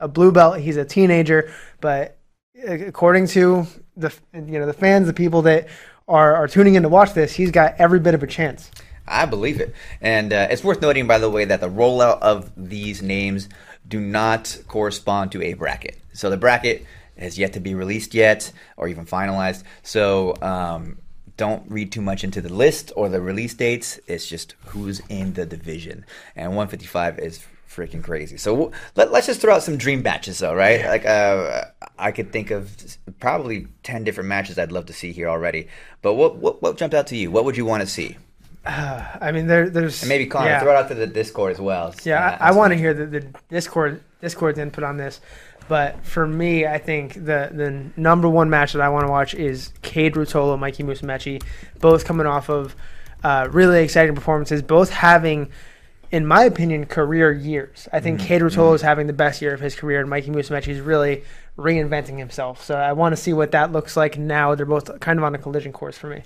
a 0.00 0.08
blue 0.08 0.32
belt. 0.32 0.58
He's 0.58 0.76
a 0.76 0.84
teenager, 0.84 1.52
but 1.80 2.16
according 2.66 3.26
to 3.28 3.66
the 3.96 4.12
you 4.34 4.58
know 4.58 4.66
the 4.66 4.72
fans, 4.72 5.06
the 5.06 5.12
people 5.12 5.42
that 5.42 5.68
are 6.08 6.34
are 6.34 6.48
tuning 6.48 6.74
in 6.74 6.82
to 6.82 6.88
watch 6.88 7.12
this, 7.14 7.32
he's 7.32 7.50
got 7.50 7.74
every 7.78 8.00
bit 8.00 8.14
of 8.14 8.22
a 8.22 8.26
chance. 8.26 8.70
I 9.10 9.26
believe 9.26 9.60
it. 9.60 9.74
And 10.00 10.32
uh, 10.32 10.48
it's 10.50 10.64
worth 10.64 10.80
noting, 10.80 11.06
by 11.06 11.18
the 11.18 11.28
way, 11.28 11.44
that 11.44 11.60
the 11.60 11.68
rollout 11.68 12.20
of 12.20 12.50
these 12.56 13.02
names 13.02 13.48
do 13.86 14.00
not 14.00 14.58
correspond 14.68 15.32
to 15.32 15.42
a 15.42 15.54
bracket. 15.54 15.98
So 16.12 16.30
the 16.30 16.36
bracket 16.36 16.86
has 17.18 17.38
yet 17.38 17.52
to 17.54 17.60
be 17.60 17.74
released 17.74 18.14
yet 18.14 18.52
or 18.76 18.88
even 18.88 19.04
finalized. 19.04 19.64
So 19.82 20.36
um, 20.40 20.98
don't 21.36 21.68
read 21.70 21.92
too 21.92 22.00
much 22.00 22.24
into 22.24 22.40
the 22.40 22.52
list 22.52 22.92
or 22.96 23.08
the 23.08 23.20
release 23.20 23.54
dates. 23.54 23.98
It's 24.06 24.26
just 24.26 24.54
who's 24.66 25.00
in 25.08 25.34
the 25.34 25.44
division. 25.44 26.04
And 26.36 26.50
155 26.50 27.18
is 27.18 27.44
freaking 27.68 28.02
crazy. 28.02 28.36
So 28.36 28.72
let, 28.96 29.08
us 29.08 29.26
just 29.26 29.40
throw 29.40 29.54
out 29.54 29.62
some 29.62 29.76
dream 29.76 30.02
matches, 30.02 30.38
though, 30.38 30.54
right? 30.54 30.84
Like 30.84 31.06
uh, 31.06 31.66
I 31.98 32.12
could 32.12 32.32
think 32.32 32.50
of 32.50 32.70
probably 33.20 33.68
10 33.82 34.04
different 34.04 34.28
matches 34.28 34.58
I'd 34.58 34.72
love 34.72 34.86
to 34.86 34.92
see 34.92 35.12
here 35.12 35.28
already. 35.28 35.68
But 36.02 36.14
what, 36.14 36.36
what, 36.36 36.62
what 36.62 36.76
jumped 36.76 36.94
out 36.94 37.06
to 37.08 37.16
you? 37.16 37.30
What 37.30 37.44
would 37.44 37.56
you 37.56 37.64
want 37.64 37.82
to 37.82 37.86
see? 37.86 38.16
Uh, 38.64 39.04
I 39.20 39.32
mean, 39.32 39.46
there, 39.46 39.68
there's 39.70 40.02
and 40.02 40.08
maybe 40.08 40.26
Connor 40.26 40.50
yeah. 40.50 40.60
throw 40.60 40.72
it 40.72 40.76
out 40.76 40.88
to 40.88 40.94
the 40.94 41.06
Discord 41.06 41.52
as 41.52 41.60
well. 41.60 41.94
Yeah, 42.04 42.38
I, 42.40 42.48
I 42.48 42.52
want 42.52 42.72
to 42.72 42.78
hear 42.78 42.94
the, 42.94 43.06
the 43.06 43.26
Discord 43.48 44.02
Discord's 44.20 44.58
input 44.58 44.84
on 44.84 44.96
this. 44.96 45.20
But 45.68 46.04
for 46.04 46.26
me, 46.26 46.66
I 46.66 46.78
think 46.78 47.14
the 47.14 47.50
the 47.52 47.90
number 47.96 48.28
one 48.28 48.50
match 48.50 48.72
that 48.72 48.82
I 48.82 48.88
want 48.88 49.06
to 49.06 49.10
watch 49.10 49.34
is 49.34 49.72
Cade 49.82 50.14
Ruotolo, 50.14 50.58
Mikey 50.58 50.82
Musumeci, 50.82 51.42
both 51.78 52.04
coming 52.04 52.26
off 52.26 52.48
of 52.48 52.74
uh, 53.22 53.48
really 53.52 53.82
exciting 53.84 54.14
performances, 54.14 54.62
both 54.62 54.90
having 54.90 55.50
in 56.10 56.26
my 56.26 56.42
opinion, 56.44 56.86
career 56.86 57.30
years. 57.30 57.88
I 57.92 58.00
think 58.00 58.18
mm-hmm. 58.18 58.26
Cade 58.26 58.42
Ruotolo 58.42 58.74
is 58.74 58.82
having 58.82 59.06
the 59.06 59.12
best 59.12 59.40
year 59.40 59.54
of 59.54 59.60
his 59.60 59.76
career, 59.76 60.00
and 60.00 60.10
Mikey 60.10 60.30
Musumeci 60.30 60.68
is 60.68 60.80
really 60.80 61.22
reinventing 61.60 62.18
himself. 62.18 62.64
So 62.64 62.74
I 62.74 62.92
want 62.92 63.12
to 63.14 63.16
see 63.16 63.32
what 63.32 63.52
that 63.52 63.70
looks 63.70 63.96
like 63.96 64.18
now. 64.18 64.54
They're 64.54 64.66
both 64.66 64.98
kind 65.00 65.18
of 65.18 65.24
on 65.24 65.34
a 65.34 65.38
collision 65.38 65.72
course 65.72 65.96
for 65.96 66.08
me. 66.08 66.22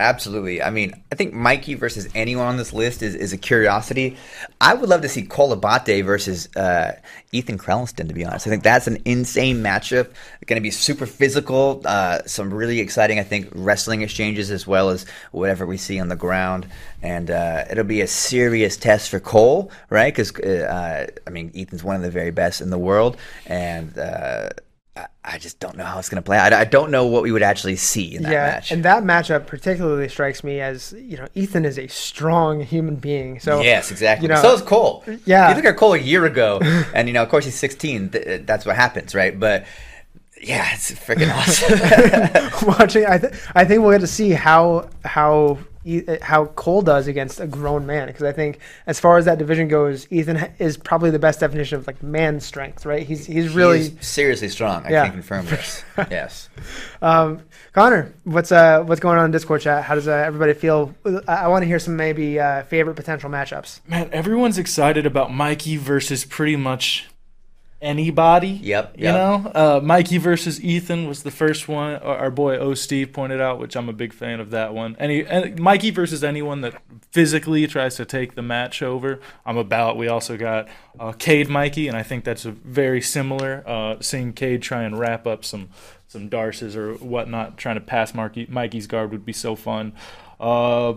Absolutely. 0.00 0.62
I 0.62 0.70
mean, 0.70 0.92
I 1.10 1.16
think 1.16 1.34
Mikey 1.34 1.74
versus 1.74 2.08
anyone 2.14 2.46
on 2.46 2.56
this 2.56 2.72
list 2.72 3.02
is, 3.02 3.14
is 3.16 3.32
a 3.32 3.36
curiosity. 3.36 4.16
I 4.60 4.74
would 4.74 4.88
love 4.88 5.02
to 5.02 5.08
see 5.08 5.22
Cole 5.22 5.52
Abate 5.52 6.04
versus 6.04 6.48
uh, 6.54 6.92
Ethan 7.32 7.58
Crelinsten, 7.58 8.06
to 8.08 8.14
be 8.14 8.24
honest. 8.24 8.46
I 8.46 8.50
think 8.50 8.62
that's 8.62 8.86
an 8.86 9.02
insane 9.04 9.62
matchup. 9.62 10.10
Going 10.46 10.56
to 10.56 10.62
be 10.62 10.70
super 10.70 11.04
physical, 11.04 11.82
uh, 11.84 12.20
some 12.26 12.54
really 12.54 12.78
exciting, 12.78 13.18
I 13.18 13.24
think, 13.24 13.48
wrestling 13.54 14.02
exchanges 14.02 14.50
as 14.50 14.66
well 14.66 14.88
as 14.90 15.04
whatever 15.32 15.66
we 15.66 15.76
see 15.76 16.00
on 16.00 16.08
the 16.08 16.16
ground. 16.16 16.68
And 17.02 17.30
uh, 17.30 17.64
it'll 17.68 17.84
be 17.84 18.00
a 18.00 18.06
serious 18.06 18.76
test 18.76 19.10
for 19.10 19.20
Cole, 19.20 19.70
right? 19.90 20.14
Because, 20.14 20.32
uh, 20.38 21.08
I 21.26 21.30
mean, 21.30 21.50
Ethan's 21.54 21.84
one 21.84 21.96
of 21.96 22.02
the 22.02 22.10
very 22.10 22.30
best 22.30 22.60
in 22.60 22.70
the 22.70 22.78
world. 22.78 23.16
And, 23.46 23.98
uh, 23.98 24.50
I 25.24 25.38
just 25.38 25.60
don't 25.60 25.76
know 25.76 25.84
how 25.84 25.98
it's 25.98 26.08
going 26.08 26.22
to 26.22 26.26
play. 26.26 26.38
I, 26.38 26.60
I, 26.60 26.64
don't 26.64 26.90
know 26.90 27.06
what 27.06 27.22
we 27.22 27.32
would 27.32 27.42
actually 27.42 27.76
see 27.76 28.14
in 28.14 28.22
that 28.22 28.32
yeah, 28.32 28.46
match. 28.46 28.70
And 28.72 28.84
that 28.84 29.02
matchup 29.02 29.46
particularly 29.46 30.08
strikes 30.08 30.42
me 30.42 30.60
as 30.60 30.92
you 30.92 31.16
know 31.18 31.28
Ethan 31.34 31.64
is 31.64 31.78
a 31.78 31.86
strong 31.88 32.60
human 32.60 32.96
being. 32.96 33.38
So 33.40 33.60
yes, 33.60 33.90
exactly. 33.90 34.24
You 34.24 34.34
know, 34.34 34.40
so 34.40 34.54
is 34.54 34.62
Cole. 34.62 35.04
Yeah, 35.24 35.50
you 35.50 35.56
look 35.56 35.64
at 35.64 35.76
Cole 35.76 35.94
a 35.94 35.98
year 35.98 36.24
ago, 36.24 36.60
and 36.94 37.08
you 37.08 37.14
know, 37.14 37.22
of 37.22 37.28
course, 37.28 37.44
he's 37.44 37.56
16. 37.56 38.10
Th- 38.10 38.26
uh, 38.26 38.42
that's 38.44 38.64
what 38.64 38.76
happens, 38.76 39.14
right? 39.14 39.38
But 39.38 39.66
yeah, 40.40 40.72
it's 40.72 40.90
freaking 40.92 41.34
awesome. 42.62 42.68
Watching, 42.78 43.06
I, 43.06 43.18
th- 43.18 43.34
I 43.54 43.64
think 43.64 43.82
we'll 43.82 43.92
get 43.92 44.00
to 44.00 44.06
see 44.06 44.30
how 44.30 44.88
how 45.04 45.58
how 46.22 46.46
Cole 46.46 46.82
does 46.82 47.06
against 47.06 47.40
a 47.40 47.46
grown 47.46 47.86
man 47.86 48.06
because 48.08 48.22
I 48.22 48.32
think 48.32 48.58
as 48.86 49.00
far 49.00 49.18
as 49.18 49.24
that 49.24 49.38
division 49.38 49.68
goes, 49.68 50.06
Ethan 50.10 50.52
is 50.58 50.76
probably 50.76 51.10
the 51.10 51.18
best 51.18 51.40
definition 51.40 51.78
of 51.78 51.86
like 51.86 52.02
man 52.02 52.40
strength, 52.40 52.84
right? 52.84 53.06
He's 53.06 53.26
he's 53.26 53.54
really 53.54 53.90
he's 53.90 54.06
seriously 54.06 54.48
strong. 54.48 54.84
I 54.84 54.90
yeah. 54.90 55.04
can 55.04 55.12
confirm 55.12 55.46
this. 55.46 55.84
yes. 56.10 56.48
Um, 57.00 57.42
Connor, 57.72 58.12
what's 58.24 58.52
uh 58.52 58.82
what's 58.82 59.00
going 59.00 59.18
on 59.18 59.26
in 59.26 59.30
Discord 59.30 59.62
chat? 59.62 59.84
How 59.84 59.94
does 59.94 60.08
uh, 60.08 60.12
everybody 60.12 60.54
feel? 60.54 60.94
I, 61.26 61.34
I 61.34 61.48
want 61.48 61.62
to 61.62 61.66
hear 61.66 61.78
some 61.78 61.96
maybe 61.96 62.38
uh, 62.38 62.64
favorite 62.64 62.94
potential 62.94 63.30
matchups. 63.30 63.80
Man, 63.86 64.10
everyone's 64.12 64.58
excited 64.58 65.06
about 65.06 65.32
Mikey 65.32 65.76
versus 65.76 66.24
pretty 66.24 66.56
much 66.56 67.08
anybody. 67.80 68.48
Yep. 68.48 68.94
You 68.98 69.04
know, 69.06 69.52
uh, 69.54 69.80
Mikey 69.82 70.18
versus 70.18 70.62
Ethan 70.62 71.08
was 71.08 71.22
the 71.22 71.30
first 71.30 71.68
one. 71.68 71.96
Our 71.96 72.30
boy 72.30 72.56
O 72.58 72.74
Steve 72.74 73.12
pointed 73.12 73.40
out, 73.40 73.58
which 73.58 73.76
I'm 73.76 73.88
a 73.88 73.92
big 73.92 74.12
fan 74.12 74.40
of 74.40 74.50
that 74.50 74.74
one. 74.74 74.96
Any 74.98 75.24
and 75.24 75.58
Mikey 75.58 75.90
versus 75.90 76.24
anyone 76.24 76.60
that 76.62 76.80
physically 77.10 77.66
tries 77.66 77.96
to 77.96 78.04
take 78.04 78.34
the 78.34 78.42
match 78.42 78.82
over, 78.82 79.20
I'm 79.46 79.56
about. 79.56 79.96
We 79.96 80.08
also 80.08 80.36
got 80.36 80.68
uh, 80.98 81.12
Cade 81.12 81.48
Mikey, 81.48 81.88
and 81.88 81.96
I 81.96 82.02
think 82.02 82.24
that's 82.24 82.44
a 82.44 82.50
very 82.52 83.00
similar. 83.00 83.62
Uh, 83.66 83.96
seeing 84.00 84.32
Cade 84.32 84.62
try 84.62 84.82
and 84.82 84.98
wrap 84.98 85.26
up 85.26 85.44
some 85.44 85.68
some 86.08 86.28
darces 86.28 86.74
or 86.74 86.94
whatnot, 86.94 87.58
trying 87.58 87.76
to 87.76 87.82
pass 87.82 88.14
Marky, 88.14 88.46
Mikey's 88.48 88.86
guard 88.86 89.12
would 89.12 89.26
be 89.26 89.32
so 89.32 89.54
fun. 89.54 89.92
Uh, 90.40 90.94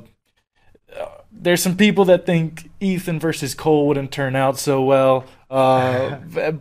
there's 1.32 1.62
some 1.62 1.78
people 1.78 2.06
that 2.06 2.26
think 2.26 2.70
Ethan 2.80 3.20
versus 3.20 3.56
Cole 3.56 3.88
wouldn't 3.88 4.12
turn 4.12 4.36
out 4.36 4.58
so 4.58 4.82
well. 4.82 5.26
Uh, 5.52 6.16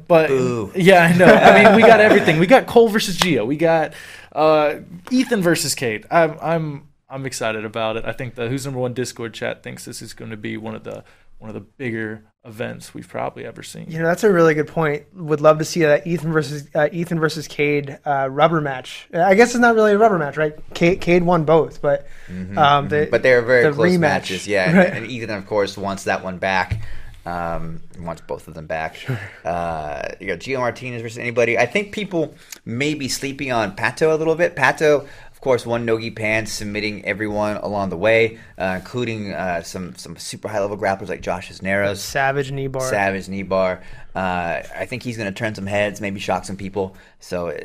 but 0.09 0.30
Ooh. 0.30 0.72
yeah, 0.74 1.05
I 1.05 1.16
know. 1.16 1.26
I 1.26 1.62
mean, 1.62 1.76
we 1.76 1.82
got 1.82 2.01
everything. 2.01 2.41
We 2.41 2.49
got 2.49 2.66
Cole 2.66 2.88
versus 2.88 3.16
Gio. 3.16 3.47
We 3.47 3.57
got 3.57 3.95
uh, 4.32 4.80
Ethan 5.12 5.43
versus 5.43 5.76
Cade. 5.76 6.07
I'm 6.11 6.36
I'm 6.43 6.88
I'm 7.09 7.24
excited 7.24 7.64
about 7.64 7.97
it. 7.97 8.05
I 8.05 8.12
think 8.12 8.34
the 8.34 8.49
Who's 8.49 8.64
Number 8.64 8.80
One 8.80 8.93
Discord 8.93 9.32
chat 9.32 9.62
thinks 9.62 9.84
this 9.84 10.03
is 10.03 10.12
going 10.12 10.32
to 10.32 10.36
be 10.36 10.57
one 10.57 10.74
of 10.74 10.82
the 10.82 11.05
one 11.38 11.49
of 11.49 11.55
the 11.55 11.61
bigger 11.61 12.24
events 12.45 12.93
we've 12.93 13.09
probably 13.09 13.45
ever 13.45 13.62
seen. 13.62 13.86
You 13.88 13.99
know, 13.99 14.07
that's 14.07 14.24
a 14.24 14.32
really 14.32 14.55
good 14.55 14.68
point. 14.68 15.05
Would 15.14 15.41
love 15.41 15.59
to 15.59 15.64
see 15.64 15.80
that 15.80 16.07
Ethan 16.07 16.32
versus 16.32 16.68
uh, 16.74 16.88
Ethan 16.91 17.20
versus 17.20 17.47
Cade 17.47 17.99
uh, 18.05 18.28
rubber 18.28 18.61
match. 18.61 19.09
I 19.14 19.34
guess 19.34 19.51
it's 19.51 19.59
not 19.59 19.74
really 19.74 19.93
a 19.93 19.99
rubber 19.99 20.18
match, 20.18 20.36
right? 20.36 20.55
Cade, 20.74 21.01
Cade 21.01 21.22
won 21.22 21.45
both, 21.45 21.80
but 21.80 22.07
mm-hmm, 22.28 22.59
um, 22.59 22.88
the, 22.88 23.09
but 23.11 23.22
they 23.22 23.32
are 23.32 23.43
very 23.43 23.64
the 23.64 23.72
close 23.72 23.93
rematch. 23.93 24.01
matches. 24.01 24.49
Yeah, 24.49 24.72
right. 24.76 24.86
and, 24.88 24.99
and 24.99 25.07
Ethan, 25.07 25.30
of 25.30 25.47
course, 25.47 25.78
wants 25.78 26.05
that 26.05 26.24
one 26.24 26.38
back. 26.38 26.82
Um, 27.27 27.83
wants 27.99 28.23
both 28.23 28.49
of 28.49 28.55
them 28.55 28.66
back. 28.66 28.97
Sure. 28.97 29.18
Uh, 29.45 30.09
you 30.21 30.27
got 30.27 30.39
Gio 30.39 30.59
Martinez 30.59 31.03
versus 31.03 31.18
anybody. 31.18 31.59
I 31.59 31.66
think 31.66 31.93
people 31.93 32.35
may 32.64 32.95
be 32.95 33.09
sleeping 33.09 33.53
on 33.53 33.77
Pato 33.77 34.12
a 34.12 34.16
little 34.16 34.37
bit. 34.37 34.57
Pato 34.57 35.07
of 35.41 35.45
course, 35.45 35.64
one 35.64 35.87
Nogi 35.87 36.11
Pan 36.11 36.45
submitting 36.45 37.03
everyone 37.07 37.57
along 37.57 37.89
the 37.89 37.97
way, 37.97 38.39
uh, 38.59 38.75
including 38.79 39.33
uh, 39.33 39.62
some 39.62 39.97
some 39.97 40.18
super 40.18 40.49
high 40.49 40.61
level 40.61 40.77
grapplers 40.77 41.09
like 41.09 41.23
Josh 41.23 41.49
Cisneros, 41.49 42.03
Savage 42.03 42.53
Kneebar, 42.53 42.83
Savage 42.83 43.27
Kneebar. 43.27 43.81
Uh, 44.14 44.61
I 44.77 44.85
think 44.85 45.03
he's 45.03 45.16
going 45.16 45.33
to 45.33 45.39
turn 45.39 45.55
some 45.55 45.64
heads, 45.64 45.99
maybe 45.99 46.21
shock 46.21 46.45
some 46.45 46.59
people. 46.59 46.95
So 47.21 47.57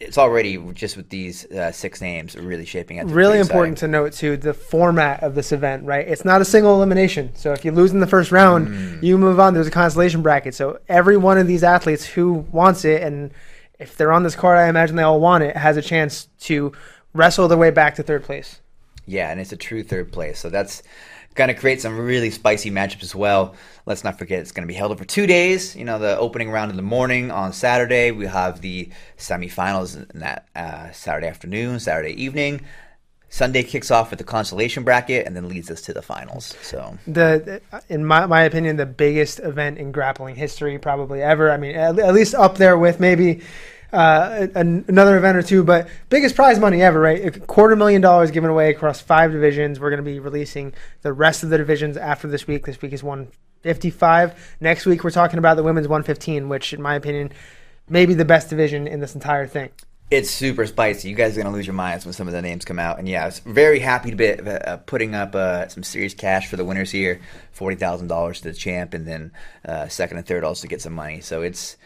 it's 0.00 0.18
already 0.18 0.58
just 0.72 0.96
with 0.96 1.08
these 1.08 1.44
uh, 1.46 1.70
six 1.70 2.00
names 2.00 2.36
really 2.36 2.64
shaping 2.64 2.98
up. 2.98 3.06
Really 3.08 3.38
important 3.38 3.78
to 3.78 3.88
note 3.88 4.12
too 4.12 4.36
the 4.36 4.52
format 4.52 5.22
of 5.22 5.34
this 5.34 5.52
event, 5.52 5.84
right? 5.84 6.06
It's 6.06 6.24
not 6.24 6.40
a 6.40 6.44
single 6.44 6.74
elimination. 6.74 7.34
So 7.34 7.52
if 7.52 7.64
you 7.64 7.70
lose 7.70 7.92
in 7.92 8.00
the 8.00 8.06
first 8.06 8.32
round, 8.32 8.68
mm. 8.68 9.02
you 9.02 9.16
move 9.16 9.38
on. 9.38 9.54
There's 9.54 9.68
a 9.68 9.72
consolation 9.72 10.20
bracket. 10.20 10.54
So 10.54 10.80
every 10.88 11.16
one 11.16 11.38
of 11.38 11.46
these 11.46 11.62
athletes 11.62 12.04
who 12.04 12.44
wants 12.50 12.84
it, 12.84 13.02
and 13.02 13.30
if 13.78 13.96
they're 13.96 14.12
on 14.12 14.24
this 14.24 14.34
card, 14.34 14.58
I 14.58 14.68
imagine 14.68 14.96
they 14.96 15.02
all 15.02 15.20
want 15.20 15.44
it, 15.44 15.56
has 15.56 15.76
a 15.76 15.82
chance 15.82 16.28
to 16.40 16.72
wrestle 17.12 17.46
their 17.46 17.58
way 17.58 17.70
back 17.70 17.94
to 17.94 18.02
third 18.02 18.24
place. 18.24 18.60
Yeah, 19.06 19.30
and 19.30 19.40
it's 19.40 19.52
a 19.52 19.56
true 19.56 19.84
third 19.84 20.12
place. 20.12 20.38
So 20.38 20.50
that's 20.50 20.82
going 21.34 21.48
to 21.48 21.54
create 21.54 21.80
some 21.80 21.98
really 21.98 22.30
spicy 22.30 22.70
matchups 22.70 23.02
as 23.02 23.14
well. 23.14 23.54
Let's 23.86 24.04
not 24.04 24.18
forget 24.18 24.40
it's 24.40 24.52
going 24.52 24.66
to 24.66 24.72
be 24.72 24.74
held 24.74 24.92
over 24.92 25.04
two 25.04 25.26
days. 25.26 25.74
You 25.74 25.84
know, 25.84 25.98
the 25.98 26.16
opening 26.18 26.50
round 26.50 26.70
in 26.70 26.76
the 26.76 26.82
morning 26.82 27.30
on 27.30 27.52
Saturday. 27.52 28.10
We 28.10 28.26
have 28.26 28.60
the 28.60 28.88
semifinals 29.18 29.96
in 29.96 30.20
that 30.20 30.48
uh, 30.54 30.90
Saturday 30.92 31.26
afternoon, 31.26 31.80
Saturday 31.80 32.22
evening. 32.22 32.62
Sunday 33.34 33.64
kicks 33.64 33.90
off 33.90 34.10
with 34.10 34.20
the 34.20 34.24
consolation 34.24 34.84
bracket 34.84 35.26
and 35.26 35.34
then 35.34 35.48
leads 35.48 35.68
us 35.68 35.80
to 35.82 35.92
the 35.92 36.02
finals. 36.02 36.54
So 36.62 36.96
the 37.04 37.60
in 37.88 38.04
my, 38.04 38.26
my 38.26 38.42
opinion 38.42 38.76
the 38.76 38.86
biggest 38.86 39.40
event 39.40 39.76
in 39.76 39.90
grappling 39.90 40.36
history 40.36 40.78
probably 40.78 41.20
ever 41.20 41.50
i 41.50 41.56
mean 41.56 41.74
at, 41.74 41.98
at 41.98 42.14
least 42.14 42.36
up 42.36 42.58
there 42.58 42.78
with 42.78 43.00
maybe 43.00 43.42
uh, 43.94 44.48
an, 44.54 44.84
another 44.88 45.16
event 45.16 45.36
or 45.36 45.42
two 45.42 45.62
but 45.62 45.88
biggest 46.08 46.34
prize 46.34 46.58
money 46.58 46.82
ever 46.82 47.00
right 47.00 47.24
a 47.24 47.40
quarter 47.40 47.76
million 47.76 48.00
dollars 48.00 48.30
given 48.30 48.50
away 48.50 48.70
across 48.70 49.00
five 49.00 49.32
divisions 49.32 49.78
we're 49.78 49.90
going 49.90 50.02
to 50.02 50.10
be 50.10 50.18
releasing 50.18 50.72
the 51.02 51.12
rest 51.12 51.42
of 51.42 51.50
the 51.50 51.56
divisions 51.56 51.96
after 51.96 52.26
this 52.28 52.46
week 52.46 52.66
this 52.66 52.82
week 52.82 52.92
is 52.92 53.02
155 53.02 54.56
next 54.60 54.84
week 54.84 55.04
we're 55.04 55.10
talking 55.10 55.38
about 55.38 55.56
the 55.56 55.62
women's 55.62 55.86
115 55.86 56.48
which 56.48 56.72
in 56.72 56.82
my 56.82 56.94
opinion 56.94 57.30
may 57.88 58.04
be 58.04 58.14
the 58.14 58.24
best 58.24 58.50
division 58.50 58.86
in 58.86 59.00
this 59.00 59.14
entire 59.14 59.46
thing 59.46 59.70
It's 60.10 60.30
super 60.30 60.66
spicy. 60.66 61.08
You 61.08 61.14
guys 61.16 61.36
are 61.36 61.42
gonna 61.42 61.56
lose 61.56 61.66
your 61.66 61.74
minds 61.74 62.04
when 62.04 62.12
some 62.12 62.28
of 62.28 62.34
the 62.34 62.42
names 62.42 62.64
come 62.66 62.78
out. 62.78 62.98
And 62.98 63.08
yeah, 63.08 63.22
I 63.22 63.26
was 63.26 63.38
very 63.40 63.80
happy 63.80 64.10
to 64.10 64.16
be 64.16 64.32
uh, 64.32 64.76
putting 64.84 65.14
up 65.14 65.34
uh, 65.34 65.66
some 65.68 65.82
serious 65.82 66.12
cash 66.12 66.46
for 66.46 66.56
the 66.56 66.64
winners 66.64 66.90
here, 66.90 67.20
forty 67.52 67.74
thousand 67.74 68.08
dollars 68.08 68.42
to 68.42 68.50
the 68.50 68.54
champ, 68.54 68.92
and 68.92 69.06
then 69.06 69.32
uh, 69.66 69.88
second 69.88 70.18
and 70.18 70.26
third 70.26 70.44
also 70.44 70.68
get 70.68 70.82
some 70.82 70.92
money. 70.92 71.20
So 71.22 71.40
it's 71.40 71.78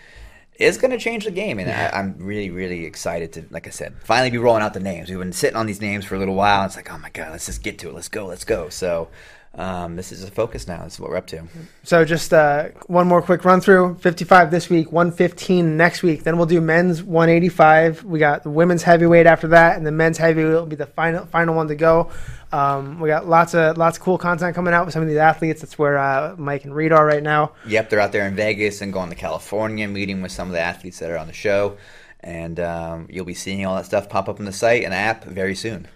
it's 0.58 0.76
gonna 0.76 0.98
change 0.98 1.24
the 1.24 1.30
game, 1.30 1.58
and 1.58 1.70
I, 1.70 1.98
I'm 1.98 2.16
really 2.18 2.50
really 2.50 2.84
excited 2.84 3.32
to, 3.34 3.46
like 3.50 3.66
I 3.66 3.70
said, 3.70 3.94
finally 4.02 4.30
be 4.30 4.38
rolling 4.38 4.62
out 4.62 4.74
the 4.74 4.80
names. 4.80 5.08
We've 5.08 5.18
been 5.18 5.32
sitting 5.32 5.56
on 5.56 5.66
these 5.66 5.80
names 5.80 6.04
for 6.04 6.14
a 6.14 6.18
little 6.18 6.34
while. 6.34 6.62
And 6.62 6.68
it's 6.68 6.76
like, 6.76 6.92
oh 6.92 6.98
my 6.98 7.10
god, 7.10 7.30
let's 7.30 7.46
just 7.46 7.62
get 7.62 7.78
to 7.80 7.88
it. 7.88 7.94
Let's 7.94 8.08
go. 8.08 8.26
Let's 8.26 8.44
go. 8.44 8.68
So. 8.68 9.08
Um, 9.54 9.96
this 9.96 10.12
is 10.12 10.22
a 10.22 10.30
focus 10.30 10.68
now. 10.68 10.84
This 10.84 10.94
is 10.94 11.00
what 11.00 11.10
we're 11.10 11.16
up 11.16 11.26
to. 11.28 11.42
So 11.82 12.04
just 12.04 12.32
uh, 12.32 12.68
one 12.86 13.08
more 13.08 13.22
quick 13.22 13.44
run 13.44 13.60
through: 13.60 13.96
55 13.96 14.50
this 14.50 14.68
week, 14.68 14.92
115 14.92 15.76
next 15.76 16.02
week. 16.02 16.22
Then 16.22 16.36
we'll 16.36 16.46
do 16.46 16.60
men's 16.60 17.02
185. 17.02 18.04
We 18.04 18.18
got 18.18 18.44
the 18.44 18.50
women's 18.50 18.82
heavyweight 18.82 19.26
after 19.26 19.48
that, 19.48 19.76
and 19.76 19.86
the 19.86 19.90
men's 19.90 20.18
heavyweight 20.18 20.52
will 20.52 20.66
be 20.66 20.76
the 20.76 20.86
final 20.86 21.26
final 21.26 21.54
one 21.54 21.68
to 21.68 21.74
go. 21.74 22.10
Um, 22.52 23.00
we 23.00 23.08
got 23.08 23.26
lots 23.26 23.54
of 23.54 23.76
lots 23.76 23.98
of 23.98 24.04
cool 24.04 24.18
content 24.18 24.54
coming 24.54 24.72
out 24.72 24.84
with 24.86 24.92
some 24.92 25.02
of 25.02 25.08
these 25.08 25.18
athletes. 25.18 25.60
That's 25.62 25.78
where 25.78 25.98
uh, 25.98 26.34
Mike 26.38 26.64
and 26.64 26.74
Reed 26.74 26.92
are 26.92 27.04
right 27.04 27.22
now. 27.22 27.52
Yep, 27.66 27.90
they're 27.90 28.00
out 28.00 28.12
there 28.12 28.26
in 28.26 28.36
Vegas 28.36 28.80
and 28.80 28.92
going 28.92 29.10
to 29.10 29.16
California, 29.16 29.88
meeting 29.88 30.22
with 30.22 30.32
some 30.32 30.48
of 30.48 30.52
the 30.52 30.60
athletes 30.60 30.98
that 31.00 31.10
are 31.10 31.18
on 31.18 31.26
the 31.26 31.32
show, 31.32 31.76
and 32.20 32.60
um, 32.60 33.06
you'll 33.10 33.24
be 33.24 33.34
seeing 33.34 33.66
all 33.66 33.76
that 33.76 33.86
stuff 33.86 34.08
pop 34.08 34.28
up 34.28 34.38
on 34.38 34.44
the 34.44 34.52
site 34.52 34.84
and 34.84 34.94
app 34.94 35.24
very 35.24 35.54
soon. 35.54 35.88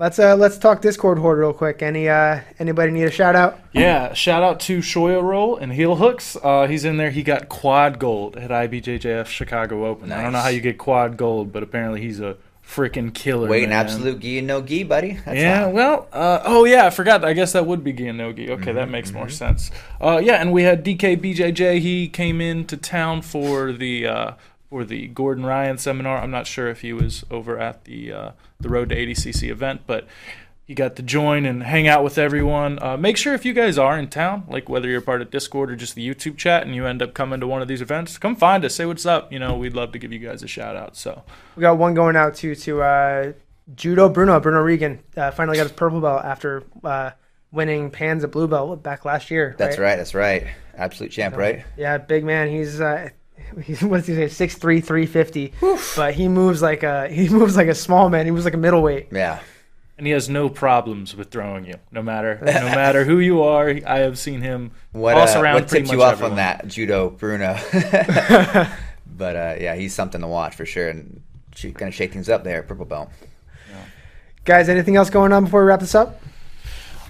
Let's 0.00 0.20
uh, 0.20 0.36
let's 0.36 0.58
talk 0.58 0.80
Discord 0.80 1.18
horde 1.18 1.40
real 1.40 1.52
quick. 1.52 1.82
Any 1.82 2.08
uh, 2.08 2.42
anybody 2.60 2.92
need 2.92 3.02
a 3.02 3.10
shout 3.10 3.34
out? 3.34 3.58
Yeah, 3.72 4.14
shout 4.14 4.44
out 4.44 4.60
to 4.60 4.78
Shoya 4.78 5.20
Roll 5.20 5.56
and 5.56 5.72
Heel 5.72 5.96
Hooks. 5.96 6.36
Uh, 6.40 6.68
he's 6.68 6.84
in 6.84 6.98
there. 6.98 7.10
He 7.10 7.24
got 7.24 7.48
quad 7.48 7.98
gold 7.98 8.36
at 8.36 8.50
IBJJF 8.50 9.26
Chicago 9.26 9.86
Open. 9.86 10.12
I 10.12 10.22
don't 10.22 10.32
know 10.32 10.38
how 10.38 10.50
you 10.50 10.60
get 10.60 10.78
quad 10.78 11.16
gold, 11.16 11.52
but 11.52 11.64
apparently 11.64 12.00
he's 12.00 12.20
a 12.20 12.36
freaking 12.64 13.12
killer. 13.12 13.48
Wait, 13.48 13.64
an 13.64 13.72
absolute 13.72 14.20
gi 14.20 14.38
and 14.38 14.46
no 14.46 14.62
gi, 14.62 14.84
buddy. 14.84 15.18
That's 15.24 15.36
yeah, 15.36 15.64
all. 15.64 15.72
well, 15.72 16.08
uh, 16.12 16.42
oh 16.44 16.64
yeah, 16.64 16.86
I 16.86 16.90
forgot. 16.90 17.24
I 17.24 17.32
guess 17.32 17.50
that 17.54 17.66
would 17.66 17.82
be 17.82 17.92
Gianogi. 17.92 18.50
Okay, 18.50 18.66
Mm-hmm, 18.66 18.74
that 18.76 18.88
makes 18.88 19.10
more 19.10 19.28
sense. 19.28 19.72
Uh, 20.00 20.20
yeah, 20.22 20.34
and 20.34 20.52
we 20.52 20.62
had 20.62 20.84
DK 20.84 21.16
BJJ. 21.16 21.80
He 21.80 22.08
came 22.08 22.40
into 22.40 22.76
town 22.76 23.20
for 23.20 23.72
the 23.72 24.06
uh, 24.06 24.32
for 24.70 24.84
the 24.84 25.08
Gordon 25.08 25.46
Ryan 25.46 25.78
seminar. 25.78 26.18
I'm 26.18 26.30
not 26.30 26.46
sure 26.46 26.68
if 26.68 26.80
he 26.82 26.92
was 26.92 27.24
over 27.30 27.58
at 27.58 27.84
the 27.84 28.12
uh, 28.12 28.30
the 28.60 28.68
Road 28.68 28.90
to 28.90 28.96
ADCC 28.96 29.48
event, 29.48 29.82
but 29.86 30.06
he 30.64 30.74
got 30.74 30.96
to 30.96 31.02
join 31.02 31.46
and 31.46 31.62
hang 31.62 31.88
out 31.88 32.04
with 32.04 32.18
everyone. 32.18 32.78
Uh, 32.82 32.96
make 32.96 33.16
sure 33.16 33.32
if 33.32 33.46
you 33.46 33.54
guys 33.54 33.78
are 33.78 33.98
in 33.98 34.08
town, 34.08 34.44
like 34.48 34.68
whether 34.68 34.86
you're 34.86 35.00
part 35.00 35.22
of 35.22 35.30
Discord 35.30 35.70
or 35.70 35.76
just 35.76 35.94
the 35.94 36.06
YouTube 36.06 36.36
chat, 36.36 36.64
and 36.64 36.74
you 36.74 36.84
end 36.86 37.00
up 37.00 37.14
coming 37.14 37.40
to 37.40 37.46
one 37.46 37.62
of 37.62 37.68
these 37.68 37.80
events, 37.80 38.18
come 38.18 38.36
find 38.36 38.64
us. 38.64 38.74
Say 38.74 38.84
what's 38.84 39.06
up. 39.06 39.32
You 39.32 39.38
know, 39.38 39.56
we'd 39.56 39.74
love 39.74 39.92
to 39.92 39.98
give 39.98 40.12
you 40.12 40.18
guys 40.18 40.42
a 40.42 40.46
shout 40.48 40.76
out. 40.76 40.96
So 40.96 41.22
We 41.56 41.62
got 41.62 41.78
one 41.78 41.94
going 41.94 42.16
out 42.16 42.34
to 42.36 42.54
to 42.54 42.82
uh, 42.82 43.32
Judo 43.74 44.10
Bruno 44.10 44.38
Bruno 44.40 44.60
Regan. 44.60 44.98
Uh, 45.16 45.30
finally 45.30 45.56
got 45.56 45.64
his 45.64 45.72
purple 45.72 46.02
belt 46.02 46.22
after 46.24 46.62
uh, 46.84 47.12
winning 47.50 47.90
Pans 47.90 48.22
at 48.22 48.30
blue 48.30 48.46
belt 48.48 48.82
back 48.82 49.06
last 49.06 49.30
year. 49.30 49.54
That's 49.56 49.78
right. 49.78 49.96
That's 49.96 50.14
right. 50.14 50.46
Absolute 50.74 51.10
champ, 51.10 51.36
right? 51.36 51.64
Yeah, 51.76 51.96
big 51.98 52.24
man. 52.24 52.50
He's 52.50 52.80
uh, 52.80 53.08
he's 53.62 53.82
what 53.84 53.98
does 53.98 54.06
he 54.06 54.14
say? 54.14 54.28
Six 54.28 54.54
three, 54.56 54.80
three 54.80 55.06
fifty. 55.06 55.52
But 55.96 56.14
he 56.14 56.28
moves 56.28 56.62
like 56.62 56.82
a 56.82 57.08
he 57.08 57.28
moves 57.28 57.56
like 57.56 57.68
a 57.68 57.74
small 57.74 58.08
man. 58.10 58.24
He 58.26 58.30
moves 58.32 58.44
like 58.44 58.54
a 58.54 58.58
middleweight. 58.58 59.08
Yeah. 59.12 59.40
and 59.96 60.06
he 60.06 60.12
has 60.12 60.28
no 60.28 60.48
problems 60.48 61.16
with 61.16 61.30
throwing 61.30 61.64
you, 61.64 61.74
no 61.90 62.02
matter 62.02 62.38
no 62.42 62.52
matter 62.52 63.04
who 63.04 63.18
you 63.18 63.42
are. 63.42 63.68
I 63.86 63.98
have 63.98 64.18
seen 64.18 64.40
him 64.42 64.70
What 64.92 65.14
boss 65.14 65.34
uh, 65.34 65.40
around 65.40 65.54
what 65.54 65.68
pretty 65.68 65.84
tipped 65.86 65.92
you 65.92 66.02
off 66.02 66.12
everyone. 66.14 66.32
on 66.32 66.36
that 66.36 66.68
judo, 66.68 67.10
Bruno? 67.10 67.58
but 69.06 69.36
uh, 69.36 69.54
yeah, 69.60 69.74
he's 69.74 69.94
something 69.94 70.20
to 70.20 70.26
watch 70.28 70.54
for 70.54 70.66
sure, 70.66 70.88
and 70.88 71.20
she's 71.54 71.72
gonna 71.72 71.90
shake 71.90 72.12
things 72.12 72.28
up 72.28 72.44
there, 72.44 72.62
purple 72.62 72.84
belt. 72.84 73.10
Guys, 74.44 74.68
anything 74.70 74.96
else 74.96 75.10
going 75.10 75.32
on 75.32 75.44
before 75.44 75.62
we 75.62 75.68
wrap 75.68 75.80
this 75.80 75.94
up? 75.94 76.22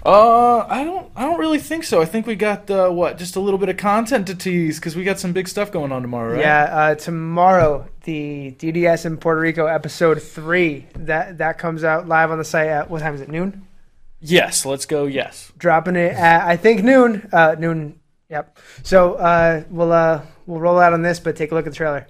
Uh, 0.05 0.65
I 0.69 0.83
don't, 0.83 1.11
I 1.15 1.23
don't 1.23 1.39
really 1.39 1.59
think 1.59 1.83
so. 1.83 2.01
I 2.01 2.05
think 2.05 2.25
we 2.25 2.35
got 2.35 2.69
uh, 2.71 2.89
what, 2.89 3.17
just 3.17 3.35
a 3.35 3.39
little 3.39 3.57
bit 3.57 3.69
of 3.69 3.77
content 3.77 4.27
to 4.27 4.35
tease 4.35 4.79
because 4.79 4.95
we 4.95 5.03
got 5.03 5.19
some 5.19 5.33
big 5.33 5.47
stuff 5.47 5.71
going 5.71 5.91
on 5.91 6.01
tomorrow, 6.01 6.33
right? 6.33 6.41
Yeah, 6.41 6.63
uh, 6.63 6.95
tomorrow 6.95 7.87
the 8.03 8.55
DDS 8.57 9.05
in 9.05 9.17
Puerto 9.17 9.41
Rico 9.41 9.65
episode 9.65 10.21
three 10.21 10.87
that 10.95 11.37
that 11.39 11.57
comes 11.57 11.83
out 11.83 12.07
live 12.07 12.31
on 12.31 12.37
the 12.37 12.45
site 12.45 12.67
at 12.67 12.89
what 12.89 13.01
time 13.01 13.13
is 13.13 13.21
it? 13.21 13.29
Noon. 13.29 13.67
Yes, 14.21 14.65
let's 14.65 14.85
go. 14.85 15.05
Yes. 15.05 15.51
Dropping 15.57 15.95
it 15.95 16.13
at 16.13 16.41
I 16.47 16.57
think 16.57 16.83
noon. 16.83 17.27
Uh, 17.31 17.55
noon. 17.57 17.99
Yep. 18.29 18.57
So 18.83 19.15
uh, 19.15 19.63
we'll 19.69 19.91
uh, 19.91 20.21
we'll 20.45 20.59
roll 20.59 20.79
out 20.79 20.93
on 20.93 21.01
this, 21.01 21.19
but 21.19 21.35
take 21.35 21.51
a 21.51 21.55
look 21.55 21.67
at 21.67 21.73
the 21.73 21.77
trailer. 21.77 22.07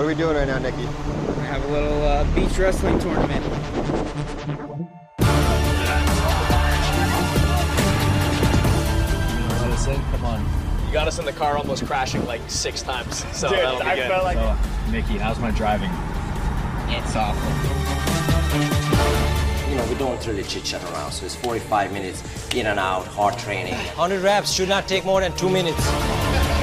What 0.00 0.06
are 0.06 0.08
we 0.08 0.14
doing 0.14 0.34
right 0.34 0.48
now, 0.48 0.56
Nicky? 0.56 0.78
We 0.78 1.44
have 1.44 1.62
a 1.62 1.68
little 1.68 2.02
uh, 2.02 2.24
beach 2.34 2.56
wrestling 2.56 2.98
tournament. 3.00 3.44
Let 9.60 9.70
us 9.72 9.86
in. 9.88 10.00
Come 10.04 10.24
on. 10.24 10.86
You 10.86 10.92
got 10.94 11.06
us 11.06 11.18
in 11.18 11.26
the 11.26 11.34
car 11.34 11.58
almost 11.58 11.84
crashing 11.84 12.24
like 12.24 12.40
six 12.48 12.80
times. 12.80 13.26
So 13.36 13.50
Dude, 13.50 13.58
that'll 13.58 13.80
be 13.80 13.84
I 13.84 13.96
good. 13.96 14.08
felt 14.08 14.24
like- 14.24 14.38
So, 14.38 14.90
Mickey, 14.90 15.18
how's 15.18 15.38
my 15.38 15.50
driving? 15.50 15.90
It's 16.88 17.14
awful. 17.14 17.50
You 19.70 19.76
know, 19.76 19.84
we 19.86 19.96
don't 19.96 20.26
really 20.26 20.44
chit 20.44 20.64
chat 20.64 20.82
around, 20.94 21.12
so 21.12 21.26
it's 21.26 21.36
45 21.36 21.92
minutes 21.92 22.54
in 22.54 22.66
and 22.68 22.78
out, 22.80 23.06
hard 23.06 23.38
training. 23.38 23.74
100 23.74 24.22
reps 24.22 24.50
should 24.50 24.70
not 24.70 24.88
take 24.88 25.04
more 25.04 25.20
than 25.20 25.36
two 25.36 25.50
minutes. 25.50 26.59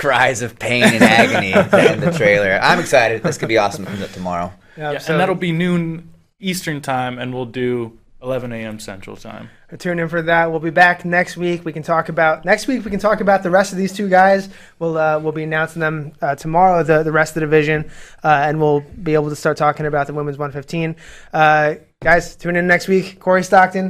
Cries 0.00 0.42
of 0.42 0.58
pain 0.58 0.82
and 0.82 1.02
agony 1.02 1.52
in 1.52 2.00
the 2.00 2.10
trailer. 2.10 2.58
I'm 2.60 2.80
excited. 2.80 3.22
This 3.22 3.38
could 3.38 3.48
be 3.48 3.58
awesome 3.58 3.84
to 3.84 3.90
come 3.90 4.02
up 4.02 4.10
tomorrow. 4.10 4.52
Yep, 4.76 4.92
Yeah, 4.94 4.98
so 4.98 5.12
and 5.12 5.20
that'll 5.20 5.34
be 5.34 5.52
noon 5.52 6.10
Eastern 6.40 6.80
time, 6.80 7.18
and 7.18 7.34
we'll 7.34 7.44
do 7.44 7.98
11 8.22 8.52
a.m. 8.52 8.78
Central 8.78 9.16
time. 9.16 9.48
tune 9.78 9.98
in 9.98 10.08
for 10.08 10.20
that. 10.22 10.50
We'll 10.50 10.60
be 10.60 10.70
back 10.70 11.04
next 11.04 11.36
week. 11.38 11.64
We 11.64 11.72
can 11.72 11.82
talk 11.82 12.08
about 12.10 12.44
next 12.44 12.66
week. 12.66 12.84
We 12.84 12.90
can 12.90 13.00
talk 13.00 13.20
about 13.20 13.42
the 13.42 13.50
rest 13.50 13.72
of 13.72 13.78
these 13.78 13.92
two 13.92 14.08
guys. 14.08 14.48
We'll 14.78 14.98
uh, 14.98 15.18
we'll 15.18 15.32
be 15.32 15.42
announcing 15.44 15.80
them 15.80 16.12
uh, 16.20 16.34
tomorrow. 16.34 16.82
The 16.82 17.02
the 17.02 17.12
rest 17.12 17.30
of 17.30 17.34
the 17.36 17.40
division, 17.40 17.90
uh, 18.22 18.44
and 18.46 18.60
we'll 18.60 18.80
be 18.80 19.14
able 19.14 19.30
to 19.30 19.36
start 19.36 19.56
talking 19.56 19.86
about 19.86 20.06
the 20.06 20.12
women's 20.14 20.36
115. 20.36 20.96
Uh, 21.32 21.74
guys, 22.02 22.36
tune 22.36 22.56
in 22.56 22.66
next 22.66 22.88
week. 22.88 23.20
Corey 23.20 23.42
Stockton, 23.42 23.88